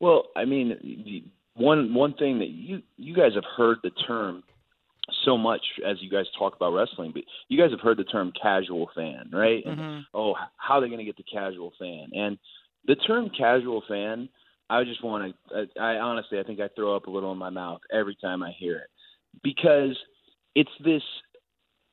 Well, 0.00 0.24
I 0.34 0.44
mean, 0.44 1.30
one 1.54 1.94
one 1.94 2.14
thing 2.14 2.40
that 2.40 2.48
you 2.48 2.82
you 2.96 3.14
guys 3.14 3.32
have 3.34 3.44
heard 3.56 3.78
the 3.82 3.90
term 3.90 4.42
so 5.24 5.36
much 5.38 5.62
as 5.86 5.96
you 6.00 6.10
guys 6.10 6.26
talk 6.38 6.56
about 6.56 6.72
wrestling, 6.72 7.12
but 7.12 7.22
you 7.48 7.58
guys 7.58 7.70
have 7.70 7.80
heard 7.80 7.98
the 7.98 8.04
term 8.04 8.32
casual 8.40 8.90
fan, 8.94 9.30
right? 9.32 9.64
Mm-hmm. 9.64 9.80
And, 9.80 10.04
oh, 10.14 10.34
how 10.56 10.74
are 10.74 10.80
they 10.80 10.88
going 10.88 10.98
to 10.98 11.04
get 11.04 11.16
the 11.16 11.22
casual 11.22 11.72
fan? 11.78 12.08
And 12.12 12.38
the 12.86 12.96
term 12.96 13.30
casual 13.36 13.82
fan, 13.88 14.28
I 14.68 14.84
just 14.84 15.04
want 15.04 15.34
to. 15.50 15.66
I, 15.80 15.94
I 15.94 16.00
honestly, 16.00 16.38
I 16.40 16.42
think 16.42 16.60
I 16.60 16.68
throw 16.74 16.96
up 16.96 17.06
a 17.06 17.10
little 17.10 17.32
in 17.32 17.38
my 17.38 17.50
mouth 17.50 17.80
every 17.92 18.16
time 18.20 18.42
I 18.42 18.52
hear 18.58 18.76
it 18.76 18.90
because 19.42 19.96
it's 20.54 20.70
this 20.84 21.02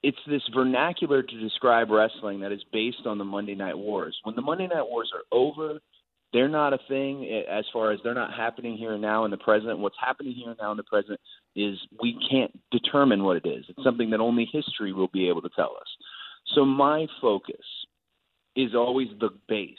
it's 0.02 0.18
this 0.28 0.42
vernacular 0.54 1.24
to 1.24 1.40
describe 1.40 1.90
wrestling 1.90 2.42
that 2.42 2.52
is 2.52 2.64
based 2.74 3.06
on 3.06 3.18
the 3.18 3.24
Monday 3.24 3.56
Night 3.56 3.78
Wars. 3.78 4.18
When 4.24 4.36
the 4.36 4.42
Monday 4.42 4.68
Night 4.68 4.86
Wars 4.88 5.12
are 5.14 5.24
over, 5.32 5.80
they're 6.34 6.50
not 6.50 6.74
a 6.74 6.80
thing 6.90 7.46
as 7.50 7.64
far 7.72 7.92
as 7.92 8.00
they're 8.04 8.16
not 8.16 8.34
happening 8.34 8.76
here 8.76 8.94
and 8.94 9.02
now 9.02 9.24
in 9.24 9.32
the 9.32 9.38
present. 9.38 9.78
What's 9.78 9.96
happening 10.04 10.34
here 10.34 10.50
and 10.50 10.58
now 10.60 10.72
in 10.72 10.78
the 10.78 10.84
present 10.84 11.20
is 11.56 11.78
we 12.02 12.18
can't 12.30 12.52
determine 12.72 13.24
what 13.24 13.38
it 13.38 13.46
is. 13.46 13.66
It's 13.70 13.72
mm-hmm. 13.72 13.84
something 13.84 14.10
that 14.10 14.20
only 14.20 14.50
history 14.52 14.92
will 14.92 15.10
be 15.14 15.30
able 15.30 15.44
to 15.44 15.50
tell 15.56 15.76
us. 15.80 15.88
So 16.56 16.66
my 16.66 17.08
focus 17.22 17.56
is 18.56 18.74
always 18.76 19.08
the 19.20 19.30
base 19.48 19.78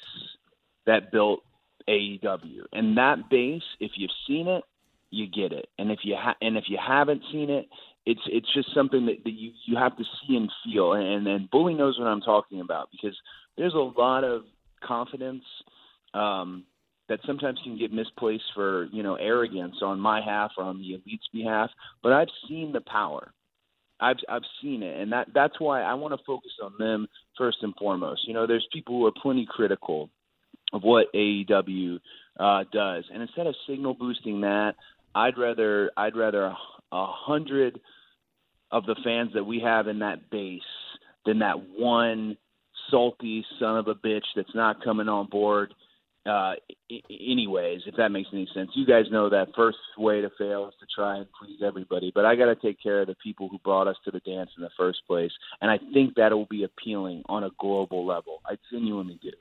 that 0.86 1.10
built 1.12 1.40
AEW, 1.88 2.62
and 2.72 2.96
that 2.96 3.28
base, 3.28 3.62
if 3.80 3.92
you've 3.96 4.10
seen 4.26 4.48
it, 4.48 4.64
you 5.10 5.26
get 5.26 5.52
it, 5.52 5.68
and 5.78 5.90
if 5.90 6.00
you 6.02 6.16
ha- 6.18 6.36
and 6.40 6.56
if 6.56 6.64
you 6.68 6.78
haven't 6.84 7.22
seen 7.30 7.50
it, 7.50 7.68
it's 8.06 8.20
it's 8.26 8.52
just 8.54 8.74
something 8.74 9.06
that, 9.06 9.22
that 9.24 9.32
you 9.32 9.52
you 9.66 9.76
have 9.76 9.96
to 9.96 10.04
see 10.04 10.36
and 10.36 10.50
feel, 10.64 10.94
and 10.94 11.26
and 11.26 11.50
Bully 11.50 11.74
knows 11.74 11.98
what 11.98 12.08
I'm 12.08 12.20
talking 12.20 12.60
about 12.60 12.88
because 12.90 13.16
there's 13.56 13.74
a 13.74 13.78
lot 13.78 14.24
of 14.24 14.42
confidence 14.82 15.44
um, 16.14 16.64
that 17.08 17.20
sometimes 17.26 17.58
can 17.62 17.78
get 17.78 17.92
misplaced 17.92 18.44
for 18.54 18.86
you 18.92 19.02
know 19.02 19.16
arrogance 19.16 19.76
on 19.82 20.00
my 20.00 20.20
half 20.24 20.52
or 20.56 20.64
on 20.64 20.78
the 20.78 20.94
elite's 20.94 21.28
behalf. 21.32 21.70
But 22.02 22.12
I've 22.12 22.28
seen 22.48 22.72
the 22.72 22.80
power. 22.80 23.32
I've 24.00 24.16
I've 24.28 24.42
seen 24.62 24.82
it, 24.82 25.00
and 25.00 25.12
that 25.12 25.28
that's 25.34 25.60
why 25.60 25.82
I 25.82 25.94
want 25.94 26.18
to 26.18 26.24
focus 26.26 26.52
on 26.62 26.72
them 26.78 27.06
first 27.36 27.58
and 27.62 27.74
foremost. 27.76 28.26
You 28.26 28.34
know, 28.34 28.46
there's 28.46 28.66
people 28.72 28.98
who 28.98 29.06
are 29.06 29.12
plenty 29.22 29.46
critical 29.48 30.10
of 30.72 30.82
what 30.82 31.12
AEW 31.14 32.00
uh, 32.40 32.64
does, 32.72 33.04
and 33.12 33.22
instead 33.22 33.46
of 33.46 33.54
signal 33.68 33.94
boosting 33.94 34.40
that, 34.40 34.74
I'd 35.14 35.38
rather 35.38 35.90
I'd 35.96 36.16
rather 36.16 36.44
a, 36.44 36.56
a 36.92 37.06
hundred 37.06 37.80
of 38.70 38.86
the 38.86 38.96
fans 39.04 39.30
that 39.34 39.44
we 39.44 39.60
have 39.60 39.86
in 39.86 40.00
that 40.00 40.30
base 40.30 40.60
than 41.26 41.38
that 41.40 41.56
one 41.78 42.36
salty 42.90 43.44
son 43.60 43.76
of 43.78 43.88
a 43.88 43.94
bitch 43.94 44.24
that's 44.34 44.54
not 44.54 44.82
coming 44.82 45.08
on 45.08 45.26
board 45.26 45.72
uh, 46.26 46.54
anyways, 47.10 47.82
if 47.86 47.96
that 47.96 48.10
makes 48.10 48.28
any 48.32 48.48
sense. 48.54 48.70
You 48.74 48.86
guys 48.86 49.04
know 49.10 49.28
that 49.28 49.48
first 49.54 49.78
way 49.98 50.20
to 50.22 50.30
fail 50.38 50.68
is 50.68 50.74
to 50.80 50.86
try 50.94 51.18
and 51.18 51.26
please 51.38 51.60
everybody, 51.62 52.12
but 52.14 52.24
I 52.24 52.34
got 52.34 52.46
to 52.46 52.56
take 52.56 52.82
care 52.82 53.02
of 53.02 53.08
the 53.08 53.16
people 53.22 53.48
who 53.48 53.58
brought 53.58 53.88
us 53.88 53.96
to 54.04 54.10
the 54.10 54.20
dance 54.20 54.50
in 54.56 54.62
the 54.62 54.70
first 54.76 55.00
place, 55.06 55.32
and 55.60 55.70
I 55.70 55.78
think 55.92 56.14
that 56.14 56.32
will 56.32 56.46
be 56.46 56.64
appealing 56.64 57.22
on 57.26 57.44
a 57.44 57.50
global 57.58 58.06
level. 58.06 58.40
I 58.46 58.56
genuinely 58.72 59.18
do. 59.22 59.32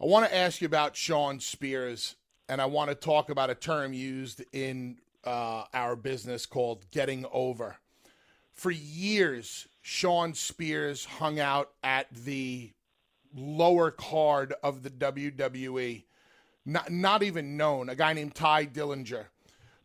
I 0.00 0.06
want 0.06 0.28
to 0.28 0.36
ask 0.36 0.60
you 0.60 0.66
about 0.66 0.96
Shawn 0.96 1.40
Spears, 1.40 2.16
and 2.48 2.60
I 2.60 2.66
want 2.66 2.90
to 2.90 2.94
talk 2.94 3.30
about 3.30 3.50
a 3.50 3.54
term 3.54 3.92
used 3.92 4.44
in 4.52 4.98
uh, 5.24 5.64
our 5.72 5.96
business 5.96 6.46
called 6.46 6.84
getting 6.90 7.24
over. 7.32 7.76
For 8.52 8.70
years, 8.70 9.66
Shawn 9.82 10.34
Spears 10.34 11.04
hung 11.04 11.40
out 11.40 11.70
at 11.82 12.12
the 12.12 12.72
lower 13.34 13.90
card 13.90 14.54
of 14.62 14.82
the 14.82 14.90
WWE, 14.90 16.04
not, 16.64 16.90
not 16.90 17.22
even 17.22 17.56
known, 17.56 17.88
a 17.88 17.94
guy 17.94 18.12
named 18.12 18.34
Ty 18.34 18.66
Dillinger. 18.66 19.26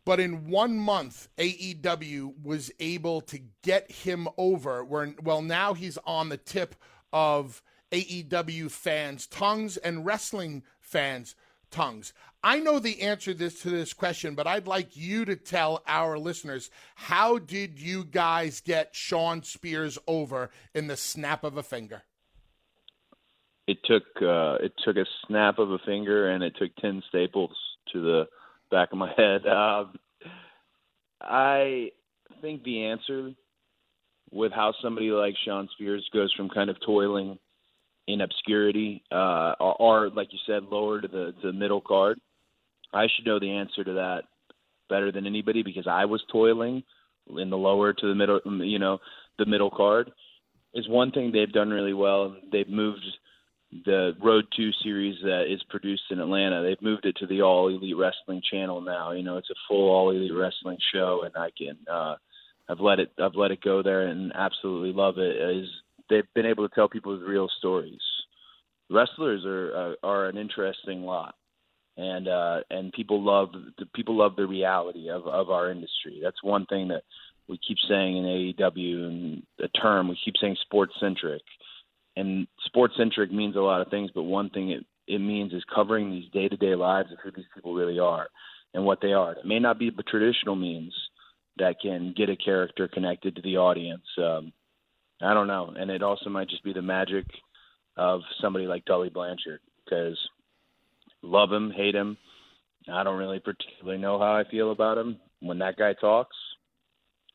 But 0.06 0.20
in 0.20 0.50
one 0.50 0.78
month, 0.78 1.30
AEW 1.38 2.44
was 2.44 2.72
able 2.80 3.22
to 3.22 3.40
get 3.62 3.90
him 3.90 4.28
over. 4.38 4.84
Where, 4.84 5.14
well, 5.22 5.42
now 5.42 5.74
he's 5.74 5.98
on 6.06 6.30
the 6.30 6.38
tip 6.38 6.76
of 7.14 7.62
AEW 7.92 8.70
fans' 8.70 9.28
tongues 9.28 9.78
and 9.78 10.06
wrestling 10.06 10.64
fans' 10.82 11.36
tongues. 11.72 12.14
I 12.44 12.60
know 12.60 12.80
the 12.80 13.02
answer 13.02 13.34
this, 13.34 13.62
to 13.62 13.70
this 13.70 13.94
question, 13.94 14.36
but 14.36 14.48
I'd 14.48 14.68
like 14.68 14.98
you 14.98 15.24
to 15.26 15.38
tell 15.38 15.82
our 15.88 16.20
listeners 16.20 16.70
how 16.96 17.38
did 17.40 17.80
you 17.80 18.04
guys 18.04 18.60
get 18.60 18.96
Shawn 18.96 19.44
Spears 19.44 19.98
over 20.08 20.50
in 20.74 20.88
the 20.88 20.98
snap 20.98 21.46
of 21.46 21.56
a 21.56 21.64
finger? 21.64 22.04
It 23.68 23.78
took 23.86 24.04
uh, 24.22 24.56
it 24.62 24.74
took 24.84 24.98
a 24.98 25.06
snap 25.28 25.58
of 25.58 25.72
a 25.72 25.80
finger, 25.86 26.30
and 26.30 26.44
it 26.44 26.54
took 26.60 26.76
ten 26.78 27.02
staples 27.10 27.56
to 27.94 28.02
the 28.02 28.28
back 28.72 28.92
of 28.92 28.98
my 28.98 29.12
head. 29.18 29.46
Uh, 29.46 29.86
I 31.22 31.92
think 32.42 32.64
the 32.64 32.86
answer 32.86 33.32
with 34.32 34.52
how 34.52 34.74
somebody 34.82 35.12
like 35.12 35.36
Shawn 35.46 35.70
Spears 35.74 36.08
goes 36.14 36.34
from 36.34 36.50
kind 36.50 36.70
of 36.70 36.76
toiling 36.86 37.38
in 38.08 38.22
obscurity, 38.22 39.04
uh, 39.12 39.54
or, 39.60 39.76
or 39.80 40.10
like 40.10 40.34
you 40.34 40.40
said, 40.46 40.64
lower 40.64 41.00
to 41.00 41.08
the 41.08 41.34
to 41.42 41.48
the 41.48 41.54
middle 41.54 41.82
card. 41.82 42.20
I 42.94 43.08
should 43.16 43.26
know 43.26 43.40
the 43.40 43.52
answer 43.52 43.84
to 43.84 43.94
that 43.94 44.24
better 44.90 45.12
than 45.12 45.26
anybody 45.26 45.64
because 45.64 45.88
I 45.88 46.06
was 46.06 46.22
toiling 46.32 46.84
in 47.38 47.50
the 47.50 47.58
lower 47.58 47.94
to 47.94 48.08
the 48.08 48.16
middle, 48.16 48.42
you 48.46 48.80
know, 48.80 49.00
the 49.40 49.46
middle 49.46 49.72
card. 49.72 50.12
Is 50.74 50.90
one 50.90 51.12
thing 51.12 51.32
they've 51.32 51.52
done 51.52 51.70
really 51.70 51.94
well. 51.94 52.36
They've 52.52 52.68
moved 52.68 53.06
the 53.86 54.14
Road 54.22 54.46
to 54.56 54.72
series 54.84 55.16
that 55.24 55.52
is 55.52 55.62
produced 55.70 56.04
in 56.12 56.20
Atlanta. 56.20 56.62
They've 56.64 56.82
moved 56.82 57.06
it 57.06 57.16
to 57.18 57.28
the 57.28 57.42
All 57.42 57.70
Elite 57.70 57.96
Wrestling 57.98 58.42
channel 58.50 58.82
now. 58.82 59.12
You 59.12 59.24
know, 59.24 59.38
it's 59.38 59.50
a 59.50 59.56
full 59.68 59.90
All 59.90 60.12
Elite 60.12 60.34
Wrestling 60.34 60.78
show, 60.94 61.22
and 61.26 61.36
I 61.36 61.50
can 61.58 61.78
uh, 61.92 62.16
I've 62.70 62.80
let 62.80 63.00
it 63.00 63.12
I've 63.22 63.36
let 63.36 63.52
it 63.52 63.62
go 63.62 63.84
there 63.84 64.08
and 64.08 64.32
absolutely 64.36 64.94
love 64.94 65.18
it. 65.18 65.58
Is 65.58 65.68
they've 66.10 66.34
been 66.36 66.46
able 66.46 66.68
to 66.68 66.76
tell 66.76 66.90
people's 66.90 67.24
real 67.28 67.50
stories. 67.60 68.02
Wrestlers 68.90 69.46
are 69.46 69.76
uh, 69.76 70.08
are 70.08 70.28
an 70.28 70.38
interesting 70.38 71.04
lot, 71.04 71.36
and 71.98 72.28
uh, 72.28 72.62
and 72.70 72.94
people 72.94 73.24
love 73.24 73.50
the 73.78 73.86
people 73.96 74.18
love 74.18 74.36
the 74.36 74.48
reality 74.48 75.10
of 75.10 75.28
of 75.28 75.50
our 75.50 75.72
industry. 75.72 76.20
That's 76.22 76.42
one 76.44 76.66
thing 76.66 76.90
that 76.90 77.04
we 77.48 77.60
keep 77.68 77.78
saying 77.90 78.18
in 78.18 78.24
AEW 78.24 79.08
and 79.08 79.44
the 79.58 79.68
term 79.70 80.08
we 80.08 80.18
keep 80.24 80.36
saying 80.40 80.56
sports 80.62 80.94
centric, 81.00 81.42
and 82.16 82.48
sports 82.66 82.94
centric 82.98 83.32
means 83.32 83.56
a 83.56 83.60
lot 83.60 83.82
of 83.82 83.90
things, 83.90 84.12
but 84.14 84.24
one 84.24 84.50
thing 84.50 84.72
it 84.72 84.86
it 85.06 85.20
means 85.20 85.52
is 85.52 85.64
covering 85.74 86.10
these 86.10 86.30
day 86.32 86.48
to 86.48 86.56
day 86.56 86.76
lives 86.76 87.12
of 87.12 87.18
who 87.24 87.32
these 87.32 87.46
people 87.54 87.74
really 87.74 88.00
are 88.00 88.28
and 88.74 88.86
what 88.86 89.02
they 89.02 89.12
are. 89.12 89.34
It 89.34 89.46
may 89.46 89.60
not 89.60 89.78
be 89.78 89.90
the 89.90 90.04
traditional 90.04 90.56
means 90.56 90.94
that 91.58 91.82
can 91.82 92.14
get 92.16 92.30
a 92.30 92.38
character 92.38 92.88
connected 92.88 93.36
to 93.36 93.42
the 93.42 93.58
audience. 93.58 94.06
Um, 94.18 94.54
I 95.22 95.34
don't 95.34 95.48
know, 95.48 95.74
and 95.76 95.92
it 95.92 96.04
also 96.04 96.30
might 96.30 96.50
just 96.50 96.64
be 96.64 96.74
the 96.74 96.82
magic 96.82 97.26
of 97.98 98.22
somebody 98.42 98.66
like 98.66 98.86
Tully 98.86 99.10
Blanchard 99.10 99.60
because 99.84 100.18
love 101.22 101.52
him, 101.52 101.72
hate 101.72 101.96
him. 101.96 102.18
I 102.92 103.04
don't 103.04 103.18
really 103.18 103.40
particularly 103.40 104.00
know 104.00 104.20
how 104.20 104.36
I 104.36 104.44
feel 104.50 104.72
about 104.72 104.98
him. 104.98 105.18
When 105.40 105.60
that 105.60 105.78
guy 105.78 105.94
talks, 105.94 106.36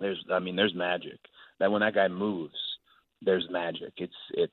there's 0.01 0.23
I 0.33 0.39
mean 0.39 0.57
there's 0.57 0.75
magic. 0.75 1.19
That 1.61 1.73
when 1.73 1.81
that 1.81 1.95
guy 1.95 2.09
moves, 2.09 2.55
there's 3.23 3.47
magic. 3.51 3.93
It's 3.97 4.13
it's 4.33 4.53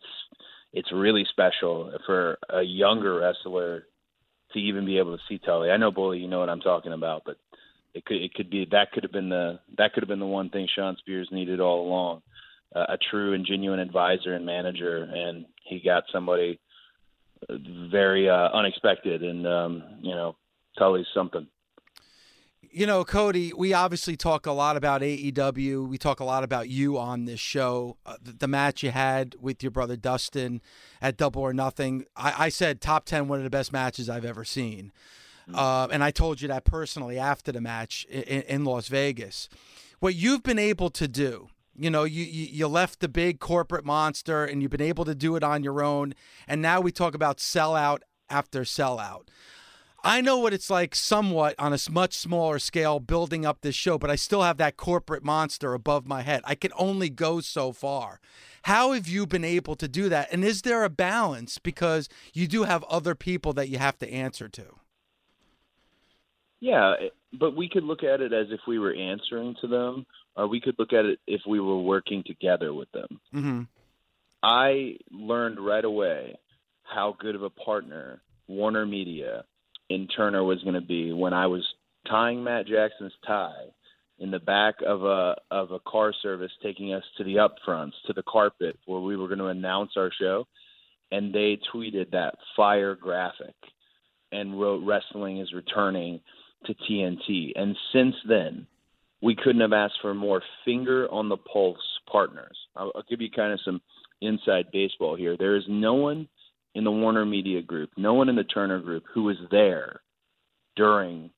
it's 0.74 0.92
really 0.92 1.26
special 1.30 1.92
for 2.06 2.38
a 2.50 2.62
younger 2.62 3.20
wrestler 3.20 3.86
to 4.54 4.60
even 4.60 4.86
be 4.86 4.98
able 4.98 5.16
to 5.16 5.24
see 5.28 5.38
Tully. 5.38 5.70
I 5.72 5.78
know 5.78 5.92
Bully, 5.92 6.20
you 6.20 6.28
know 6.28 6.40
what 6.40 6.50
I'm 6.50 6.62
talking 6.62 6.94
about, 6.94 7.24
but 7.26 7.38
it 7.94 8.06
could 8.06 8.18
it 8.18 8.34
could 8.34 8.50
be 8.50 8.68
that 8.72 8.92
could 8.92 9.04
have 9.04 9.12
been 9.12 9.30
the 9.30 9.60
that 9.78 9.94
could 9.94 10.04
have 10.04 10.10
been 10.10 10.20
the 10.20 10.26
one 10.26 10.50
thing 10.50 10.68
Shawn 10.74 10.98
Spears 10.98 11.30
needed 11.32 11.60
all 11.60 11.88
along 11.88 12.22
uh, 12.76 12.86
a 12.90 12.98
true 13.10 13.34
and 13.34 13.46
genuine 13.46 13.80
advisor 13.80 14.34
and 14.34 14.46
manager, 14.46 15.04
and 15.04 15.46
he 15.64 15.80
got 15.80 16.04
somebody 16.12 16.60
very 17.50 18.30
uh, 18.30 18.50
unexpected, 18.54 19.24
and 19.24 19.48
um, 19.48 19.84
you 20.02 20.14
know, 20.14 20.36
Tully's 20.78 21.08
something. 21.14 21.48
You 22.76 22.86
know, 22.86 23.06
Cody, 23.06 23.54
we 23.54 23.72
obviously 23.72 24.18
talk 24.18 24.46
a 24.46 24.52
lot 24.52 24.76
about 24.76 25.00
AEW. 25.00 25.88
We 25.88 25.98
talk 25.98 26.20
a 26.20 26.26
lot 26.26 26.44
about 26.44 26.68
you 26.68 26.98
on 26.98 27.24
this 27.24 27.40
show. 27.40 27.96
Uh, 28.06 28.18
the, 28.22 28.34
the, 28.34 28.48
match 28.50 28.84
you 28.84 28.92
had 28.92 29.34
with 29.40 29.64
your 29.64 29.72
brother 29.72 29.96
Dustin 29.96 30.60
at 31.02 31.16
Double 31.16 31.42
or 31.42 31.54
Nothing, 31.54 32.04
I, 32.18 32.48
I 32.48 32.50
said 32.50 32.82
top 32.82 33.06
10, 33.06 33.30
one 33.30 33.40
of 33.40 33.46
the 33.46 33.50
best 33.50 33.72
matches 33.72 34.10
I've 34.10 34.26
ever 34.26 34.44
seen. 34.44 34.92
Mm-hmm. 35.48 35.56
Uh, 35.58 35.88
and 35.90 36.04
I 36.04 36.12
told 36.12 36.42
you 36.42 36.50
that 36.50 36.66
personally 36.66 37.18
after 37.18 37.54
the 37.54 37.62
match 37.62 38.06
in, 38.10 38.42
in 38.42 38.66
Las 38.66 38.90
Vegas. 38.90 39.48
What 40.02 40.16
you've 40.16 40.44
been 40.44 40.60
able 40.60 40.90
to 40.90 41.08
do 41.08 41.48
you 41.78 41.90
know, 41.90 42.04
you, 42.04 42.24
you, 42.24 42.48
you 42.52 42.68
left 42.68 43.00
the 43.00 43.10
big 43.10 43.40
corporate 43.40 43.86
monster 43.86 44.44
and 44.46 44.62
you've 44.62 44.72
been 44.72 44.82
able 44.82 45.04
to 45.06 45.16
do 45.16 45.36
it 45.36 45.44
on 45.44 45.64
your 45.64 45.82
own. 45.82 46.14
And 46.46 46.62
now 46.62 46.80
we 46.80 46.92
talk 46.92 47.16
about 47.16 47.38
sellout 47.38 48.00
after 48.30 48.62
sellout. 48.62 49.28
I 50.06 50.22
know 50.22 50.38
what 50.38 50.54
it's 50.54 50.70
like 50.70 50.94
somewhat 50.94 51.56
on 51.58 51.74
a 51.74 51.80
much 51.90 52.14
smaller 52.14 52.60
scale 52.60 53.00
building 53.00 53.44
up 53.44 53.62
this 53.62 53.74
show, 53.74 53.98
but 53.98 54.12
I 54.12 54.16
still 54.16 54.44
have 54.44 54.58
that 54.58 54.78
corporate 54.78 55.24
monster 55.24 55.74
above 55.74 56.06
my 56.06 56.22
head. 56.22 56.42
I 56.46 56.54
can 56.54 56.72
only 56.78 57.10
go 57.10 57.40
so 57.42 57.72
far. 57.72 58.20
How 58.64 58.92
have 58.92 59.08
you 59.08 59.26
been 59.26 59.44
able 59.44 59.76
to 59.76 59.88
do 59.88 60.08
that? 60.10 60.32
And 60.32 60.44
is 60.44 60.62
there 60.62 60.84
a 60.84 60.90
balance 60.92 61.58
because 61.58 62.08
you 62.36 62.48
do 62.48 62.64
have 62.64 62.84
other 62.84 63.16
people 63.16 63.52
that 63.54 63.68
you 63.68 63.80
have 63.80 63.98
to 63.98 64.08
answer 64.12 64.48
to? 64.48 64.76
Yeah, 66.60 66.94
but 67.34 67.56
we 67.56 67.68
could 67.68 67.84
look 67.84 68.04
at 68.04 68.22
it 68.22 68.32
as 68.32 68.48
if 68.52 68.60
we 68.68 68.78
were 68.78 68.94
answering 68.94 69.56
to 69.62 69.68
them 69.68 70.06
or 70.36 70.48
we 70.48 70.62
could 70.62 70.76
look 70.78 70.94
at 70.94 71.06
it 71.06 71.20
if 71.26 71.42
we 71.48 71.60
were 71.60 71.82
working 71.82 72.24
together 72.28 72.76
with 72.76 72.92
them. 72.92 73.20
Mm-hmm. 73.34 73.62
I 74.44 74.98
learned 75.10 75.60
right 75.60 75.84
away 75.84 76.36
how 76.84 77.16
good 77.20 77.34
of 77.34 77.42
a 77.42 77.50
partner 77.50 78.22
Warner 78.48 78.86
Media 78.86 79.46
in 79.90 80.08
Turner 80.08 80.44
was 80.44 80.62
going 80.64 80.76
to 80.76 80.82
be 80.82 81.12
when 81.12 81.34
I 81.34 81.48
was 81.48 81.64
tying 82.10 82.44
Matt 82.44 82.68
Jackson's 82.68 83.14
tie 83.26 83.66
in 84.20 84.32
the 84.32 84.40
back 84.40 84.76
of 84.86 85.04
a 85.04 85.36
of 85.52 85.72
a 85.72 85.80
car 85.80 86.14
service 86.22 86.52
taking 86.64 86.94
us 86.94 87.04
to 87.18 87.24
the 87.24 87.36
upfronts 87.36 87.94
to 88.08 88.14
the 88.14 88.24
carpet 88.24 88.78
where 88.86 89.02
we 89.02 89.18
were 89.18 89.28
going 89.28 89.40
to 89.40 89.48
announce 89.48 89.92
our 89.98 90.12
show 90.20 90.48
and 91.12 91.34
they 91.34 91.60
tweeted 91.74 92.12
that 92.12 92.36
fire 92.56 92.96
graphic 92.96 93.56
and 94.32 94.60
wrote 94.60 94.84
wrestling 94.86 95.40
is 95.40 95.54
returning 95.54 96.20
to 96.66 96.74
TNT 96.90 97.52
and 97.56 97.76
since 97.94 98.16
then 98.28 98.66
we 99.22 99.36
couldn't 99.36 99.62
have 99.62 99.74
asked 99.74 100.00
for 100.02 100.14
more 100.14 100.42
finger 100.64 101.12
on 101.12 101.30
the 101.30 101.38
pulse 101.38 101.78
partners. 102.12 102.56
I'll, 102.76 102.92
I'll 102.96 103.06
give 103.10 103.22
you 103.22 103.30
kind 103.32 103.54
of 103.54 103.60
some 103.66 103.82
inside 104.22 104.66
baseball 104.72 105.16
here. 105.16 105.36
There 105.38 105.56
is 105.56 105.64
no 105.68 105.96
one 105.96 106.28
in 106.76 106.84
the 106.84 106.92
Warner 106.92 107.26
Media 107.26 107.62
Group, 107.62 107.90
no 107.98 108.14
one 108.14 108.30
in 108.30 108.36
the 108.36 108.44
Turner 108.44 108.80
Group 108.80 109.06
who 109.14 109.24
was 109.24 109.38
there 109.50 110.02
during 110.76 111.32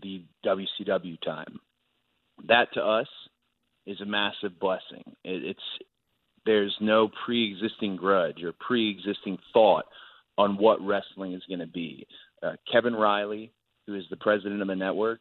the 0.00 0.24
WCW 0.46 1.20
time. 1.20 1.58
That 2.46 2.72
to 2.74 2.80
us 2.80 3.08
is 3.86 4.00
a 4.00 4.06
massive 4.06 4.58
blessing. 4.58 5.02
It, 5.24 5.44
it's 5.44 5.60
there's 6.46 6.74
no 6.80 7.10
pre-existing 7.26 7.96
grudge 7.96 8.42
or 8.42 8.52
pre-existing 8.52 9.38
thought 9.52 9.84
on 10.38 10.56
what 10.56 10.80
wrestling 10.80 11.34
is 11.34 11.42
going 11.48 11.58
to 11.60 11.66
be. 11.66 12.06
Uh, 12.42 12.52
Kevin 12.70 12.94
Reilly, 12.94 13.52
who 13.86 13.94
is 13.96 14.04
the 14.08 14.16
president 14.16 14.62
of 14.62 14.68
the 14.68 14.76
network, 14.76 15.20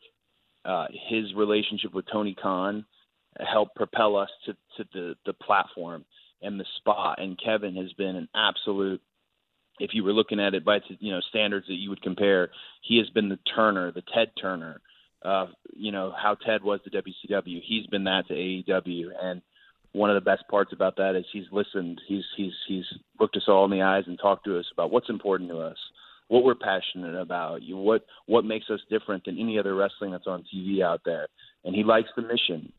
uh, 0.64 0.86
his 1.10 1.34
relationship 1.36 1.94
with 1.94 2.06
Tony 2.12 2.36
Khan 2.36 2.86
helped 3.40 3.76
propel 3.76 4.16
us 4.16 4.30
to, 4.46 4.54
to 4.78 4.90
the, 4.94 5.16
the 5.26 5.34
platform 5.34 6.06
and 6.42 6.60
the 6.60 6.66
spot. 6.78 7.20
And 7.22 7.40
Kevin 7.44 7.76
has 7.76 7.92
been 7.94 8.16
an 8.16 8.30
absolute. 8.36 9.02
If 9.80 9.92
you 9.94 10.04
were 10.04 10.14
looking 10.14 10.40
at 10.40 10.54
it 10.54 10.66
by 10.66 10.80
you 11.00 11.12
know 11.12 11.22
standards 11.30 11.68
that 11.68 11.76
you 11.76 11.90
would 11.90 12.02
compare, 12.02 12.50
he 12.82 12.98
has 12.98 13.10
been 13.10 13.30
the 13.30 13.40
Turner, 13.56 13.92
the 13.92 14.04
Ted 14.14 14.32
Turner. 14.40 14.82
Uh, 15.24 15.48
you 15.74 15.92
know 15.92 16.14
how 16.16 16.36
Ted 16.36 16.64
was 16.64 16.80
to 16.84 16.90
WCW. 16.90 17.62
He's 17.66 17.88
been 17.88 18.04
that 18.06 18.28
to 18.28 18.34
AEW, 18.34 19.10
and 19.22 19.42
one 19.94 20.10
of 20.10 20.16
the 20.16 20.30
best 20.30 20.44
parts 20.50 20.74
about 20.74 20.98
that 20.98 21.16
is 21.16 21.26
he's 21.32 21.46
listened. 21.52 22.02
He's 22.08 22.24
he's 22.36 22.54
he's 22.68 22.86
looked 23.20 23.38
us 23.38 23.48
all 23.48 23.66
in 23.66 23.72
the 23.72 23.82
eyes 23.82 24.04
and 24.08 24.18
talked 24.20 24.46
to 24.46 24.60
us 24.60 24.66
about 24.74 24.92
what's 24.92 25.10
important 25.10 25.50
to 25.50 25.60
us 25.60 25.78
what 26.28 26.44
we're 26.44 26.56
passionate 26.56 27.16
about, 27.16 27.62
you 27.64 27.78
what 27.78 28.06
what 28.26 28.46
makes 28.46 28.70
us 28.70 28.80
different 28.90 29.26
than 29.26 29.40
any 29.40 29.58
other 29.58 29.76
wrestling 29.76 30.12
that's 30.12 30.28
on 30.28 30.44
TV 30.54 30.84
out 30.84 31.02
there. 31.06 31.28
And 31.64 31.76
he 31.76 31.84
likes 31.84 32.10
the 32.16 32.22
mission. 32.22 32.72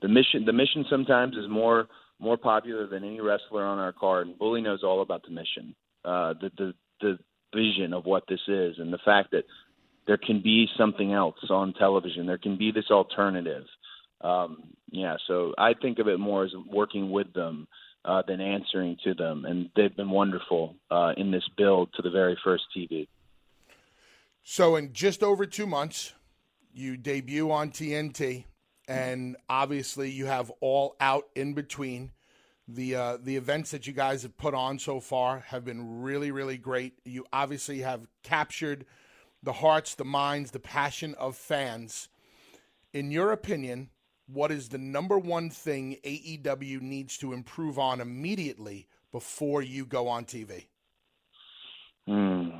The 0.00 0.08
mission 0.08 0.44
the 0.44 0.52
mission 0.52 0.84
sometimes 0.88 1.36
is 1.36 1.48
more 1.48 1.86
more 2.18 2.36
popular 2.36 2.86
than 2.86 3.04
any 3.04 3.20
wrestler 3.20 3.64
on 3.64 3.78
our 3.78 3.92
card. 3.92 4.26
And 4.26 4.38
Bully 4.38 4.60
knows 4.60 4.82
all 4.82 5.02
about 5.02 5.22
the 5.22 5.30
mission, 5.30 5.74
uh, 6.08 6.34
the 6.40 6.50
the 6.56 6.74
the 7.00 7.18
vision 7.54 7.92
of 7.92 8.04
what 8.04 8.24
this 8.28 8.40
is, 8.48 8.76
and 8.78 8.92
the 8.92 8.98
fact 9.04 9.30
that 9.32 9.44
there 10.06 10.16
can 10.16 10.40
be 10.42 10.66
something 10.78 11.12
else 11.12 11.36
on 11.50 11.74
television. 11.74 12.26
There 12.26 12.38
can 12.38 12.56
be 12.56 12.72
this 12.72 12.90
alternative. 12.90 13.64
Um, 14.22 14.74
yeah, 14.90 15.16
so 15.26 15.54
I 15.58 15.74
think 15.74 15.98
of 15.98 16.08
it 16.08 16.18
more 16.18 16.44
as 16.44 16.52
working 16.72 17.10
with 17.10 17.32
them 17.34 17.68
uh, 18.04 18.22
than 18.26 18.40
answering 18.40 18.96
to 19.04 19.14
them, 19.14 19.44
and 19.44 19.68
they've 19.76 19.94
been 19.94 20.10
wonderful 20.10 20.76
uh, 20.90 21.12
in 21.16 21.30
this 21.30 21.44
build 21.56 21.90
to 21.94 22.02
the 22.02 22.10
very 22.10 22.38
first 22.42 22.64
TV. 22.76 23.06
So, 24.42 24.76
in 24.76 24.92
just 24.94 25.22
over 25.22 25.44
two 25.44 25.66
months, 25.66 26.14
you 26.72 26.96
debut 26.96 27.50
on 27.50 27.70
TNT, 27.70 28.44
and 28.88 29.36
obviously 29.48 30.10
you 30.10 30.24
have 30.24 30.50
all 30.60 30.96
out 31.00 31.24
in 31.34 31.52
between. 31.52 32.12
The 32.70 32.94
uh, 32.94 33.16
the 33.16 33.36
events 33.36 33.70
that 33.70 33.86
you 33.86 33.94
guys 33.94 34.22
have 34.22 34.36
put 34.36 34.52
on 34.52 34.78
so 34.78 35.00
far 35.00 35.40
have 35.48 35.64
been 35.64 36.02
really 36.02 36.30
really 36.30 36.58
great. 36.58 36.98
You 37.04 37.24
obviously 37.32 37.78
have 37.78 38.06
captured 38.22 38.84
the 39.42 39.54
hearts, 39.54 39.94
the 39.94 40.04
minds, 40.04 40.50
the 40.50 40.60
passion 40.60 41.14
of 41.14 41.36
fans. 41.36 42.08
In 42.92 43.10
your 43.10 43.32
opinion, 43.32 43.88
what 44.26 44.50
is 44.50 44.68
the 44.68 44.78
number 44.78 45.18
one 45.18 45.48
thing 45.48 45.96
AEW 46.04 46.82
needs 46.82 47.16
to 47.18 47.32
improve 47.32 47.78
on 47.78 48.00
immediately 48.00 48.86
before 49.12 49.62
you 49.62 49.86
go 49.86 50.08
on 50.08 50.24
TV? 50.24 50.66
Hmm. 52.06 52.50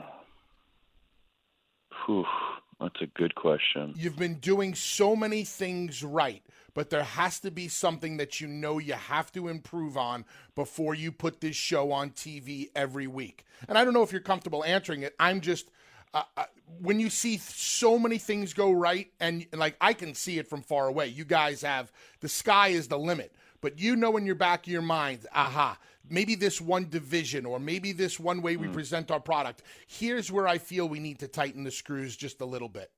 That's 2.81 3.01
a 3.01 3.07
good 3.07 3.35
question. 3.35 3.95
You've 3.97 4.17
been 4.17 4.35
doing 4.35 4.75
so 4.75 5.17
many 5.17 5.45
things 5.45 6.03
right, 6.05 6.43
but 6.75 6.91
there 6.91 7.03
has 7.03 7.41
to 7.41 7.51
be 7.51 7.69
something 7.69 8.19
that 8.19 8.41
you 8.41 8.47
know 8.47 8.79
you 8.79 8.93
have 8.93 9.33
to 9.33 9.49
improve 9.49 9.97
on 9.97 10.25
before 10.55 10.95
you 10.95 11.11
put 11.11 11.41
this 11.41 11.57
show 11.57 11.91
on 11.91 12.11
TV 12.11 12.71
every 12.77 13.07
week. 13.07 13.45
And 13.69 13.77
I 13.77 13.85
don't 13.85 13.95
know 13.95 14.03
if 14.03 14.13
you're 14.13 14.21
comfortable 14.21 14.65
answering 14.65 15.03
it. 15.03 15.15
I'm 15.19 15.41
just 15.41 15.71
uh, 16.15 16.23
uh, 16.37 16.45
when 16.81 17.01
you 17.01 17.11
see 17.11 17.37
so 17.39 17.99
many 17.99 18.19
things 18.19 18.55
go 18.55 18.71
right, 18.71 19.11
and, 19.21 19.47
and 19.53 19.59
like 19.59 19.77
I 19.81 19.93
can 19.93 20.15
see 20.15 20.39
it 20.39 20.49
from 20.49 20.63
far 20.63 20.87
away. 20.87 21.09
You 21.09 21.25
guys 21.25 21.63
have 21.63 21.93
the 22.21 22.29
sky 22.29 22.69
is 22.69 22.89
the 22.89 22.99
limit, 22.99 23.35
but 23.61 23.79
you 23.79 23.97
know 23.97 24.17
in 24.17 24.25
your 24.25 24.35
back 24.35 24.67
of 24.67 24.73
your 24.73 24.83
mind, 24.83 25.27
aha, 25.35 25.79
maybe 26.11 26.35
this 26.35 26.61
one 26.61 26.89
division 26.89 27.47
or 27.47 27.59
maybe 27.59 27.93
this 27.93 28.19
one 28.19 28.43
way 28.43 28.57
we 28.57 28.67
hmm. 28.67 28.73
present 28.73 29.11
our 29.11 29.21
product. 29.21 29.63
Here's 29.87 30.31
where 30.31 30.49
I 30.49 30.59
feel 30.59 30.89
we 30.89 31.01
need 31.01 31.19
to 31.21 31.29
tighten 31.29 31.65
the 31.65 31.71
screws 31.71 32.17
just 32.17 32.41
a 32.41 32.45
little 32.45 32.69
bit. 32.69 32.91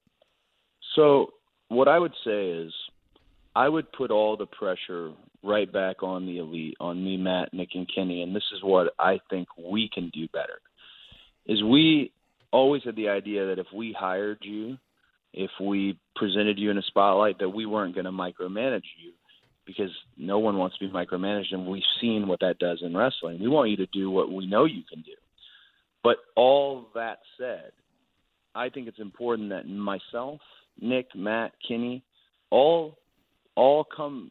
So, 0.95 1.33
what 1.69 1.87
I 1.89 1.99
would 1.99 2.15
say 2.25 2.51
is, 2.51 2.73
I 3.55 3.69
would 3.69 3.93
put 3.93 4.11
all 4.11 4.37
the 4.37 4.47
pressure 4.47 5.13
right 5.43 5.71
back 5.71 6.03
on 6.03 6.27
the 6.27 6.39
elite, 6.39 6.77
on 6.81 7.03
me, 7.03 7.17
Matt, 7.17 7.53
Nick, 7.53 7.71
and 7.75 7.89
Kenny, 7.93 8.23
and 8.23 8.35
this 8.35 8.45
is 8.55 8.63
what 8.63 8.93
I 8.99 9.21
think 9.31 9.49
we 9.57 9.89
can 9.93 10.11
do 10.11 10.29
better. 10.29 10.61
Is 11.47 11.63
we 11.63 12.13
always 12.53 12.83
had 12.85 12.97
the 12.97 13.09
idea 13.09 13.47
that 13.47 13.59
if 13.59 13.67
we 13.75 13.95
hired 13.99 14.39
you, 14.43 14.79
if 15.33 15.51
we 15.61 15.99
presented 16.17 16.59
you 16.59 16.71
in 16.71 16.79
a 16.79 16.83
spotlight, 16.83 17.39
that 17.39 17.49
we 17.49 17.67
weren't 17.67 17.95
going 17.95 18.05
to 18.05 18.13
micromanage 18.13 18.83
you 19.03 19.13
because 19.77 19.93
no 20.17 20.39
one 20.39 20.57
wants 20.57 20.77
to 20.79 20.87
be 20.87 20.93
micromanaged, 20.93 21.53
and 21.53 21.67
we've 21.67 21.83
seen 22.01 22.27
what 22.27 22.41
that 22.41 22.59
does 22.59 22.81
in 22.83 22.97
wrestling. 22.97 23.41
We 23.41 23.49
want 23.49 23.71
you 23.71 23.77
to 23.77 23.87
do 23.87 24.11
what 24.11 24.33
we 24.33 24.47
know 24.47 24.65
you 24.65 24.83
can 24.91 25.03
do. 25.03 25.13
But 26.03 26.17
all 26.35 26.89
that 26.95 27.19
said, 27.39 27.71
I 28.55 28.69
think 28.69 28.89
it's 28.89 28.99
important 28.99 29.51
that 29.51 29.69
myself, 29.69 30.41
Nick, 30.81 31.15
Matt, 31.15 31.53
Kenny, 31.67 32.03
all 32.51 32.97
all 33.55 33.85
come 33.85 34.31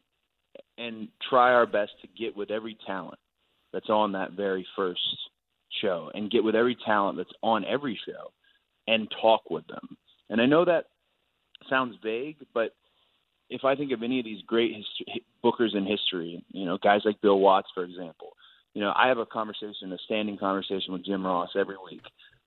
and 0.77 1.07
try 1.29 1.53
our 1.53 1.65
best 1.65 1.91
to 2.01 2.07
get 2.17 2.35
with 2.35 2.51
every 2.51 2.77
talent 2.85 3.19
that's 3.71 3.89
on 3.89 4.13
that 4.13 4.31
very 4.31 4.65
first 4.75 4.99
show 5.81 6.09
and 6.13 6.31
get 6.31 6.43
with 6.43 6.55
every 6.55 6.75
talent 6.85 7.17
that's 7.17 7.29
on 7.43 7.63
every 7.65 7.99
show 8.05 8.31
and 8.87 9.07
talk 9.21 9.49
with 9.49 9.67
them. 9.67 9.97
And 10.29 10.41
I 10.41 10.47
know 10.47 10.65
that 10.65 10.85
sounds 11.69 11.95
vague, 12.03 12.37
but 12.53 12.73
if 13.49 13.65
I 13.65 13.75
think 13.75 13.91
of 13.91 14.03
any 14.03 14.19
of 14.19 14.25
these 14.25 14.41
great 14.45 14.75
history, 14.75 15.23
bookers 15.43 15.75
in 15.75 15.85
history, 15.85 16.43
you 16.49 16.65
know, 16.65 16.77
guys 16.77 17.01
like 17.05 17.21
Bill 17.21 17.39
Watts, 17.39 17.69
for 17.73 17.83
example, 17.83 18.33
you 18.73 18.81
know, 18.81 18.93
I 18.95 19.07
have 19.07 19.17
a 19.17 19.25
conversation, 19.25 19.91
a 19.91 19.97
standing 20.05 20.37
conversation 20.37 20.93
with 20.93 21.05
Jim 21.05 21.25
Ross 21.25 21.49
every 21.57 21.75
week. 21.91 22.03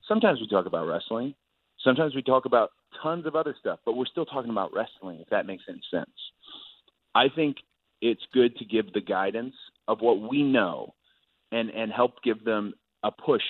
Sometimes 0.07 0.41
we 0.41 0.49
talk 0.49 0.67
about 0.67 0.87
wrestling. 0.87 1.35
Sometimes 1.83 2.15
we 2.15 2.23
talk 2.23 2.45
about 2.45 2.71
tons 3.03 3.27
of 3.27 3.35
other 3.35 3.57
stuff, 3.59 3.81
but 3.85 3.97
we're 3.97 4.07
still 4.07 4.25
talking 4.27 4.51
about 4.51 4.73
wrestling, 4.73 5.19
if 5.21 5.29
that 5.31 5.47
makes 5.47 5.65
any 5.69 5.83
sense. 5.91 6.11
I 7.15 7.29
think 7.35 7.57
it's 8.01 8.23
good 8.33 8.57
to 8.59 8.65
give 8.65 8.93
the 8.93 9.01
guidance 9.01 9.55
of 9.89 10.01
what 10.01 10.21
we 10.21 10.43
know 10.43 10.95
and, 11.51 11.71
and 11.71 11.93
help 11.93 12.23
give 12.23 12.45
them 12.45 12.75
a 13.03 13.11
push 13.11 13.43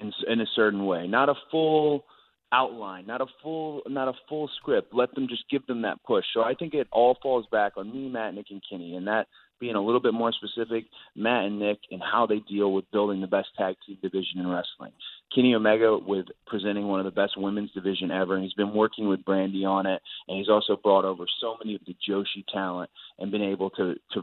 in, 0.00 0.12
in 0.28 0.40
a 0.40 0.46
certain 0.54 0.84
way, 0.84 1.06
not 1.06 1.28
a 1.28 1.34
full 1.50 2.04
outline, 2.52 3.06
not 3.06 3.20
a 3.20 3.26
full 3.42 3.82
not 3.88 4.08
a 4.08 4.12
full 4.28 4.48
script. 4.56 4.94
Let 4.94 5.14
them 5.14 5.26
just 5.28 5.44
give 5.50 5.66
them 5.66 5.82
that 5.82 6.02
push. 6.04 6.24
So 6.32 6.42
I 6.42 6.54
think 6.54 6.74
it 6.74 6.86
all 6.92 7.16
falls 7.22 7.46
back 7.50 7.72
on 7.76 7.92
me, 7.92 8.08
Matt, 8.08 8.34
Nick, 8.34 8.46
and 8.50 8.62
Kenny, 8.68 8.96
and 8.96 9.06
that 9.06 9.26
being 9.58 9.74
a 9.74 9.80
little 9.80 10.00
bit 10.00 10.12
more 10.12 10.32
specific, 10.32 10.84
Matt 11.14 11.46
and 11.46 11.58
Nick, 11.58 11.78
and 11.90 12.02
how 12.02 12.26
they 12.26 12.40
deal 12.40 12.72
with 12.72 12.90
building 12.90 13.20
the 13.20 13.26
best 13.26 13.48
tag 13.56 13.74
team 13.86 13.96
division 14.02 14.38
in 14.38 14.48
wrestling. 14.48 14.92
Kenny 15.34 15.54
Omega 15.54 15.96
with 15.96 16.26
presenting 16.46 16.88
one 16.88 17.00
of 17.00 17.06
the 17.06 17.10
best 17.10 17.38
women's 17.38 17.72
division 17.72 18.10
ever, 18.10 18.34
and 18.34 18.44
he's 18.44 18.52
been 18.52 18.74
working 18.74 19.08
with 19.08 19.24
Brandi 19.24 19.64
on 19.64 19.86
it, 19.86 20.00
and 20.28 20.38
he's 20.38 20.48
also 20.48 20.76
brought 20.76 21.04
over 21.04 21.24
so 21.40 21.56
many 21.62 21.74
of 21.74 21.80
the 21.86 21.96
Joshi 22.08 22.44
talent 22.52 22.90
and 23.18 23.30
been 23.30 23.42
able 23.42 23.70
to 23.70 23.94
to 24.12 24.22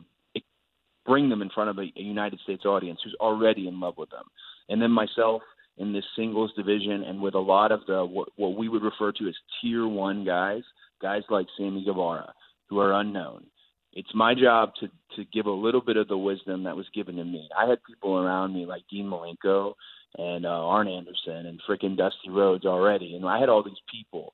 bring 1.05 1.29
them 1.29 1.41
in 1.41 1.49
front 1.49 1.69
of 1.69 1.77
a, 1.77 1.81
a 1.81 2.01
United 2.01 2.39
States 2.41 2.65
audience 2.65 2.99
who's 3.03 3.15
already 3.19 3.67
in 3.67 3.79
love 3.79 3.95
with 3.97 4.09
them. 4.09 4.23
And 4.69 4.81
then 4.81 4.91
myself 4.91 5.41
in 5.77 5.93
this 5.93 6.05
singles 6.15 6.51
division 6.55 7.03
and 7.03 7.21
with 7.21 7.33
a 7.33 7.39
lot 7.39 7.71
of 7.71 7.81
the 7.87 8.05
what, 8.05 8.29
what 8.35 8.55
we 8.55 8.69
would 8.69 8.83
refer 8.83 9.11
to 9.11 9.27
as 9.27 9.35
tier 9.61 9.87
one 9.87 10.23
guys, 10.23 10.63
guys 11.01 11.23
like 11.29 11.47
Sammy 11.57 11.83
Guevara, 11.83 12.33
who 12.69 12.79
are 12.79 12.93
unknown. 12.93 13.45
It's 13.93 14.13
my 14.15 14.33
job 14.33 14.71
to 14.79 14.87
to 15.15 15.25
give 15.31 15.45
a 15.45 15.51
little 15.51 15.81
bit 15.81 15.97
of 15.97 16.07
the 16.07 16.17
wisdom 16.17 16.63
that 16.63 16.75
was 16.75 16.87
given 16.95 17.15
to 17.17 17.23
me. 17.23 17.47
I 17.57 17.69
had 17.69 17.83
people 17.83 18.17
around 18.17 18.53
me 18.53 18.65
like 18.65 18.83
Dean 18.89 19.05
Malenko 19.05 19.73
and 20.17 20.45
uh, 20.45 20.49
Arn 20.49 20.87
Anderson 20.87 21.45
and 21.45 21.61
frickin' 21.67 21.97
Dusty 21.97 22.29
Rhodes 22.29 22.65
already, 22.65 23.15
and 23.15 23.25
I 23.25 23.39
had 23.39 23.49
all 23.49 23.63
these 23.63 23.73
people. 23.91 24.33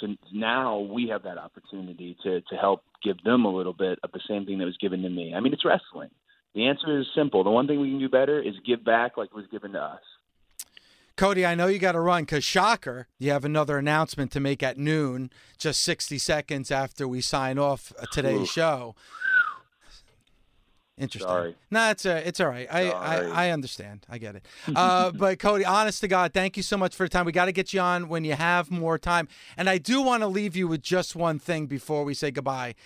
So 0.00 0.08
now 0.32 0.78
we 0.78 1.08
have 1.08 1.24
that 1.24 1.38
opportunity 1.38 2.16
to 2.22 2.40
to 2.40 2.56
help 2.56 2.82
give 3.02 3.22
them 3.24 3.44
a 3.44 3.54
little 3.54 3.72
bit 3.72 3.98
of 4.02 4.12
the 4.12 4.20
same 4.28 4.46
thing 4.46 4.58
that 4.58 4.64
was 4.64 4.76
given 4.80 5.02
to 5.02 5.10
me. 5.10 5.34
I 5.34 5.40
mean, 5.40 5.52
it's 5.52 5.64
wrestling. 5.64 6.10
The 6.54 6.66
answer 6.66 7.00
is 7.00 7.06
simple. 7.14 7.44
The 7.44 7.50
one 7.50 7.66
thing 7.66 7.80
we 7.80 7.90
can 7.90 8.00
do 8.00 8.08
better 8.08 8.40
is 8.40 8.54
give 8.66 8.84
back 8.84 9.16
like 9.16 9.30
it 9.30 9.36
was 9.36 9.46
given 9.50 9.72
to 9.72 9.80
us. 9.80 10.00
Cody, 11.20 11.44
I 11.44 11.54
know 11.54 11.66
you 11.66 11.78
got 11.78 11.92
to 11.92 12.00
run 12.00 12.22
because 12.22 12.44
shocker, 12.44 13.06
you 13.18 13.30
have 13.30 13.44
another 13.44 13.76
announcement 13.76 14.32
to 14.32 14.40
make 14.40 14.62
at 14.62 14.78
noon, 14.78 15.30
just 15.58 15.82
60 15.82 16.16
seconds 16.16 16.70
after 16.70 17.06
we 17.06 17.20
sign 17.20 17.58
off 17.58 17.92
uh, 18.00 18.06
today's 18.10 18.40
Oof. 18.40 18.48
show. 18.48 18.94
Interesting. 20.96 21.28
Sorry. 21.28 21.56
No, 21.70 21.90
it's 21.90 22.06
uh, 22.06 22.22
it's 22.24 22.40
all 22.40 22.48
right. 22.48 22.66
I, 22.72 22.88
I 22.88 23.16
I 23.48 23.50
understand. 23.50 24.06
I 24.08 24.16
get 24.16 24.36
it. 24.36 24.46
Uh, 24.74 25.10
but 25.14 25.38
Cody, 25.38 25.66
honest 25.66 26.00
to 26.00 26.08
God, 26.08 26.32
thank 26.32 26.56
you 26.56 26.62
so 26.62 26.78
much 26.78 26.96
for 26.96 27.04
the 27.04 27.10
time. 27.10 27.26
We 27.26 27.32
got 27.32 27.44
to 27.46 27.52
get 27.52 27.74
you 27.74 27.80
on 27.80 28.08
when 28.08 28.24
you 28.24 28.32
have 28.32 28.70
more 28.70 28.98
time. 28.98 29.28
And 29.58 29.68
I 29.68 29.76
do 29.76 30.00
want 30.00 30.22
to 30.22 30.26
leave 30.26 30.56
you 30.56 30.68
with 30.68 30.80
just 30.80 31.14
one 31.14 31.38
thing 31.38 31.66
before 31.66 32.02
we 32.02 32.14
say 32.14 32.30
goodbye. 32.30 32.76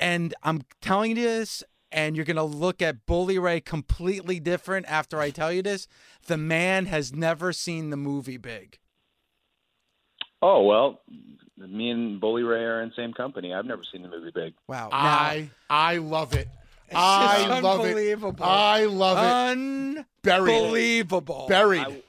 And 0.00 0.34
I'm 0.42 0.62
telling 0.80 1.10
you 1.16 1.22
this, 1.22 1.62
and 1.90 2.16
you're 2.16 2.24
gonna 2.24 2.44
look 2.44 2.82
at 2.82 3.06
Bully 3.06 3.38
Ray 3.38 3.60
completely 3.60 4.40
different 4.40 4.86
after 4.88 5.20
I 5.20 5.30
tell 5.30 5.52
you 5.52 5.62
this. 5.62 5.88
The 6.26 6.36
man 6.36 6.86
has 6.86 7.12
never 7.12 7.52
seen 7.52 7.90
the 7.90 7.96
movie 7.96 8.36
Big. 8.36 8.78
Oh 10.40 10.62
well, 10.62 11.00
me 11.56 11.90
and 11.90 12.20
Bully 12.20 12.42
Ray 12.42 12.62
are 12.62 12.82
in 12.82 12.90
the 12.90 12.94
same 12.94 13.12
company. 13.12 13.52
I've 13.52 13.66
never 13.66 13.82
seen 13.92 14.02
the 14.02 14.08
movie 14.08 14.30
Big. 14.34 14.54
Wow. 14.66 14.88
I 14.92 15.50
I 15.68 15.96
love 15.96 16.34
it. 16.34 16.48
I 16.94 17.46
love 17.60 17.80
it. 17.80 17.88
unbelievable. 17.88 18.44
I 18.44 18.84
love 18.84 19.18
it. 19.18 20.06
Buried. 20.22 20.54
Unbelievable. 20.54 21.46
Buried. 21.48 21.80
I, 21.80 22.02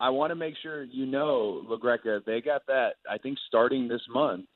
I 0.00 0.10
want 0.10 0.30
to 0.30 0.34
make 0.34 0.54
sure 0.62 0.84
you 0.84 1.06
know, 1.06 1.62
LaGreca, 1.70 2.24
they 2.24 2.40
got 2.40 2.66
that. 2.66 2.94
I 3.08 3.18
think 3.18 3.38
starting 3.48 3.88
this 3.88 4.02
month, 4.12 4.46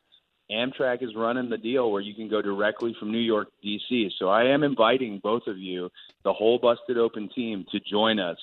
Amtrak 0.50 1.02
is 1.02 1.14
running 1.16 1.48
the 1.48 1.58
deal 1.58 1.90
where 1.90 2.02
you 2.02 2.14
can 2.14 2.28
go 2.28 2.42
directly 2.42 2.94
from 2.98 3.10
New 3.10 3.18
York 3.18 3.48
to 3.62 3.66
DC. 3.66 4.10
So 4.18 4.28
I 4.28 4.44
am 4.44 4.62
inviting 4.62 5.20
both 5.22 5.46
of 5.46 5.58
you, 5.58 5.90
the 6.22 6.32
whole 6.32 6.58
Busted 6.58 6.98
Open 6.98 7.30
team, 7.34 7.64
to 7.72 7.80
join 7.80 8.18
us 8.18 8.38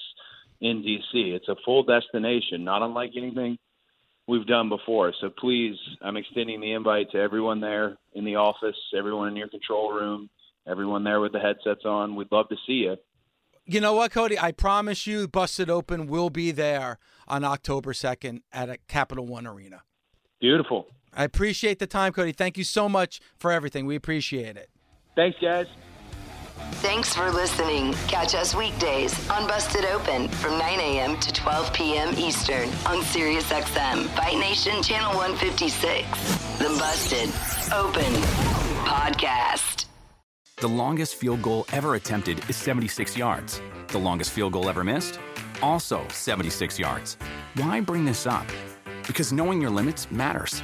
in 0.61 0.81
DC. 0.81 1.33
It's 1.33 1.47
a 1.47 1.55
full 1.63 1.83
destination, 1.83 2.63
not 2.63 2.81
unlike 2.81 3.11
anything 3.15 3.57
we've 4.27 4.47
done 4.47 4.69
before. 4.69 5.13
So 5.21 5.29
please, 5.29 5.75
I'm 6.01 6.17
extending 6.17 6.61
the 6.61 6.73
invite 6.73 7.11
to 7.11 7.17
everyone 7.17 7.61
there 7.61 7.97
in 8.13 8.25
the 8.25 8.35
office, 8.35 8.75
everyone 8.97 9.27
in 9.27 9.35
your 9.35 9.49
control 9.49 9.91
room, 9.91 10.29
everyone 10.67 11.03
there 11.03 11.19
with 11.19 11.33
the 11.33 11.39
headsets 11.39 11.85
on. 11.85 12.15
We'd 12.15 12.31
love 12.31 12.49
to 12.49 12.55
see 12.65 12.85
you. 12.85 12.95
You 13.65 13.79
know 13.79 13.93
what, 13.93 14.11
Cody? 14.11 14.39
I 14.39 14.51
promise 14.51 15.05
you, 15.05 15.27
Busted 15.27 15.69
Open 15.69 16.07
will 16.07 16.31
be 16.31 16.51
there 16.51 16.97
on 17.27 17.43
October 17.43 17.93
2nd 17.93 18.41
at 18.51 18.69
a 18.69 18.77
Capital 18.87 19.27
One 19.27 19.45
Arena. 19.45 19.83
Beautiful. 20.39 20.87
I 21.13 21.23
appreciate 21.23 21.79
the 21.79 21.87
time, 21.87 22.13
Cody. 22.13 22.31
Thank 22.31 22.57
you 22.57 22.63
so 22.63 22.87
much 22.87 23.19
for 23.37 23.51
everything. 23.51 23.85
We 23.85 23.95
appreciate 23.95 24.57
it. 24.57 24.69
Thanks, 25.15 25.37
guys. 25.41 25.67
Thanks 26.75 27.13
for 27.13 27.29
listening. 27.29 27.93
Catch 28.07 28.33
us 28.33 28.55
weekdays 28.55 29.13
on 29.29 29.47
Busted 29.47 29.85
Open 29.85 30.27
from 30.29 30.57
9 30.57 30.79
a.m. 30.79 31.19
to 31.19 31.31
12 31.33 31.73
p.m. 31.73 32.13
Eastern 32.15 32.69
on 32.85 33.01
SiriusXM, 33.03 34.05
Fight 34.09 34.37
Nation 34.37 34.81
Channel 34.81 35.15
156. 35.15 36.07
The 36.57 36.69
Busted 36.79 37.29
Open 37.73 38.13
Podcast. 38.85 39.85
The 40.57 40.67
longest 40.67 41.15
field 41.15 41.41
goal 41.41 41.65
ever 41.71 41.95
attempted 41.95 42.47
is 42.49 42.55
76 42.55 43.17
yards. 43.17 43.61
The 43.87 43.97
longest 43.97 44.31
field 44.31 44.53
goal 44.53 44.69
ever 44.69 44.83
missed? 44.83 45.19
Also 45.61 46.07
76 46.09 46.79
yards. 46.79 47.17
Why 47.55 47.81
bring 47.81 48.05
this 48.05 48.25
up? 48.25 48.45
Because 49.07 49.33
knowing 49.33 49.61
your 49.61 49.71
limits 49.71 50.09
matters, 50.11 50.63